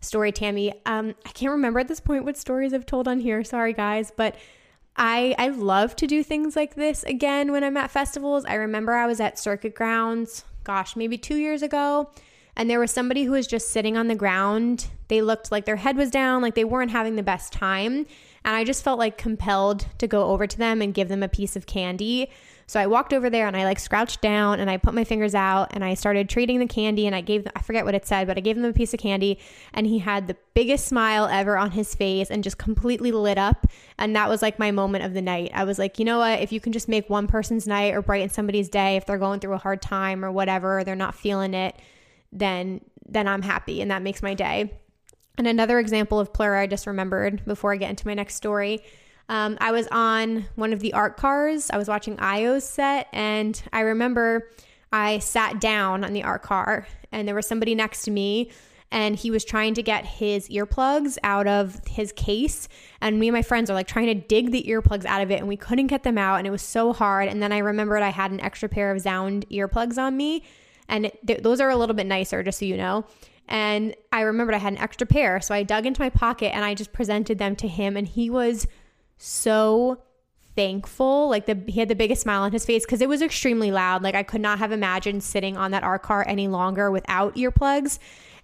story, 0.00 0.32
Tammy. 0.32 0.72
Um, 0.84 1.14
I 1.24 1.30
can't 1.30 1.52
remember 1.52 1.80
at 1.80 1.88
this 1.88 2.00
point 2.00 2.24
what 2.24 2.36
stories 2.36 2.74
I've 2.74 2.86
told 2.86 3.08
on 3.08 3.20
here. 3.20 3.42
Sorry, 3.44 3.72
guys, 3.72 4.12
but 4.14 4.36
I 4.96 5.34
I 5.38 5.48
love 5.48 5.94
to 5.96 6.06
do 6.06 6.22
things 6.22 6.56
like 6.56 6.74
this 6.74 7.02
again 7.04 7.52
when 7.52 7.62
I'm 7.62 7.76
at 7.76 7.90
festivals. 7.90 8.44
I 8.44 8.54
remember 8.54 8.92
I 8.92 9.06
was 9.06 9.20
at 9.20 9.38
Circuit 9.38 9.74
Grounds, 9.74 10.44
gosh, 10.64 10.96
maybe 10.96 11.18
2 11.18 11.36
years 11.36 11.62
ago, 11.62 12.10
and 12.56 12.70
there 12.70 12.80
was 12.80 12.90
somebody 12.90 13.24
who 13.24 13.32
was 13.32 13.46
just 13.46 13.70
sitting 13.70 13.96
on 13.96 14.08
the 14.08 14.14
ground. 14.14 14.88
They 15.08 15.22
looked 15.22 15.52
like 15.52 15.66
their 15.66 15.76
head 15.76 15.96
was 15.96 16.10
down, 16.10 16.42
like 16.42 16.54
they 16.54 16.64
weren't 16.64 16.90
having 16.90 17.16
the 17.16 17.22
best 17.22 17.52
time, 17.52 18.06
and 18.44 18.56
I 18.56 18.64
just 18.64 18.82
felt 18.82 18.98
like 18.98 19.18
compelled 19.18 19.86
to 19.98 20.06
go 20.06 20.24
over 20.30 20.46
to 20.46 20.58
them 20.58 20.80
and 20.80 20.94
give 20.94 21.08
them 21.08 21.22
a 21.22 21.28
piece 21.28 21.56
of 21.56 21.66
candy. 21.66 22.30
So 22.68 22.80
I 22.80 22.88
walked 22.88 23.12
over 23.12 23.30
there 23.30 23.46
and 23.46 23.56
I 23.56 23.64
like 23.64 23.78
scrouched 23.78 24.20
down 24.20 24.58
and 24.58 24.68
I 24.68 24.76
put 24.76 24.92
my 24.92 25.04
fingers 25.04 25.36
out 25.36 25.68
and 25.70 25.84
I 25.84 25.94
started 25.94 26.28
treating 26.28 26.58
the 26.58 26.66
candy 26.66 27.06
and 27.06 27.14
I 27.14 27.20
gave 27.20 27.44
them, 27.44 27.52
I 27.54 27.62
forget 27.62 27.84
what 27.84 27.94
it 27.94 28.04
said, 28.04 28.26
but 28.26 28.36
I 28.36 28.40
gave 28.40 28.56
them 28.56 28.64
a 28.64 28.72
piece 28.72 28.92
of 28.92 28.98
candy 28.98 29.38
and 29.72 29.86
he 29.86 30.00
had 30.00 30.26
the 30.26 30.36
biggest 30.52 30.86
smile 30.86 31.26
ever 31.26 31.56
on 31.56 31.70
his 31.70 31.94
face 31.94 32.28
and 32.28 32.42
just 32.42 32.58
completely 32.58 33.12
lit 33.12 33.38
up. 33.38 33.66
And 33.98 34.16
that 34.16 34.28
was 34.28 34.42
like 34.42 34.58
my 34.58 34.72
moment 34.72 35.04
of 35.04 35.14
the 35.14 35.22
night. 35.22 35.52
I 35.54 35.62
was 35.62 35.78
like, 35.78 36.00
you 36.00 36.04
know 36.04 36.18
what? 36.18 36.40
If 36.40 36.50
you 36.50 36.60
can 36.60 36.72
just 36.72 36.88
make 36.88 37.08
one 37.08 37.28
person's 37.28 37.68
night 37.68 37.94
or 37.94 38.02
brighten 38.02 38.30
somebody's 38.30 38.68
day, 38.68 38.96
if 38.96 39.06
they're 39.06 39.16
going 39.16 39.38
through 39.38 39.54
a 39.54 39.58
hard 39.58 39.80
time 39.80 40.24
or 40.24 40.32
whatever, 40.32 40.80
or 40.80 40.84
they're 40.84 40.96
not 40.96 41.14
feeling 41.14 41.54
it, 41.54 41.76
then 42.32 42.80
then 43.08 43.28
I'm 43.28 43.42
happy 43.42 43.80
and 43.80 43.92
that 43.92 44.02
makes 44.02 44.22
my 44.22 44.34
day. 44.34 44.72
And 45.38 45.46
another 45.46 45.78
example 45.78 46.18
of 46.18 46.32
Plur 46.32 46.56
I 46.56 46.66
just 46.66 46.88
remembered 46.88 47.44
before 47.44 47.72
I 47.72 47.76
get 47.76 47.90
into 47.90 48.08
my 48.08 48.14
next 48.14 48.34
story 48.34 48.82
um, 49.28 49.58
I 49.60 49.72
was 49.72 49.88
on 49.90 50.46
one 50.54 50.72
of 50.72 50.80
the 50.80 50.92
art 50.92 51.16
cars. 51.16 51.70
I 51.70 51.76
was 51.76 51.88
watching 51.88 52.18
Io's 52.18 52.64
set, 52.64 53.08
and 53.12 53.60
I 53.72 53.80
remember 53.80 54.50
I 54.92 55.18
sat 55.18 55.60
down 55.60 56.04
on 56.04 56.12
the 56.12 56.22
art 56.22 56.42
car, 56.42 56.86
and 57.10 57.26
there 57.26 57.34
was 57.34 57.46
somebody 57.46 57.74
next 57.74 58.02
to 58.02 58.10
me, 58.10 58.50
and 58.92 59.16
he 59.16 59.32
was 59.32 59.44
trying 59.44 59.74
to 59.74 59.82
get 59.82 60.06
his 60.06 60.48
earplugs 60.48 61.18
out 61.24 61.48
of 61.48 61.80
his 61.88 62.12
case. 62.12 62.68
And 63.00 63.18
me 63.18 63.28
and 63.28 63.34
my 63.34 63.42
friends 63.42 63.68
are 63.68 63.74
like 63.74 63.88
trying 63.88 64.06
to 64.06 64.14
dig 64.14 64.52
the 64.52 64.62
earplugs 64.62 65.04
out 65.04 65.22
of 65.22 65.30
it, 65.32 65.40
and 65.40 65.48
we 65.48 65.56
couldn't 65.56 65.88
get 65.88 66.04
them 66.04 66.18
out, 66.18 66.36
and 66.36 66.46
it 66.46 66.50
was 66.50 66.62
so 66.62 66.92
hard. 66.92 67.28
And 67.28 67.42
then 67.42 67.52
I 67.52 67.58
remembered 67.58 68.02
I 68.02 68.10
had 68.10 68.30
an 68.30 68.40
extra 68.40 68.68
pair 68.68 68.92
of 68.92 69.00
Zound 69.00 69.44
earplugs 69.50 69.98
on 69.98 70.16
me, 70.16 70.44
and 70.88 71.10
th- 71.26 71.42
those 71.42 71.60
are 71.60 71.70
a 71.70 71.76
little 71.76 71.96
bit 71.96 72.06
nicer, 72.06 72.44
just 72.44 72.60
so 72.60 72.64
you 72.64 72.76
know. 72.76 73.04
And 73.48 73.94
I 74.12 74.22
remembered 74.22 74.54
I 74.54 74.58
had 74.58 74.72
an 74.72 74.78
extra 74.78 75.06
pair. 75.06 75.40
So 75.40 75.54
I 75.54 75.62
dug 75.62 75.86
into 75.86 76.00
my 76.00 76.10
pocket 76.10 76.54
and 76.54 76.64
I 76.64 76.74
just 76.74 76.92
presented 76.92 77.38
them 77.38 77.54
to 77.56 77.68
him. 77.68 77.96
And 77.96 78.06
he 78.06 78.28
was 78.28 78.66
so 79.16 80.02
thankful. 80.56 81.28
Like 81.28 81.46
the 81.46 81.62
he 81.66 81.80
had 81.80 81.88
the 81.88 81.94
biggest 81.94 82.22
smile 82.22 82.42
on 82.42 82.52
his 82.52 82.64
face 82.64 82.84
because 82.84 83.00
it 83.00 83.08
was 83.08 83.22
extremely 83.22 83.70
loud. 83.70 84.02
Like 84.02 84.14
I 84.14 84.22
could 84.22 84.40
not 84.40 84.58
have 84.58 84.72
imagined 84.72 85.22
sitting 85.22 85.56
on 85.56 85.70
that 85.70 85.84
art 85.84 86.02
car 86.02 86.24
any 86.26 86.48
longer 86.48 86.90
without 86.90 87.36
earplugs. 87.36 87.98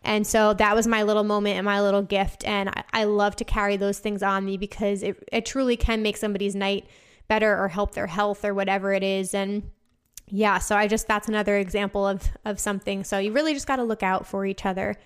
And 0.04 0.26
so 0.26 0.52
that 0.54 0.74
was 0.74 0.86
my 0.86 1.04
little 1.04 1.22
moment 1.24 1.56
and 1.56 1.64
my 1.64 1.80
little 1.80 2.02
gift. 2.02 2.44
And 2.44 2.68
I, 2.70 2.84
I 2.92 3.04
love 3.04 3.36
to 3.36 3.44
carry 3.44 3.76
those 3.76 3.98
things 3.98 4.22
on 4.22 4.44
me 4.44 4.56
because 4.56 5.02
it, 5.02 5.22
it 5.32 5.46
truly 5.46 5.76
can 5.76 6.02
make 6.02 6.16
somebody's 6.16 6.56
night 6.56 6.86
better 7.28 7.56
or 7.56 7.68
help 7.68 7.94
their 7.94 8.08
health 8.08 8.44
or 8.44 8.52
whatever 8.52 8.92
it 8.92 9.02
is. 9.02 9.32
And 9.32 9.70
yeah, 10.26 10.58
so 10.58 10.76
I 10.76 10.88
just 10.88 11.06
that's 11.08 11.28
another 11.28 11.56
example 11.56 12.06
of 12.06 12.28
of 12.44 12.60
something. 12.60 13.04
So 13.04 13.18
you 13.18 13.32
really 13.32 13.54
just 13.54 13.66
got 13.66 13.76
to 13.76 13.84
look 13.84 14.02
out 14.02 14.26
for 14.26 14.44
each 14.44 14.66
other. 14.66 14.96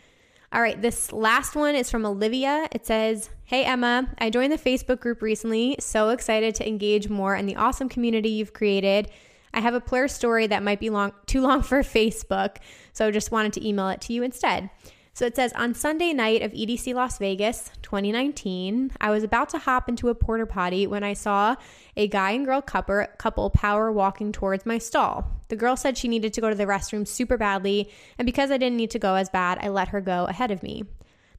All 0.57 0.62
right, 0.62 0.80
this 0.80 1.12
last 1.12 1.54
one 1.54 1.74
is 1.74 1.90
from 1.90 2.07
Olivia. 2.07 2.66
It 2.72 2.86
says, 2.86 3.28
Hey 3.44 3.64
Emma, 3.64 4.09
I 4.16 4.30
joined 4.30 4.50
the 4.50 4.57
Facebook 4.57 5.00
group 5.00 5.20
recently. 5.20 5.76
So 5.80 6.09
excited 6.09 6.54
to 6.54 6.66
engage 6.66 7.11
more 7.11 7.36
in 7.36 7.44
the 7.44 7.57
awesome 7.57 7.90
community 7.90 8.30
you've 8.30 8.54
created. 8.54 9.11
I 9.52 9.61
have 9.61 9.74
a 9.74 9.82
Plur 9.82 10.09
story 10.09 10.46
that 10.46 10.62
might 10.62 10.80
be 10.80 10.88
long 10.88 11.12
too 11.26 11.42
long 11.42 11.61
for 11.62 11.82
Facebook, 11.82 12.57
so 12.94 13.07
I 13.07 13.11
just 13.11 13.30
wanted 13.30 13.52
to 13.52 13.68
email 13.68 13.90
it 13.90 14.00
to 14.00 14.14
you 14.14 14.22
instead. 14.22 14.70
So 15.16 15.24
it 15.24 15.34
says 15.34 15.54
on 15.54 15.72
Sunday 15.72 16.12
night 16.12 16.42
of 16.42 16.52
EDC 16.52 16.92
Las 16.92 17.16
Vegas 17.16 17.70
2019, 17.80 18.92
I 19.00 19.10
was 19.10 19.24
about 19.24 19.48
to 19.48 19.58
hop 19.58 19.88
into 19.88 20.10
a 20.10 20.14
porta 20.14 20.44
potty 20.44 20.86
when 20.86 21.02
I 21.02 21.14
saw 21.14 21.56
a 21.96 22.06
guy 22.06 22.32
and 22.32 22.44
girl 22.44 22.60
couple 22.60 23.48
power 23.48 23.90
walking 23.90 24.30
towards 24.30 24.66
my 24.66 24.76
stall. 24.76 25.40
The 25.48 25.56
girl 25.56 25.74
said 25.74 25.96
she 25.96 26.06
needed 26.06 26.34
to 26.34 26.42
go 26.42 26.50
to 26.50 26.54
the 26.54 26.66
restroom 26.66 27.08
super 27.08 27.38
badly, 27.38 27.90
and 28.18 28.26
because 28.26 28.50
I 28.50 28.58
didn't 28.58 28.76
need 28.76 28.90
to 28.90 28.98
go 28.98 29.14
as 29.14 29.30
bad, 29.30 29.58
I 29.62 29.68
let 29.68 29.88
her 29.88 30.02
go 30.02 30.26
ahead 30.26 30.50
of 30.50 30.62
me. 30.62 30.84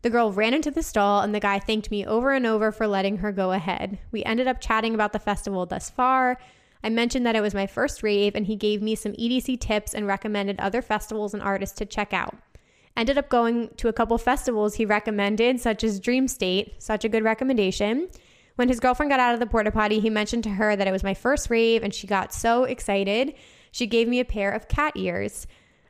The 0.01 0.09
girl 0.09 0.32
ran 0.32 0.55
into 0.55 0.71
the 0.71 0.82
stall, 0.82 1.21
and 1.21 1.36
the 1.36 1.39
guy 1.39 1.59
thanked 1.59 1.91
me 1.91 2.03
over 2.03 2.32
and 2.32 2.47
over 2.47 2.71
for 2.71 2.88
letting 2.88 3.17
her 3.17 3.32
go 3.32 3.51
ahead. 3.51 3.99
We 4.09 4.23
ended 4.23 4.47
up 4.47 4.59
chatting 4.59 4.95
about 4.95 5.13
the 5.13 5.19
festival 5.19 5.67
thus 5.67 5.88
far. 5.88 6.39
I 6.84 6.89
mentioned 6.89 7.28
that 7.28 7.36
it 7.36 7.41
was 7.41 7.53
my 7.53 7.67
first 7.67 8.01
rave, 8.01 8.34
and 8.34 8.47
he 8.47 8.55
gave 8.55 8.82
me 8.82 8.95
some 8.95 9.13
EDC 9.13 9.59
tips 9.59 9.93
and 9.93 10.07
recommended 10.07 10.59
other 10.59 10.82
festivals 10.82 11.36
and 11.36 11.43
artists 11.43 11.78
to 11.78 11.86
check 11.86 12.11
out. 12.11 12.36
Ended 12.98 13.20
up 13.20 13.30
going 13.30 13.70
to 13.78 13.89
a 13.89 13.93
couple 13.93 14.18
festivals 14.18 14.74
he 14.74 14.84
recommended, 14.84 15.62
such 15.62 15.84
as 15.84 16.02
Dreamstate, 16.02 16.82
such 16.82 17.06
a 17.06 17.10
good 17.10 17.24
recommendation. 17.24 18.10
When 18.56 18.70
his 18.70 18.80
girlfriend 18.80 19.12
got 19.12 19.20
out 19.20 19.36
of 19.36 19.39
the 19.39 19.45
porta 19.45 19.70
potty, 19.70 20.00
he 20.00 20.10
mentioned 20.10 20.43
to 20.45 20.50
her 20.50 20.76
that 20.76 20.88
it 20.88 20.91
was 20.91 21.04
my 21.04 21.14
first 21.14 21.52
rave 21.52 21.84
and 21.84 21.93
she 21.93 22.08
got 22.08 22.34
so 22.34 22.64
excited. 22.64 23.36
She 23.72 23.86
gave 23.86 24.08
me 24.08 24.20
a 24.20 24.26
pair 24.26 24.52
of 24.52 24.68
cat 24.68 24.93
ears. 24.95 25.45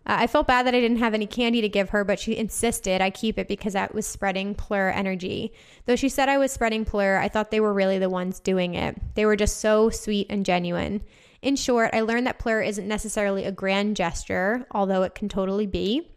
Uh, 0.06 0.18
I 0.20 0.28
felt 0.28 0.48
bad 0.48 0.66
that 0.66 0.76
I 0.76 0.82
didn't 0.82 0.98
have 0.98 1.14
any 1.14 1.28
candy 1.28 1.62
to 1.62 1.70
give 1.70 1.92
her, 1.92 2.04
but 2.04 2.20
she 2.20 2.36
insisted 2.36 3.02
I 3.02 3.10
keep 3.10 3.40
it 3.40 3.48
because 3.48 3.72
that 3.72 3.96
was 3.96 4.06
spreading 4.06 4.54
plur 4.54 4.90
energy. 4.90 5.54
Though 5.86 5.96
she 5.96 6.10
said 6.10 6.28
I 6.28 6.38
was 6.38 6.52
spreading 6.52 6.84
plur, 6.84 7.18
I 7.18 7.30
thought 7.30 7.52
they 7.52 7.62
were 7.62 7.74
really 7.74 8.00
the 8.00 8.10
ones 8.10 8.42
doing 8.42 8.76
it. 8.76 8.98
They 9.16 9.26
were 9.26 9.38
just 9.38 9.62
so 9.62 9.90
sweet 9.90 10.28
and 10.30 10.46
genuine. 10.46 11.04
In 11.42 11.56
short, 11.56 11.92
I 11.94 12.02
learned 12.02 12.28
that 12.28 12.40
plur 12.40 12.62
isn't 12.62 12.86
necessarily 12.86 13.46
a 13.46 13.52
grand 13.54 13.96
gesture, 13.96 14.68
although 14.72 15.04
it 15.04 15.16
can 15.16 15.30
totally 15.30 15.68
be. 15.68 16.10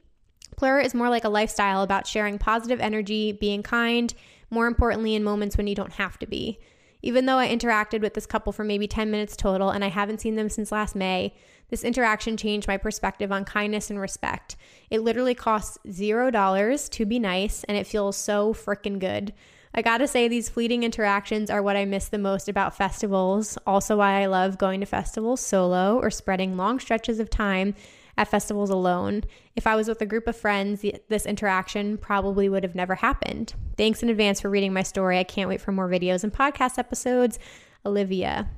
Plur 0.57 0.81
is 0.81 0.95
more 0.95 1.09
like 1.09 1.25
a 1.25 1.29
lifestyle 1.29 1.83
about 1.83 2.07
sharing 2.07 2.39
positive 2.39 2.81
energy, 2.81 3.33
being 3.33 3.63
kind, 3.63 4.13
more 4.51 4.67
importantly, 4.67 5.15
in 5.15 5.25
moments 5.25 5.57
when 5.57 5.67
you 5.67 5.75
don't 5.75 5.95
have 5.95 6.19
to 6.19 6.27
be. 6.27 6.59
Even 7.03 7.27
though 7.27 7.39
I 7.39 7.49
interacted 7.49 8.01
with 8.03 8.15
this 8.15 8.27
couple 8.27 8.53
for 8.53 8.65
maybe 8.65 8.87
10 8.87 9.11
minutes 9.11 9.37
total 9.37 9.71
and 9.71 9.85
I 9.85 9.89
haven't 9.89 10.21
seen 10.21 10.37
them 10.37 10.51
since 10.51 10.71
last 10.71 10.95
May, 10.95 11.35
this 11.71 11.85
interaction 11.85 12.37
changed 12.37 12.69
my 12.69 12.77
perspective 12.77 13.33
on 13.33 13.45
kindness 13.45 13.91
and 13.91 14.01
respect. 14.01 14.57
It 14.91 15.01
literally 15.01 15.35
costs 15.35 15.79
$0 15.87 16.91
to 16.91 17.07
be 17.07 17.19
nice 17.19 17.65
and 17.65 17.77
it 17.77 17.87
feels 17.87 18.17
so 18.17 18.53
freaking 18.53 18.99
good. 18.99 19.33
I 19.73 19.83
gotta 19.83 20.09
say, 20.09 20.27
these 20.27 20.49
fleeting 20.49 20.83
interactions 20.83 21.49
are 21.49 21.63
what 21.63 21.77
I 21.77 21.85
miss 21.85 22.09
the 22.09 22.19
most 22.19 22.49
about 22.49 22.77
festivals. 22.77 23.57
Also, 23.67 23.99
why 23.99 24.21
I 24.21 24.27
love 24.27 24.59
going 24.59 24.81
to 24.81 24.87
festivals 24.87 25.41
solo 25.41 25.97
or 25.97 26.11
spreading 26.11 26.57
long 26.57 26.81
stretches 26.81 27.21
of 27.21 27.31
time 27.31 27.77
at 28.17 28.29
festivals 28.29 28.71
alone. 28.71 29.25
If 29.57 29.67
I 29.67 29.77
was 29.77 29.89
with 29.89 30.01
a 30.01 30.07
group 30.07 30.27
of 30.27 30.37
friends, 30.37 30.85
this 31.09 31.27
interaction 31.27 31.99
probably 31.99 32.49
would 32.49 32.63
have 32.63 32.75
never 32.75 32.97
happened. 32.97 33.55
Thanks 33.77 34.03
in 34.03 34.09
advance 34.09 34.41
for 34.41 34.51
reading 34.51 34.73
my 34.73 34.83
story. 34.83 35.19
I 35.19 35.25
can't 35.25 35.49
wait 35.49 35.61
for 35.61 35.73
more 35.73 35.89
videos 35.89 36.25
and 36.25 36.33
podcast 36.33 36.79
episodes. 36.79 37.39
Olivia. 37.85 38.49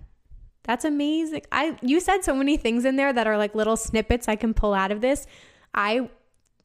That's 0.65 0.85
amazing. 0.85 1.43
I 1.51 1.77
you 1.83 2.01
said 2.01 2.25
so 2.25 2.35
many 2.35 2.57
things 2.57 2.85
in 2.85 2.97
there 2.97 3.13
that 3.13 3.27
are 3.27 3.37
like 3.37 3.55
little 3.55 3.77
snippets 3.77 4.29
I 4.29 4.37
can 4.37 4.55
pull 4.55 4.75
out 4.75 4.93
of 4.93 5.01
this. 5.01 5.27
I 5.75 6.09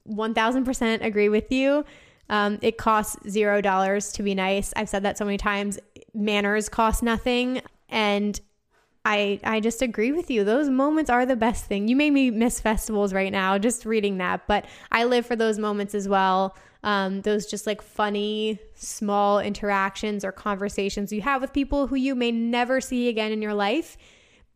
1000% 0.08 1.04
agree 1.04 1.30
with 1.30 1.52
you. 1.52 1.84
Um, 2.30 2.60
it 2.62 2.78
costs 2.78 3.18
zero 3.30 3.62
dollars 3.62 4.12
to 4.14 4.24
be 4.24 4.36
nice. 4.36 4.74
I've 4.76 4.90
said 4.90 5.04
that 5.04 5.18
so 5.18 5.26
many 5.26 5.38
times. 5.38 5.80
Manners 6.14 6.70
cost 6.70 7.02
nothing. 7.02 7.62
And 7.90 8.40
I 9.08 9.40
I 9.46 9.62
just 9.62 9.82
agree 9.82 10.12
with 10.12 10.30
you. 10.30 10.44
Those 10.44 10.70
moments 10.70 11.10
are 11.10 11.26
the 11.26 11.38
best 11.38 11.66
thing. 11.66 11.88
You 11.88 11.96
made 11.96 12.12
me 12.12 12.30
miss 12.30 12.60
festivals 12.60 13.14
right 13.14 13.32
now 13.32 13.58
just 13.58 13.86
reading 13.86 14.18
that, 14.18 14.46
but 14.48 14.66
I 14.92 15.06
live 15.06 15.26
for 15.26 15.38
those 15.38 15.58
moments 15.58 15.96
as 15.96 16.10
well. 16.10 16.58
Um, 16.84 17.22
those 17.22 17.46
just 17.46 17.66
like 17.66 17.82
funny 17.82 18.60
small 18.76 19.40
interactions 19.40 20.26
or 20.26 20.34
conversations 20.34 21.14
you 21.14 21.22
have 21.22 21.42
with 21.42 21.54
people 21.54 21.88
who 21.88 21.96
you 21.96 22.16
may 22.16 22.32
never 22.32 22.82
see 22.82 23.08
again 23.08 23.32
in 23.32 23.42
your 23.42 23.54
life, 23.54 23.98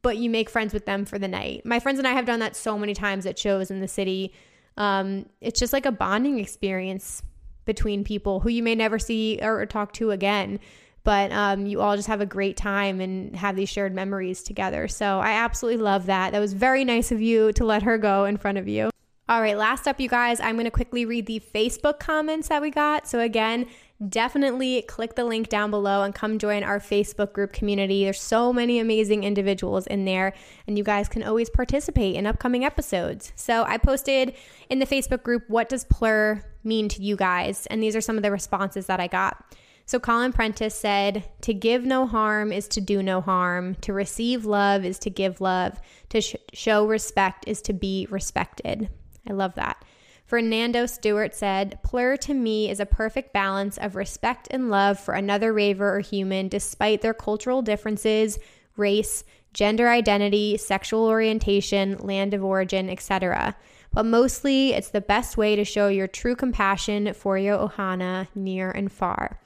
but 0.01 0.17
you 0.17 0.29
make 0.29 0.49
friends 0.49 0.73
with 0.73 0.85
them 0.85 1.05
for 1.05 1.17
the 1.17 1.29
night. 1.29 1.65
My 1.65 1.79
friends 1.79 1.97
and 1.97 2.07
I 2.07 2.11
have 2.11 2.25
done 2.25 2.41
that 2.41 2.57
so 2.57 2.77
many 2.77 2.93
times 2.93 3.25
at 3.25 3.39
shows 3.39 3.71
in 3.71 3.79
the 3.79 3.87
city. 3.87 4.33
Um, 4.75 5.27
it's 5.39 5.61
just 5.61 5.71
like 5.71 5.85
a 5.85 5.91
bonding 5.93 6.39
experience 6.39 7.23
between 7.63 8.03
people 8.03 8.41
who 8.41 8.49
you 8.49 8.63
may 8.63 8.75
never 8.75 8.99
see 8.99 9.39
or 9.41 9.65
talk 9.65 9.93
to 9.93 10.11
again 10.11 10.59
but 11.03 11.31
um, 11.31 11.65
you 11.65 11.81
all 11.81 11.95
just 11.95 12.07
have 12.07 12.21
a 12.21 12.25
great 12.25 12.57
time 12.57 13.01
and 13.01 13.35
have 13.35 13.55
these 13.55 13.69
shared 13.69 13.93
memories 13.93 14.43
together. 14.43 14.87
So 14.87 15.19
I 15.19 15.31
absolutely 15.31 15.81
love 15.81 16.05
that. 16.05 16.31
That 16.31 16.39
was 16.39 16.53
very 16.53 16.85
nice 16.85 17.11
of 17.11 17.21
you 17.21 17.51
to 17.53 17.65
let 17.65 17.83
her 17.83 17.97
go 17.97 18.25
in 18.25 18.37
front 18.37 18.57
of 18.57 18.67
you. 18.67 18.91
All 19.31 19.41
right, 19.41 19.57
last 19.57 19.87
up, 19.87 20.01
you 20.01 20.09
guys, 20.09 20.41
I'm 20.41 20.55
going 20.55 20.65
to 20.65 20.71
quickly 20.71 21.05
read 21.05 21.25
the 21.25 21.41
Facebook 21.55 21.99
comments 21.99 22.49
that 22.49 22.61
we 22.61 22.69
got. 22.69 23.07
So, 23.07 23.21
again, 23.21 23.65
definitely 24.09 24.81
click 24.89 25.15
the 25.15 25.23
link 25.23 25.47
down 25.47 25.71
below 25.71 26.03
and 26.03 26.13
come 26.13 26.37
join 26.37 26.63
our 26.63 26.79
Facebook 26.79 27.31
group 27.31 27.53
community. 27.53 28.03
There's 28.03 28.19
so 28.19 28.51
many 28.51 28.77
amazing 28.77 29.23
individuals 29.23 29.87
in 29.87 30.03
there, 30.03 30.33
and 30.67 30.77
you 30.77 30.83
guys 30.83 31.07
can 31.07 31.23
always 31.23 31.49
participate 31.49 32.15
in 32.15 32.25
upcoming 32.27 32.65
episodes. 32.65 33.31
So, 33.37 33.63
I 33.63 33.77
posted 33.77 34.35
in 34.69 34.79
the 34.79 34.85
Facebook 34.85 35.23
group, 35.23 35.43
What 35.47 35.69
does 35.69 35.85
plur 35.85 36.43
mean 36.65 36.89
to 36.89 37.01
you 37.01 37.15
guys? 37.15 37.67
And 37.67 37.81
these 37.81 37.95
are 37.95 38.01
some 38.01 38.17
of 38.17 38.23
the 38.23 38.31
responses 38.31 38.87
that 38.87 38.99
I 38.99 39.07
got. 39.07 39.45
So 39.91 39.99
Colin 39.99 40.31
Prentice 40.31 40.73
said, 40.73 41.25
To 41.41 41.53
give 41.53 41.83
no 41.83 42.07
harm 42.07 42.53
is 42.53 42.69
to 42.69 42.79
do 42.79 43.03
no 43.03 43.19
harm. 43.19 43.75
To 43.81 43.91
receive 43.91 44.45
love 44.45 44.85
is 44.85 44.97
to 44.99 45.09
give 45.09 45.41
love. 45.41 45.81
To 46.11 46.21
sh- 46.21 46.37
show 46.53 46.87
respect 46.87 47.43
is 47.45 47.61
to 47.63 47.73
be 47.73 48.07
respected. 48.09 48.87
I 49.27 49.33
love 49.33 49.55
that. 49.55 49.83
Fernando 50.23 50.85
Stewart 50.85 51.35
said, 51.35 51.77
Plur 51.83 52.15
to 52.15 52.33
me 52.33 52.69
is 52.69 52.79
a 52.79 52.85
perfect 52.85 53.33
balance 53.33 53.77
of 53.77 53.97
respect 53.97 54.47
and 54.49 54.69
love 54.69 54.97
for 54.97 55.13
another 55.13 55.51
raver 55.51 55.93
or 55.93 55.99
human 55.99 56.47
despite 56.47 57.01
their 57.01 57.13
cultural 57.13 57.61
differences, 57.61 58.39
race, 58.77 59.25
gender 59.53 59.89
identity, 59.89 60.55
sexual 60.55 61.03
orientation, 61.03 61.97
land 61.97 62.33
of 62.33 62.45
origin, 62.45 62.89
etc. 62.89 63.57
But 63.91 64.05
mostly, 64.05 64.71
it's 64.71 64.91
the 64.91 65.01
best 65.01 65.35
way 65.35 65.57
to 65.57 65.65
show 65.65 65.89
your 65.89 66.07
true 66.07 66.37
compassion 66.37 67.13
for 67.13 67.37
your 67.37 67.57
ohana 67.57 68.29
near 68.33 68.71
and 68.71 68.89
far. 68.89 69.40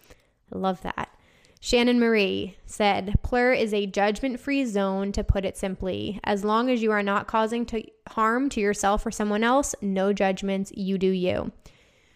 I 0.54 0.58
love 0.58 0.82
that. 0.82 1.10
Shannon 1.60 2.00
Marie 2.00 2.58
said, 2.68 3.16
Plur 3.24 3.54
is 3.54 3.74
a 3.74 3.88
judgment 3.88 4.40
free 4.40 4.66
zone, 4.66 5.12
to 5.14 5.24
put 5.24 5.46
it 5.46 5.58
simply. 5.58 6.20
As 6.24 6.44
long 6.44 6.70
as 6.70 6.84
you 6.84 6.92
are 6.92 7.02
not 7.02 7.28
causing 7.28 7.66
to 7.68 7.84
harm 8.10 8.50
to 8.50 8.62
yourself 8.62 9.04
or 9.04 9.10
someone 9.10 9.44
else, 9.44 9.74
no 9.82 10.14
judgments, 10.14 10.72
you 10.76 11.00
do 11.00 11.10
you. 11.10 11.52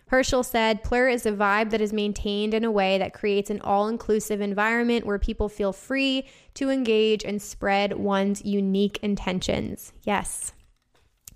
Herschel 0.10 0.44
said, 0.44 0.84
Plur 0.84 1.10
is 1.10 1.26
a 1.26 1.32
vibe 1.32 1.70
that 1.70 1.82
is 1.82 1.94
maintained 1.94 2.54
in 2.54 2.64
a 2.64 2.72
way 2.72 2.98
that 2.98 3.14
creates 3.14 3.50
an 3.50 3.62
all 3.62 3.88
inclusive 3.88 4.42
environment 4.42 5.06
where 5.06 5.20
people 5.20 5.50
feel 5.50 5.74
free 5.74 6.28
to 6.56 6.70
engage 6.70 7.24
and 7.24 7.42
spread 7.42 7.94
one's 7.94 8.44
unique 8.44 9.00
intentions. 9.02 9.94
Yes. 10.04 10.54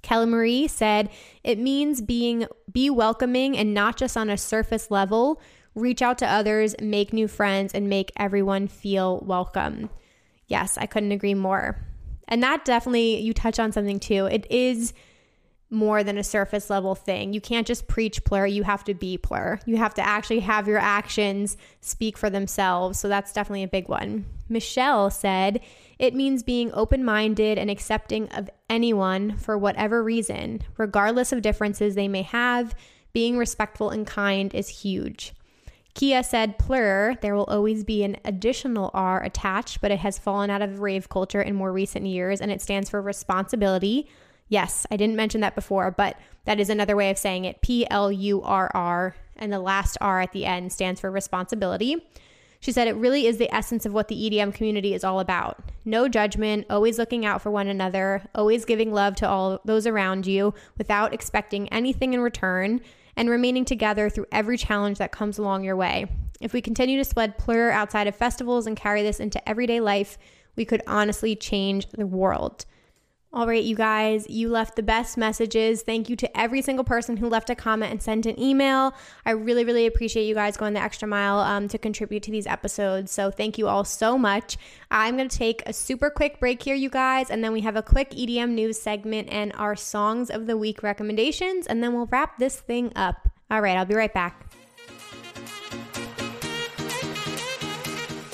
Kelly 0.03 0.25
Marie 0.25 0.67
said, 0.67 1.09
It 1.43 1.57
means 1.57 2.01
being 2.01 2.45
be 2.71 2.89
welcoming 2.89 3.57
and 3.57 3.73
not 3.73 3.95
just 3.95 4.17
on 4.17 4.29
a 4.29 4.37
surface 4.37 4.91
level 4.91 5.39
reach 5.75 6.01
out 6.01 6.17
to 6.19 6.27
others, 6.27 6.75
make 6.81 7.13
new 7.13 7.27
friends, 7.27 7.73
and 7.73 7.89
make 7.89 8.11
everyone 8.17 8.67
feel 8.67 9.19
welcome. 9.19 9.89
Yes, 10.47 10.77
I 10.77 10.85
couldn't 10.85 11.11
agree 11.11 11.33
more. 11.33 11.79
And 12.27 12.41
that 12.43 12.65
definitely, 12.65 13.19
you 13.19 13.33
touch 13.33 13.59
on 13.59 13.71
something 13.71 13.99
too. 13.99 14.25
It 14.25 14.45
is 14.49 14.93
more 15.69 16.03
than 16.03 16.19
a 16.19 16.23
surface 16.23 16.69
level 16.69 16.93
thing. 16.93 17.33
You 17.33 17.41
can't 17.41 17.65
just 17.65 17.87
preach 17.87 18.23
plur, 18.23 18.45
you 18.45 18.63
have 18.63 18.83
to 18.83 18.93
be 18.93 19.17
plur. 19.17 19.59
You 19.65 19.77
have 19.77 19.95
to 19.95 20.05
actually 20.05 20.41
have 20.41 20.67
your 20.67 20.77
actions 20.77 21.57
speak 21.81 22.17
for 22.17 22.29
themselves. 22.29 22.99
So 22.99 23.07
that's 23.07 23.33
definitely 23.33 23.63
a 23.63 23.67
big 23.67 23.89
one. 23.89 24.25
Michelle 24.47 25.09
said, 25.09 25.61
it 25.97 26.13
means 26.13 26.43
being 26.43 26.71
open 26.73 27.03
minded 27.03 27.57
and 27.57 27.71
accepting 27.71 28.29
of 28.29 28.49
anyone 28.69 29.35
for 29.37 29.57
whatever 29.57 30.03
reason, 30.03 30.61
regardless 30.77 31.31
of 31.31 31.41
differences 31.41 31.95
they 31.95 32.07
may 32.07 32.21
have, 32.21 32.75
Being 33.13 33.37
respectful 33.37 33.91
and 33.91 34.07
kind 34.07 34.53
is 34.55 34.67
huge. 34.67 35.33
Kia 35.93 36.23
said 36.23 36.57
plur, 36.57 37.15
there 37.21 37.35
will 37.35 37.43
always 37.45 37.83
be 37.83 38.03
an 38.03 38.17
additional 38.25 38.89
R 38.93 39.23
attached, 39.23 39.79
but 39.79 39.91
it 39.91 39.99
has 39.99 40.17
fallen 40.17 40.49
out 40.49 40.61
of 40.61 40.79
rave 40.79 41.07
culture 41.07 41.41
in 41.41 41.55
more 41.55 41.71
recent 41.71 42.05
years 42.05 42.41
and 42.41 42.51
it 42.51 42.61
stands 42.61 42.89
for 42.89 43.01
responsibility. 43.01 44.09
Yes, 44.47 44.87
I 44.89 44.97
didn't 44.97 45.15
mention 45.15 45.41
that 45.41 45.55
before, 45.55 45.91
but 45.91 46.17
that 46.45 46.59
is 46.59 46.69
another 46.69 46.95
way 46.95 47.09
of 47.09 47.17
saying 47.17 47.45
it 47.45 47.61
P 47.61 47.87
L 47.89 48.11
U 48.11 48.41
R 48.41 48.71
R, 48.73 49.15
and 49.35 49.53
the 49.53 49.59
last 49.59 49.97
R 50.01 50.21
at 50.21 50.31
the 50.31 50.45
end 50.45 50.71
stands 50.71 50.99
for 50.99 51.11
responsibility. 51.11 52.03
She 52.59 52.71
said 52.71 52.87
it 52.87 52.95
really 52.95 53.27
is 53.27 53.37
the 53.37 53.53
essence 53.53 53.85
of 53.85 53.93
what 53.93 54.07
the 54.07 54.15
EDM 54.15 54.53
community 54.53 54.93
is 54.93 55.03
all 55.03 55.19
about. 55.19 55.61
No 55.83 56.07
judgment, 56.07 56.65
always 56.69 56.97
looking 56.97 57.25
out 57.25 57.41
for 57.41 57.51
one 57.51 57.67
another, 57.67 58.23
always 58.33 58.63
giving 58.63 58.93
love 58.93 59.15
to 59.17 59.27
all 59.27 59.59
those 59.65 59.85
around 59.85 60.25
you 60.25 60.53
without 60.77 61.13
expecting 61.13 61.67
anything 61.69 62.13
in 62.13 62.21
return, 62.21 62.79
and 63.15 63.29
remaining 63.29 63.65
together 63.65 64.09
through 64.09 64.25
every 64.31 64.57
challenge 64.57 64.97
that 64.97 65.11
comes 65.11 65.37
along 65.37 65.63
your 65.63 65.75
way. 65.75 66.07
If 66.41 66.53
we 66.53 66.61
continue 66.61 66.97
to 66.97 67.05
spread 67.05 67.37
plur 67.37 67.71
outside 67.71 68.07
of 68.07 68.15
festivals 68.15 68.67
and 68.67 68.75
carry 68.75 69.03
this 69.03 69.19
into 69.19 69.47
everyday 69.47 69.79
life, 69.79 70.17
we 70.55 70.65
could 70.65 70.81
honestly 70.87 71.35
change 71.35 71.87
the 71.87 72.05
world. 72.05 72.65
All 73.35 73.47
right, 73.47 73.63
you 73.63 73.75
guys, 73.75 74.29
you 74.29 74.47
left 74.47 74.75
the 74.75 74.83
best 74.83 75.17
messages. 75.17 75.81
Thank 75.81 76.07
you 76.07 76.15
to 76.17 76.37
every 76.39 76.61
single 76.61 76.85
person 76.85 77.17
who 77.17 77.27
left 77.27 77.49
a 77.49 77.55
comment 77.55 77.91
and 77.91 77.99
sent 77.99 78.27
an 78.27 78.39
email. 78.39 78.93
I 79.25 79.31
really, 79.31 79.65
really 79.65 79.87
appreciate 79.87 80.25
you 80.25 80.35
guys 80.35 80.55
going 80.55 80.75
the 80.75 80.79
extra 80.79 81.07
mile 81.07 81.39
um, 81.39 81.67
to 81.69 81.79
contribute 81.79 82.21
to 82.23 82.31
these 82.31 82.45
episodes. 82.45 83.11
So, 83.11 83.31
thank 83.31 83.57
you 83.57 83.67
all 83.67 83.85
so 83.85 84.19
much. 84.19 84.57
I'm 84.91 85.17
going 85.17 85.29
to 85.29 85.35
take 85.35 85.63
a 85.65 85.73
super 85.73 86.11
quick 86.11 86.39
break 86.39 86.61
here, 86.61 86.75
you 86.75 86.91
guys, 86.91 87.31
and 87.31 87.43
then 87.43 87.53
we 87.53 87.61
have 87.61 87.75
a 87.75 87.81
quick 87.81 88.11
EDM 88.11 88.51
news 88.51 88.79
segment 88.79 89.29
and 89.31 89.51
our 89.55 89.75
songs 89.75 90.29
of 90.29 90.45
the 90.45 90.55
week 90.55 90.83
recommendations, 90.83 91.65
and 91.65 91.81
then 91.81 91.95
we'll 91.95 92.05
wrap 92.05 92.37
this 92.37 92.59
thing 92.59 92.91
up. 92.95 93.29
All 93.49 93.61
right, 93.61 93.75
I'll 93.75 93.85
be 93.85 93.95
right 93.95 94.13
back. 94.13 94.52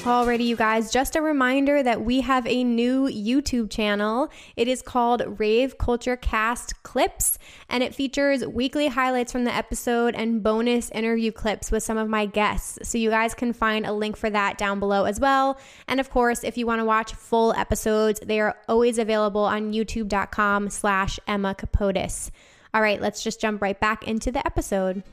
Alrighty, 0.03 0.45
you 0.45 0.55
guys, 0.55 0.91
just 0.91 1.17
a 1.17 1.21
reminder 1.21 1.83
that 1.83 2.01
we 2.01 2.21
have 2.21 2.47
a 2.47 2.63
new 2.63 3.07
YouTube 3.07 3.69
channel. 3.69 4.29
It 4.55 4.69
is 4.69 4.81
called 4.81 5.21
Rave 5.39 5.77
Culture 5.77 6.15
Cast 6.15 6.81
Clips, 6.83 7.37
and 7.67 7.83
it 7.83 7.93
features 7.93 8.47
weekly 8.47 8.87
highlights 8.87 9.33
from 9.33 9.43
the 9.43 9.53
episode 9.53 10.15
and 10.15 10.41
bonus 10.41 10.89
interview 10.91 11.33
clips 11.33 11.69
with 11.69 11.83
some 11.83 11.97
of 11.97 12.07
my 12.07 12.25
guests. 12.25 12.79
So 12.89 12.97
you 12.97 13.09
guys 13.09 13.33
can 13.33 13.51
find 13.51 13.85
a 13.85 13.91
link 13.91 14.15
for 14.15 14.29
that 14.29 14.57
down 14.57 14.79
below 14.79 15.03
as 15.03 15.19
well. 15.19 15.59
And 15.89 15.99
of 15.99 16.09
course, 16.09 16.45
if 16.45 16.57
you 16.57 16.65
want 16.65 16.79
to 16.79 16.85
watch 16.85 17.13
full 17.13 17.51
episodes, 17.53 18.21
they 18.21 18.39
are 18.39 18.55
always 18.69 18.99
available 18.99 19.43
on 19.43 19.73
youtube.com 19.73 20.69
slash 20.69 21.19
Emma 21.27 21.53
Kapotes. 21.55 22.31
All 22.73 22.81
right, 22.81 23.01
let's 23.01 23.21
just 23.21 23.41
jump 23.41 23.61
right 23.61 23.77
back 23.77 24.07
into 24.07 24.31
the 24.31 24.45
episode. 24.47 25.03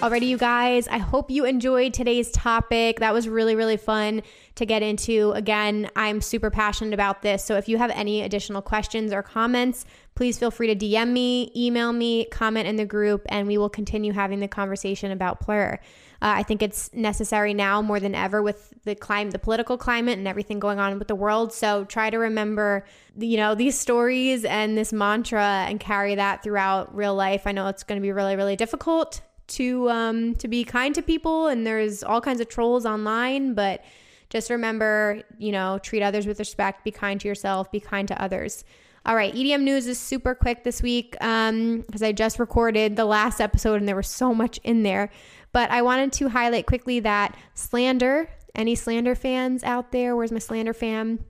Alrighty, 0.00 0.28
you 0.28 0.38
guys, 0.38 0.88
I 0.88 0.96
hope 0.96 1.30
you 1.30 1.44
enjoyed 1.44 1.92
today's 1.92 2.30
topic. 2.30 3.00
That 3.00 3.12
was 3.12 3.28
really, 3.28 3.54
really 3.54 3.76
fun 3.76 4.22
to 4.54 4.64
get 4.64 4.82
into. 4.82 5.32
Again, 5.32 5.90
I'm 5.94 6.22
super 6.22 6.48
passionate 6.48 6.94
about 6.94 7.20
this. 7.20 7.44
So 7.44 7.56
if 7.58 7.68
you 7.68 7.76
have 7.76 7.90
any 7.90 8.22
additional 8.22 8.62
questions 8.62 9.12
or 9.12 9.22
comments, 9.22 9.84
please 10.14 10.38
feel 10.38 10.50
free 10.50 10.74
to 10.74 10.86
DM 10.86 11.12
me, 11.12 11.52
email 11.54 11.92
me, 11.92 12.24
comment 12.24 12.66
in 12.66 12.76
the 12.76 12.86
group, 12.86 13.26
and 13.28 13.46
we 13.46 13.58
will 13.58 13.68
continue 13.68 14.14
having 14.14 14.40
the 14.40 14.48
conversation 14.48 15.10
about 15.10 15.40
plur. 15.40 15.78
Uh, 16.22 16.32
I 16.36 16.44
think 16.44 16.62
it's 16.62 16.90
necessary 16.94 17.52
now 17.52 17.82
more 17.82 18.00
than 18.00 18.14
ever 18.14 18.42
with 18.42 18.72
the 18.84 18.94
climate, 18.94 19.34
the 19.34 19.38
political 19.38 19.76
climate, 19.76 20.16
and 20.16 20.26
everything 20.26 20.60
going 20.60 20.80
on 20.80 20.98
with 20.98 21.08
the 21.08 21.14
world. 21.14 21.52
So 21.52 21.84
try 21.84 22.08
to 22.08 22.16
remember, 22.16 22.86
you 23.18 23.36
know, 23.36 23.54
these 23.54 23.78
stories 23.78 24.46
and 24.46 24.78
this 24.78 24.94
mantra 24.94 25.66
and 25.68 25.78
carry 25.78 26.14
that 26.14 26.42
throughout 26.42 26.96
real 26.96 27.14
life. 27.14 27.42
I 27.46 27.52
know 27.52 27.66
it's 27.66 27.82
going 27.82 28.00
to 28.00 28.02
be 28.02 28.12
really, 28.12 28.36
really 28.36 28.56
difficult 28.56 29.20
to 29.50 29.90
um, 29.90 30.34
to 30.36 30.48
be 30.48 30.64
kind 30.64 30.94
to 30.94 31.02
people, 31.02 31.48
and 31.48 31.66
there's 31.66 32.02
all 32.02 32.20
kinds 32.20 32.40
of 32.40 32.48
trolls 32.48 32.86
online, 32.86 33.54
but 33.54 33.84
just 34.30 34.48
remember, 34.48 35.22
you 35.38 35.52
know, 35.52 35.78
treat 35.82 36.02
others 36.02 36.26
with 36.26 36.38
respect, 36.38 36.84
be 36.84 36.90
kind 36.90 37.20
to 37.20 37.28
yourself, 37.28 37.70
be 37.70 37.80
kind 37.80 38.08
to 38.08 38.22
others. 38.22 38.64
All 39.06 39.16
right, 39.16 39.34
EDM 39.34 39.62
news 39.62 39.86
is 39.86 39.98
super 39.98 40.34
quick 40.34 40.62
this 40.62 40.82
week 40.82 41.12
because 41.12 41.48
um, 41.48 41.84
I 42.02 42.12
just 42.12 42.38
recorded 42.38 42.96
the 42.96 43.06
last 43.06 43.40
episode 43.40 43.76
and 43.76 43.88
there 43.88 43.96
was 43.96 44.08
so 44.08 44.34
much 44.34 44.60
in 44.62 44.82
there. 44.82 45.10
But 45.52 45.70
I 45.70 45.82
wanted 45.82 46.12
to 46.14 46.28
highlight 46.28 46.66
quickly 46.66 47.00
that 47.00 47.36
Slander, 47.54 48.30
any 48.54 48.74
Slander 48.74 49.14
fans 49.14 49.64
out 49.64 49.90
there, 49.90 50.14
where's 50.14 50.30
my 50.30 50.38
Slander 50.38 50.74
fam? 50.74 51.24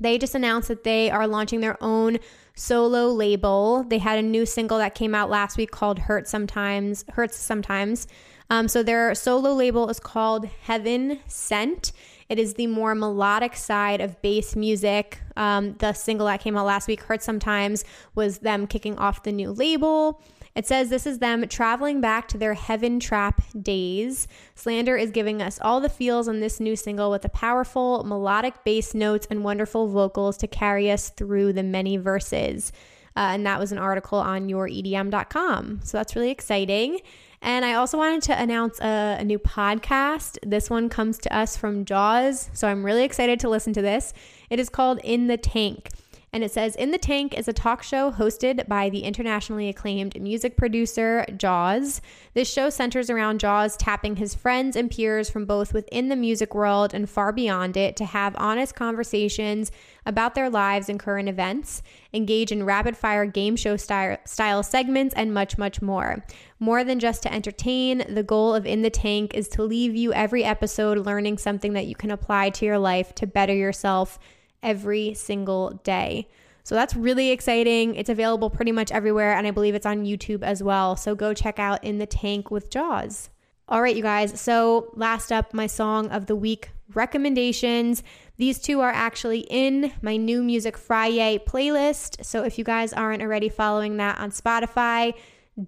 They 0.00 0.18
just 0.18 0.34
announced 0.34 0.68
that 0.68 0.84
they 0.84 1.10
are 1.10 1.26
launching 1.26 1.60
their 1.60 1.82
own 1.82 2.18
solo 2.54 3.08
label. 3.08 3.84
They 3.84 3.98
had 3.98 4.18
a 4.18 4.22
new 4.22 4.44
single 4.46 4.78
that 4.78 4.94
came 4.94 5.14
out 5.14 5.30
last 5.30 5.56
week 5.56 5.70
called 5.70 5.98
Hurt 6.00 6.28
Sometimes, 6.28 7.04
Hurts 7.10 7.36
Sometimes. 7.36 8.06
Um, 8.50 8.68
so 8.68 8.82
their 8.82 9.14
solo 9.14 9.52
label 9.52 9.88
is 9.90 10.00
called 10.00 10.46
Heaven 10.46 11.20
Sent. 11.26 11.92
It 12.28 12.38
is 12.38 12.54
the 12.54 12.66
more 12.66 12.94
melodic 12.94 13.56
side 13.56 14.00
of 14.00 14.20
bass 14.22 14.54
music. 14.54 15.20
Um, 15.36 15.74
the 15.78 15.92
single 15.92 16.26
that 16.26 16.40
came 16.40 16.56
out 16.56 16.66
last 16.66 16.88
week, 16.88 17.02
Hurt 17.02 17.22
Sometimes, 17.22 17.84
was 18.14 18.38
them 18.38 18.66
kicking 18.66 18.98
off 18.98 19.22
the 19.22 19.32
new 19.32 19.50
label. 19.50 20.22
It 20.58 20.66
says 20.66 20.90
this 20.90 21.06
is 21.06 21.20
them 21.20 21.46
traveling 21.46 22.00
back 22.00 22.26
to 22.28 22.36
their 22.36 22.54
heaven 22.54 22.98
trap 22.98 23.42
days. 23.62 24.26
Slander 24.56 24.96
is 24.96 25.12
giving 25.12 25.40
us 25.40 25.60
all 25.62 25.80
the 25.80 25.88
feels 25.88 26.26
on 26.26 26.40
this 26.40 26.58
new 26.58 26.74
single 26.74 27.12
with 27.12 27.22
the 27.22 27.28
powerful 27.28 28.02
melodic 28.02 28.64
bass 28.64 28.92
notes 28.92 29.28
and 29.30 29.44
wonderful 29.44 29.86
vocals 29.86 30.36
to 30.38 30.48
carry 30.48 30.90
us 30.90 31.10
through 31.10 31.52
the 31.52 31.62
many 31.62 31.96
verses. 31.96 32.72
Uh, 33.16 33.30
and 33.34 33.46
that 33.46 33.60
was 33.60 33.70
an 33.70 33.78
article 33.78 34.18
on 34.18 34.48
youredm.com. 34.48 35.78
So 35.84 35.96
that's 35.96 36.16
really 36.16 36.32
exciting. 36.32 37.02
And 37.40 37.64
I 37.64 37.74
also 37.74 37.96
wanted 37.96 38.22
to 38.22 38.42
announce 38.42 38.80
a, 38.80 39.18
a, 39.20 39.24
new 39.24 39.38
podcast. 39.38 40.38
This 40.42 40.68
one 40.68 40.88
comes 40.88 41.18
to 41.18 41.32
us 41.36 41.56
from 41.56 41.84
Jauz. 41.84 42.50
So 42.52 42.66
I'm 42.66 42.84
really 42.84 43.04
excited 43.04 43.38
to 43.40 43.48
listen 43.48 43.72
to 43.74 43.82
this. 43.82 44.12
It 44.50 44.58
is 44.58 44.68
called 44.68 44.98
In 45.04 45.28
the 45.28 45.36
Tank. 45.36 45.90
And 46.32 46.44
it 46.44 46.52
says 46.52 46.76
In 46.76 46.90
the 46.90 46.98
Tank 46.98 47.36
is 47.36 47.48
a 47.48 47.54
talk 47.54 47.82
show 47.82 48.12
hosted 48.12 48.68
by 48.68 48.90
the 48.90 49.00
internationally 49.00 49.68
acclaimed 49.68 50.20
music 50.20 50.56
producer 50.56 51.24
Jauz. 51.36 52.02
This 52.34 52.52
show 52.52 52.68
centers 52.68 53.08
around 53.08 53.40
Jauz 53.40 53.76
tapping 53.78 54.16
his 54.16 54.34
friends 54.34 54.76
and 54.76 54.90
peers 54.90 55.30
from 55.30 55.46
both 55.46 55.72
within 55.72 56.08
the 56.08 56.16
music 56.16 56.54
world 56.54 56.92
and 56.92 57.08
far 57.08 57.32
beyond 57.32 57.76
it 57.78 57.96
to 57.96 58.04
have 58.04 58.36
honest 58.36 58.74
conversations 58.74 59.72
about 60.04 60.34
their 60.34 60.50
lives 60.50 60.88
and 60.88 61.00
current 61.00 61.28
events, 61.28 61.82
engage 62.12 62.52
in 62.52 62.64
rapid 62.64 62.96
fire 62.96 63.24
game 63.24 63.56
show 63.56 63.76
style, 63.76 64.18
style 64.26 64.62
segments, 64.62 65.14
and 65.14 65.32
much, 65.32 65.56
much 65.56 65.80
more. 65.80 66.24
More 66.60 66.84
than 66.84 66.98
just 66.98 67.22
to 67.22 67.32
entertain, 67.32 68.04
the 68.08 68.22
goal 68.22 68.54
of 68.54 68.66
In 68.66 68.82
the 68.82 68.90
Tank 68.90 69.34
is 69.34 69.48
to 69.48 69.62
leave 69.62 69.96
you 69.96 70.12
every 70.12 70.44
episode 70.44 70.98
learning 70.98 71.38
something 71.38 71.72
that 71.72 71.86
you 71.86 71.94
can 71.94 72.10
apply 72.10 72.50
to 72.50 72.66
your 72.66 72.78
life 72.78 73.14
to 73.16 73.26
better 73.26 73.54
yourself 73.54 74.18
every 74.62 75.14
single 75.14 75.80
day. 75.84 76.28
So 76.64 76.74
that's 76.74 76.94
really 76.94 77.30
exciting. 77.30 77.94
It's 77.94 78.10
available 78.10 78.50
pretty 78.50 78.72
much 78.72 78.92
everywhere, 78.92 79.32
and 79.32 79.46
I 79.46 79.50
believe 79.50 79.74
it's 79.74 79.86
on 79.86 80.04
YouTube 80.04 80.42
as 80.42 80.62
well. 80.62 80.96
So 80.96 81.14
go 81.14 81.32
check 81.32 81.58
out 81.58 81.82
In 81.82 81.98
the 81.98 82.06
Tank 82.06 82.50
with 82.50 82.70
Jauz. 82.70 83.30
All 83.70 83.82
right, 83.82 83.94
you 83.94 84.02
guys. 84.02 84.40
So, 84.40 84.90
last 84.94 85.30
up, 85.30 85.52
my 85.52 85.66
song 85.66 86.08
of 86.08 86.24
the 86.24 86.34
week 86.34 86.70
recommendations. 86.94 88.02
These 88.38 88.60
two 88.60 88.80
are 88.80 88.90
actually 88.90 89.40
in 89.50 89.92
my 90.00 90.16
new 90.16 90.42
Music 90.42 90.78
Friday 90.78 91.38
playlist. 91.46 92.24
So, 92.24 92.44
if 92.44 92.56
you 92.56 92.64
guys 92.64 92.94
aren't 92.94 93.20
already 93.20 93.50
following 93.50 93.98
that 93.98 94.18
on 94.18 94.30
Spotify, 94.30 95.12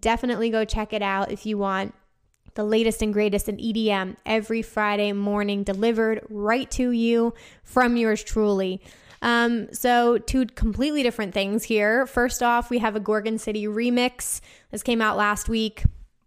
definitely 0.01 0.49
go 0.49 0.65
check 0.65 0.95
it 0.95 1.03
out 1.03 1.31
if 1.31 1.45
you 1.45 1.59
want 1.59 1.95
the 2.55 2.65
latest 2.65 3.03
and 3.03 3.13
greatest 3.13 3.49
in 3.49 3.57
EDM 3.57 4.17
every 4.27 4.63
Friday 4.63 5.13
morning, 5.13 5.63
delivered 5.63 6.25
right 6.29 6.71
to 6.73 6.91
you 6.91 7.35
from 7.63 7.97
yours 7.97 8.23
truly. 8.23 8.81
Um, 9.23 9.73
so, 9.73 10.19
two 10.19 10.47
completely 10.47 11.03
different 11.03 11.35
things 11.35 11.65
here. 11.65 12.07
First 12.07 12.43
off, 12.43 12.71
we 12.71 12.79
have 12.79 12.97
a 12.97 13.01
Gorgon 13.01 13.39
City 13.39 13.67
remix. 13.67 14.41
This 14.71 14.83
came 14.83 15.03
out 15.03 15.17
last 15.17 15.49
week. 15.49 15.83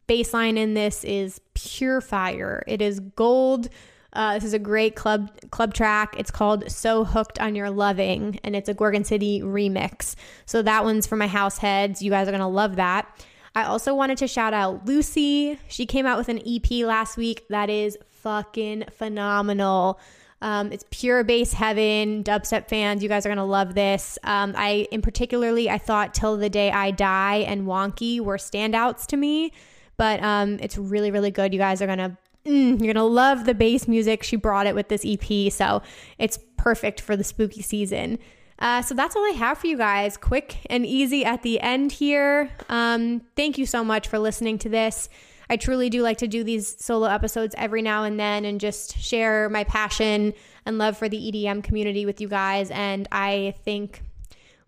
Baseline 0.08 0.58
in 0.58 0.74
this 0.74 1.04
is 1.04 1.42
pure 1.56 2.02
fire. 2.02 2.64
It 2.68 2.82
is 2.82 3.00
gold. 3.00 3.70
Uh, 4.12 4.36
this 4.36 4.44
is 4.44 4.54
a 4.54 4.60
great 4.60 4.96
club 4.96 5.32
club 5.50 5.74
track. 5.74 6.16
It's 6.20 6.30
called 6.30 6.70
"So 6.70 7.04
Hooked 7.04 7.40
on 7.40 7.56
Your 7.56 7.72
Loving," 7.72 8.40
and 8.44 8.56
it's 8.56 8.70
a 8.70 8.74
Gorgon 8.74 9.04
City 9.04 9.42
remix. 9.42 10.16
So 10.46 10.62
that 10.62 10.84
one's 10.84 11.08
for 11.08 11.16
my 11.16 11.28
house 11.28 11.58
heads. 11.58 12.02
You 12.02 12.12
guys 12.12 12.28
are 12.28 12.32
gonna 12.32 12.48
love 12.48 12.76
that. 12.76 13.08
I 13.56 13.64
also 13.64 13.94
wanted 13.94 14.18
to 14.20 14.28
shout 14.28 14.54
out 14.54 14.86
LUCII. 14.86 15.60
She 15.68 15.86
came 15.86 16.06
out 16.06 16.18
with 16.18 16.30
an 16.30 16.42
EP 16.46 16.86
last 16.86 17.18
week 17.18 17.48
that 17.50 17.70
is 17.70 17.98
fucking 18.10 18.86
phenomenal. 18.92 20.00
Um, 20.42 20.72
it's 20.72 20.86
pure 20.90 21.24
bass 21.24 21.54
heaven. 21.54 22.24
Dubstep 22.24 22.68
fans, 22.68 23.04
you 23.04 23.10
guys 23.10 23.26
are 23.26 23.30
gonna 23.30 23.46
love 23.46 23.76
this. 23.76 24.18
Um, 24.24 24.54
I, 24.58 24.88
in 24.92 25.02
particularly, 25.02 25.70
I 25.70 25.78
thought 25.78 26.14
"Till 26.14 26.36
the 26.36 26.50
Day 26.50 26.72
I 26.72 26.92
Die" 26.92 27.38
and 27.48 27.66
"Wonky" 27.66 28.20
were 28.20 28.38
standouts 28.38 29.06
to 29.08 29.18
me, 29.18 29.54
but 29.98 30.22
um, 30.22 30.60
it's 30.62 30.78
really, 30.78 31.12
really 31.12 31.32
good. 31.32 31.54
You 31.54 31.60
guys 31.60 31.82
are 31.82 31.88
gonna 31.88 32.18
Mm, 32.46 32.84
you're 32.84 32.94
gonna 32.94 33.06
love 33.06 33.46
the 33.46 33.54
bass 33.54 33.88
music. 33.88 34.24
She 34.24 34.36
brought 34.36 34.68
it 34.68 34.76
with 34.76 34.90
this 34.90 35.06
EP, 35.06 35.52
so 35.52 35.82
it's 36.18 36.38
perfect 36.58 37.00
for 37.00 37.16
the 37.16 37.24
spooky 37.24 37.62
season. 37.62 38.20
Uh, 38.64 38.82
so 38.82 38.96
that's 38.96 39.14
all 39.14 39.26
I 39.26 39.36
have 39.36 39.58
for 39.58 39.68
you 39.68 39.76
guys. 39.76 40.16
Quick 40.16 40.66
and 40.70 40.86
easy 40.86 41.26
at 41.26 41.42
the 41.44 41.60
end 41.60 41.92
here. 41.92 42.50
Um, 42.70 43.22
thank 43.36 43.58
you 43.58 43.66
so 43.66 43.84
much 43.84 44.08
for 44.08 44.18
listening 44.18 44.58
to 44.60 44.70
this. 44.70 45.10
I 45.50 45.58
truly 45.58 45.90
do 45.90 46.02
like 46.02 46.20
to 46.20 46.30
do 46.30 46.46
these 46.46 46.82
solo 46.82 47.08
episodes 47.08 47.54
every 47.58 47.82
now 47.82 48.06
and 48.06 48.18
then 48.18 48.46
and 48.46 48.62
just 48.62 48.98
share 48.98 49.50
my 49.50 49.66
passion 49.66 50.34
and 50.66 50.78
love 50.78 50.98
for 50.98 51.10
the 51.10 51.18
EDM 51.18 51.62
community 51.62 52.06
with 52.06 52.22
you 52.22 52.30
guys. 52.30 52.72
And 52.72 53.06
I 53.12 53.56
think 53.66 54.02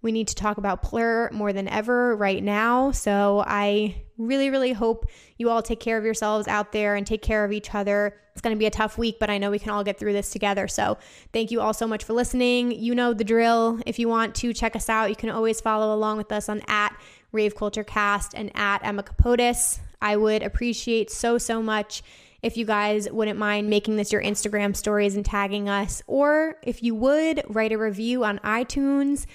we 0.06 0.12
need 0.12 0.28
to 0.28 0.36
talk 0.36 0.60
about 0.60 0.84
Plur 0.84 1.32
more 1.34 1.52
than 1.52 1.68
ever 1.68 2.16
right 2.16 2.44
now. 2.44 2.92
So 2.92 3.44
I 3.46 3.96
really, 4.20 4.52
really 4.52 4.72
hope 4.72 5.10
you 5.40 5.50
all 5.50 5.64
take 5.64 5.80
care 5.80 5.98
of 5.98 6.06
yourselves 6.06 6.48
out 6.48 6.72
there 6.72 6.96
and 6.96 7.08
take 7.08 7.24
care 7.24 7.44
of 7.44 7.52
each 7.52 7.74
other. 7.74 8.16
It's 8.32 8.42
going 8.42 8.56
to 8.56 8.60
be 8.60 8.68
a 8.68 8.72
tough 8.72 9.00
week, 9.00 9.18
but 9.20 9.32
I 9.32 9.40
know 9.40 9.50
we 9.50 9.58
can 9.58 9.72
all 9.72 9.84
get 9.84 9.98
through 9.98 10.14
this 10.14 10.30
together. 10.30 10.68
So 10.68 11.00
thank 11.34 11.50
you 11.50 11.60
all 11.60 11.74
so 11.74 11.88
much 11.88 12.04
for 12.04 12.14
listening. 12.14 12.72
You 12.72 12.94
know 12.94 13.16
the 13.16 13.24
drill. 13.24 13.80
If 13.88 13.98
you 13.98 14.08
want 14.08 14.36
to 14.36 14.54
check 14.54 14.76
us 14.76 14.90
out, 14.90 15.10
you 15.10 15.16
can 15.16 15.32
always 15.32 15.60
follow 15.60 15.94
along 15.96 16.18
with 16.18 16.32
us 16.32 16.50
on 16.50 16.62
at 16.68 16.96
Rave 17.32 17.56
Culture 17.56 17.84
Cast 17.84 18.36
and 18.36 18.52
at 18.54 18.86
Emma 18.86 19.02
Kapotes. 19.02 19.80
I 20.04 20.18
would 20.18 20.44
appreciate 20.44 21.10
so, 21.10 21.40
so 21.40 21.64
much 21.64 22.04
if 22.44 22.58
you 22.58 22.66
guys 22.66 23.10
wouldn't 23.10 23.40
mind 23.40 23.72
making 23.72 23.96
this 23.96 24.12
your 24.12 24.22
Instagram 24.22 24.76
stories 24.76 25.16
and 25.16 25.26
tagging 25.26 25.68
us, 25.68 26.04
or 26.06 26.58
if 26.62 26.84
you 26.84 26.94
would 26.94 27.42
write 27.48 27.72
a 27.72 27.78
review 27.80 28.24
on 28.24 28.38
iTunes. 28.40 29.26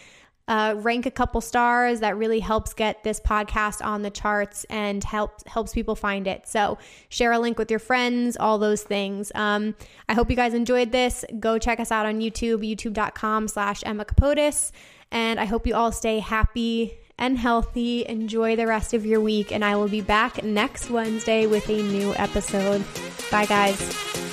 Uh, 0.51 0.74
rank 0.78 1.07
a 1.07 1.11
couple 1.12 1.40
stars 1.40 2.01
that 2.01 2.16
really 2.16 2.40
helps 2.40 2.74
get 2.74 3.05
this 3.05 3.20
podcast 3.20 3.84
on 3.84 4.03
the 4.03 4.11
charts 4.11 4.64
and 4.68 5.05
helps 5.05 5.44
helps 5.46 5.72
people 5.72 5.94
find 5.94 6.26
it 6.26 6.44
so 6.44 6.76
share 7.09 7.30
a 7.30 7.38
link 7.38 7.57
with 7.57 7.70
your 7.70 7.78
friends 7.78 8.36
all 8.36 8.59
those 8.59 8.82
things 8.82 9.30
um, 9.36 9.76
i 10.09 10.12
hope 10.12 10.28
you 10.28 10.34
guys 10.34 10.53
enjoyed 10.53 10.90
this 10.90 11.24
go 11.38 11.57
check 11.57 11.78
us 11.78 11.92
out 11.92 12.05
on 12.05 12.18
youtube 12.18 12.68
youtube.com 12.68 13.46
slash 13.46 13.80
emma 13.86 14.05
kapotes 14.05 14.72
and 15.12 15.38
i 15.38 15.44
hope 15.44 15.68
you 15.68 15.74
all 15.74 15.92
stay 15.92 16.18
happy 16.18 16.98
and 17.20 17.38
healthy. 17.38 18.05
Enjoy 18.09 18.57
the 18.57 18.66
rest 18.66 18.94
of 18.94 19.07
your 19.07 19.20
week, 19.20 19.53
and 19.53 19.64
I 19.64 19.76
will 19.76 19.88
be 19.88 20.01
back 20.01 20.42
next 20.42 20.90
Wednesday 20.90 21.46
with 21.46 21.68
a 21.68 21.82
new 21.82 22.14
episode. 22.14 22.82
Bye, 23.30 23.46
guys. 23.46 24.30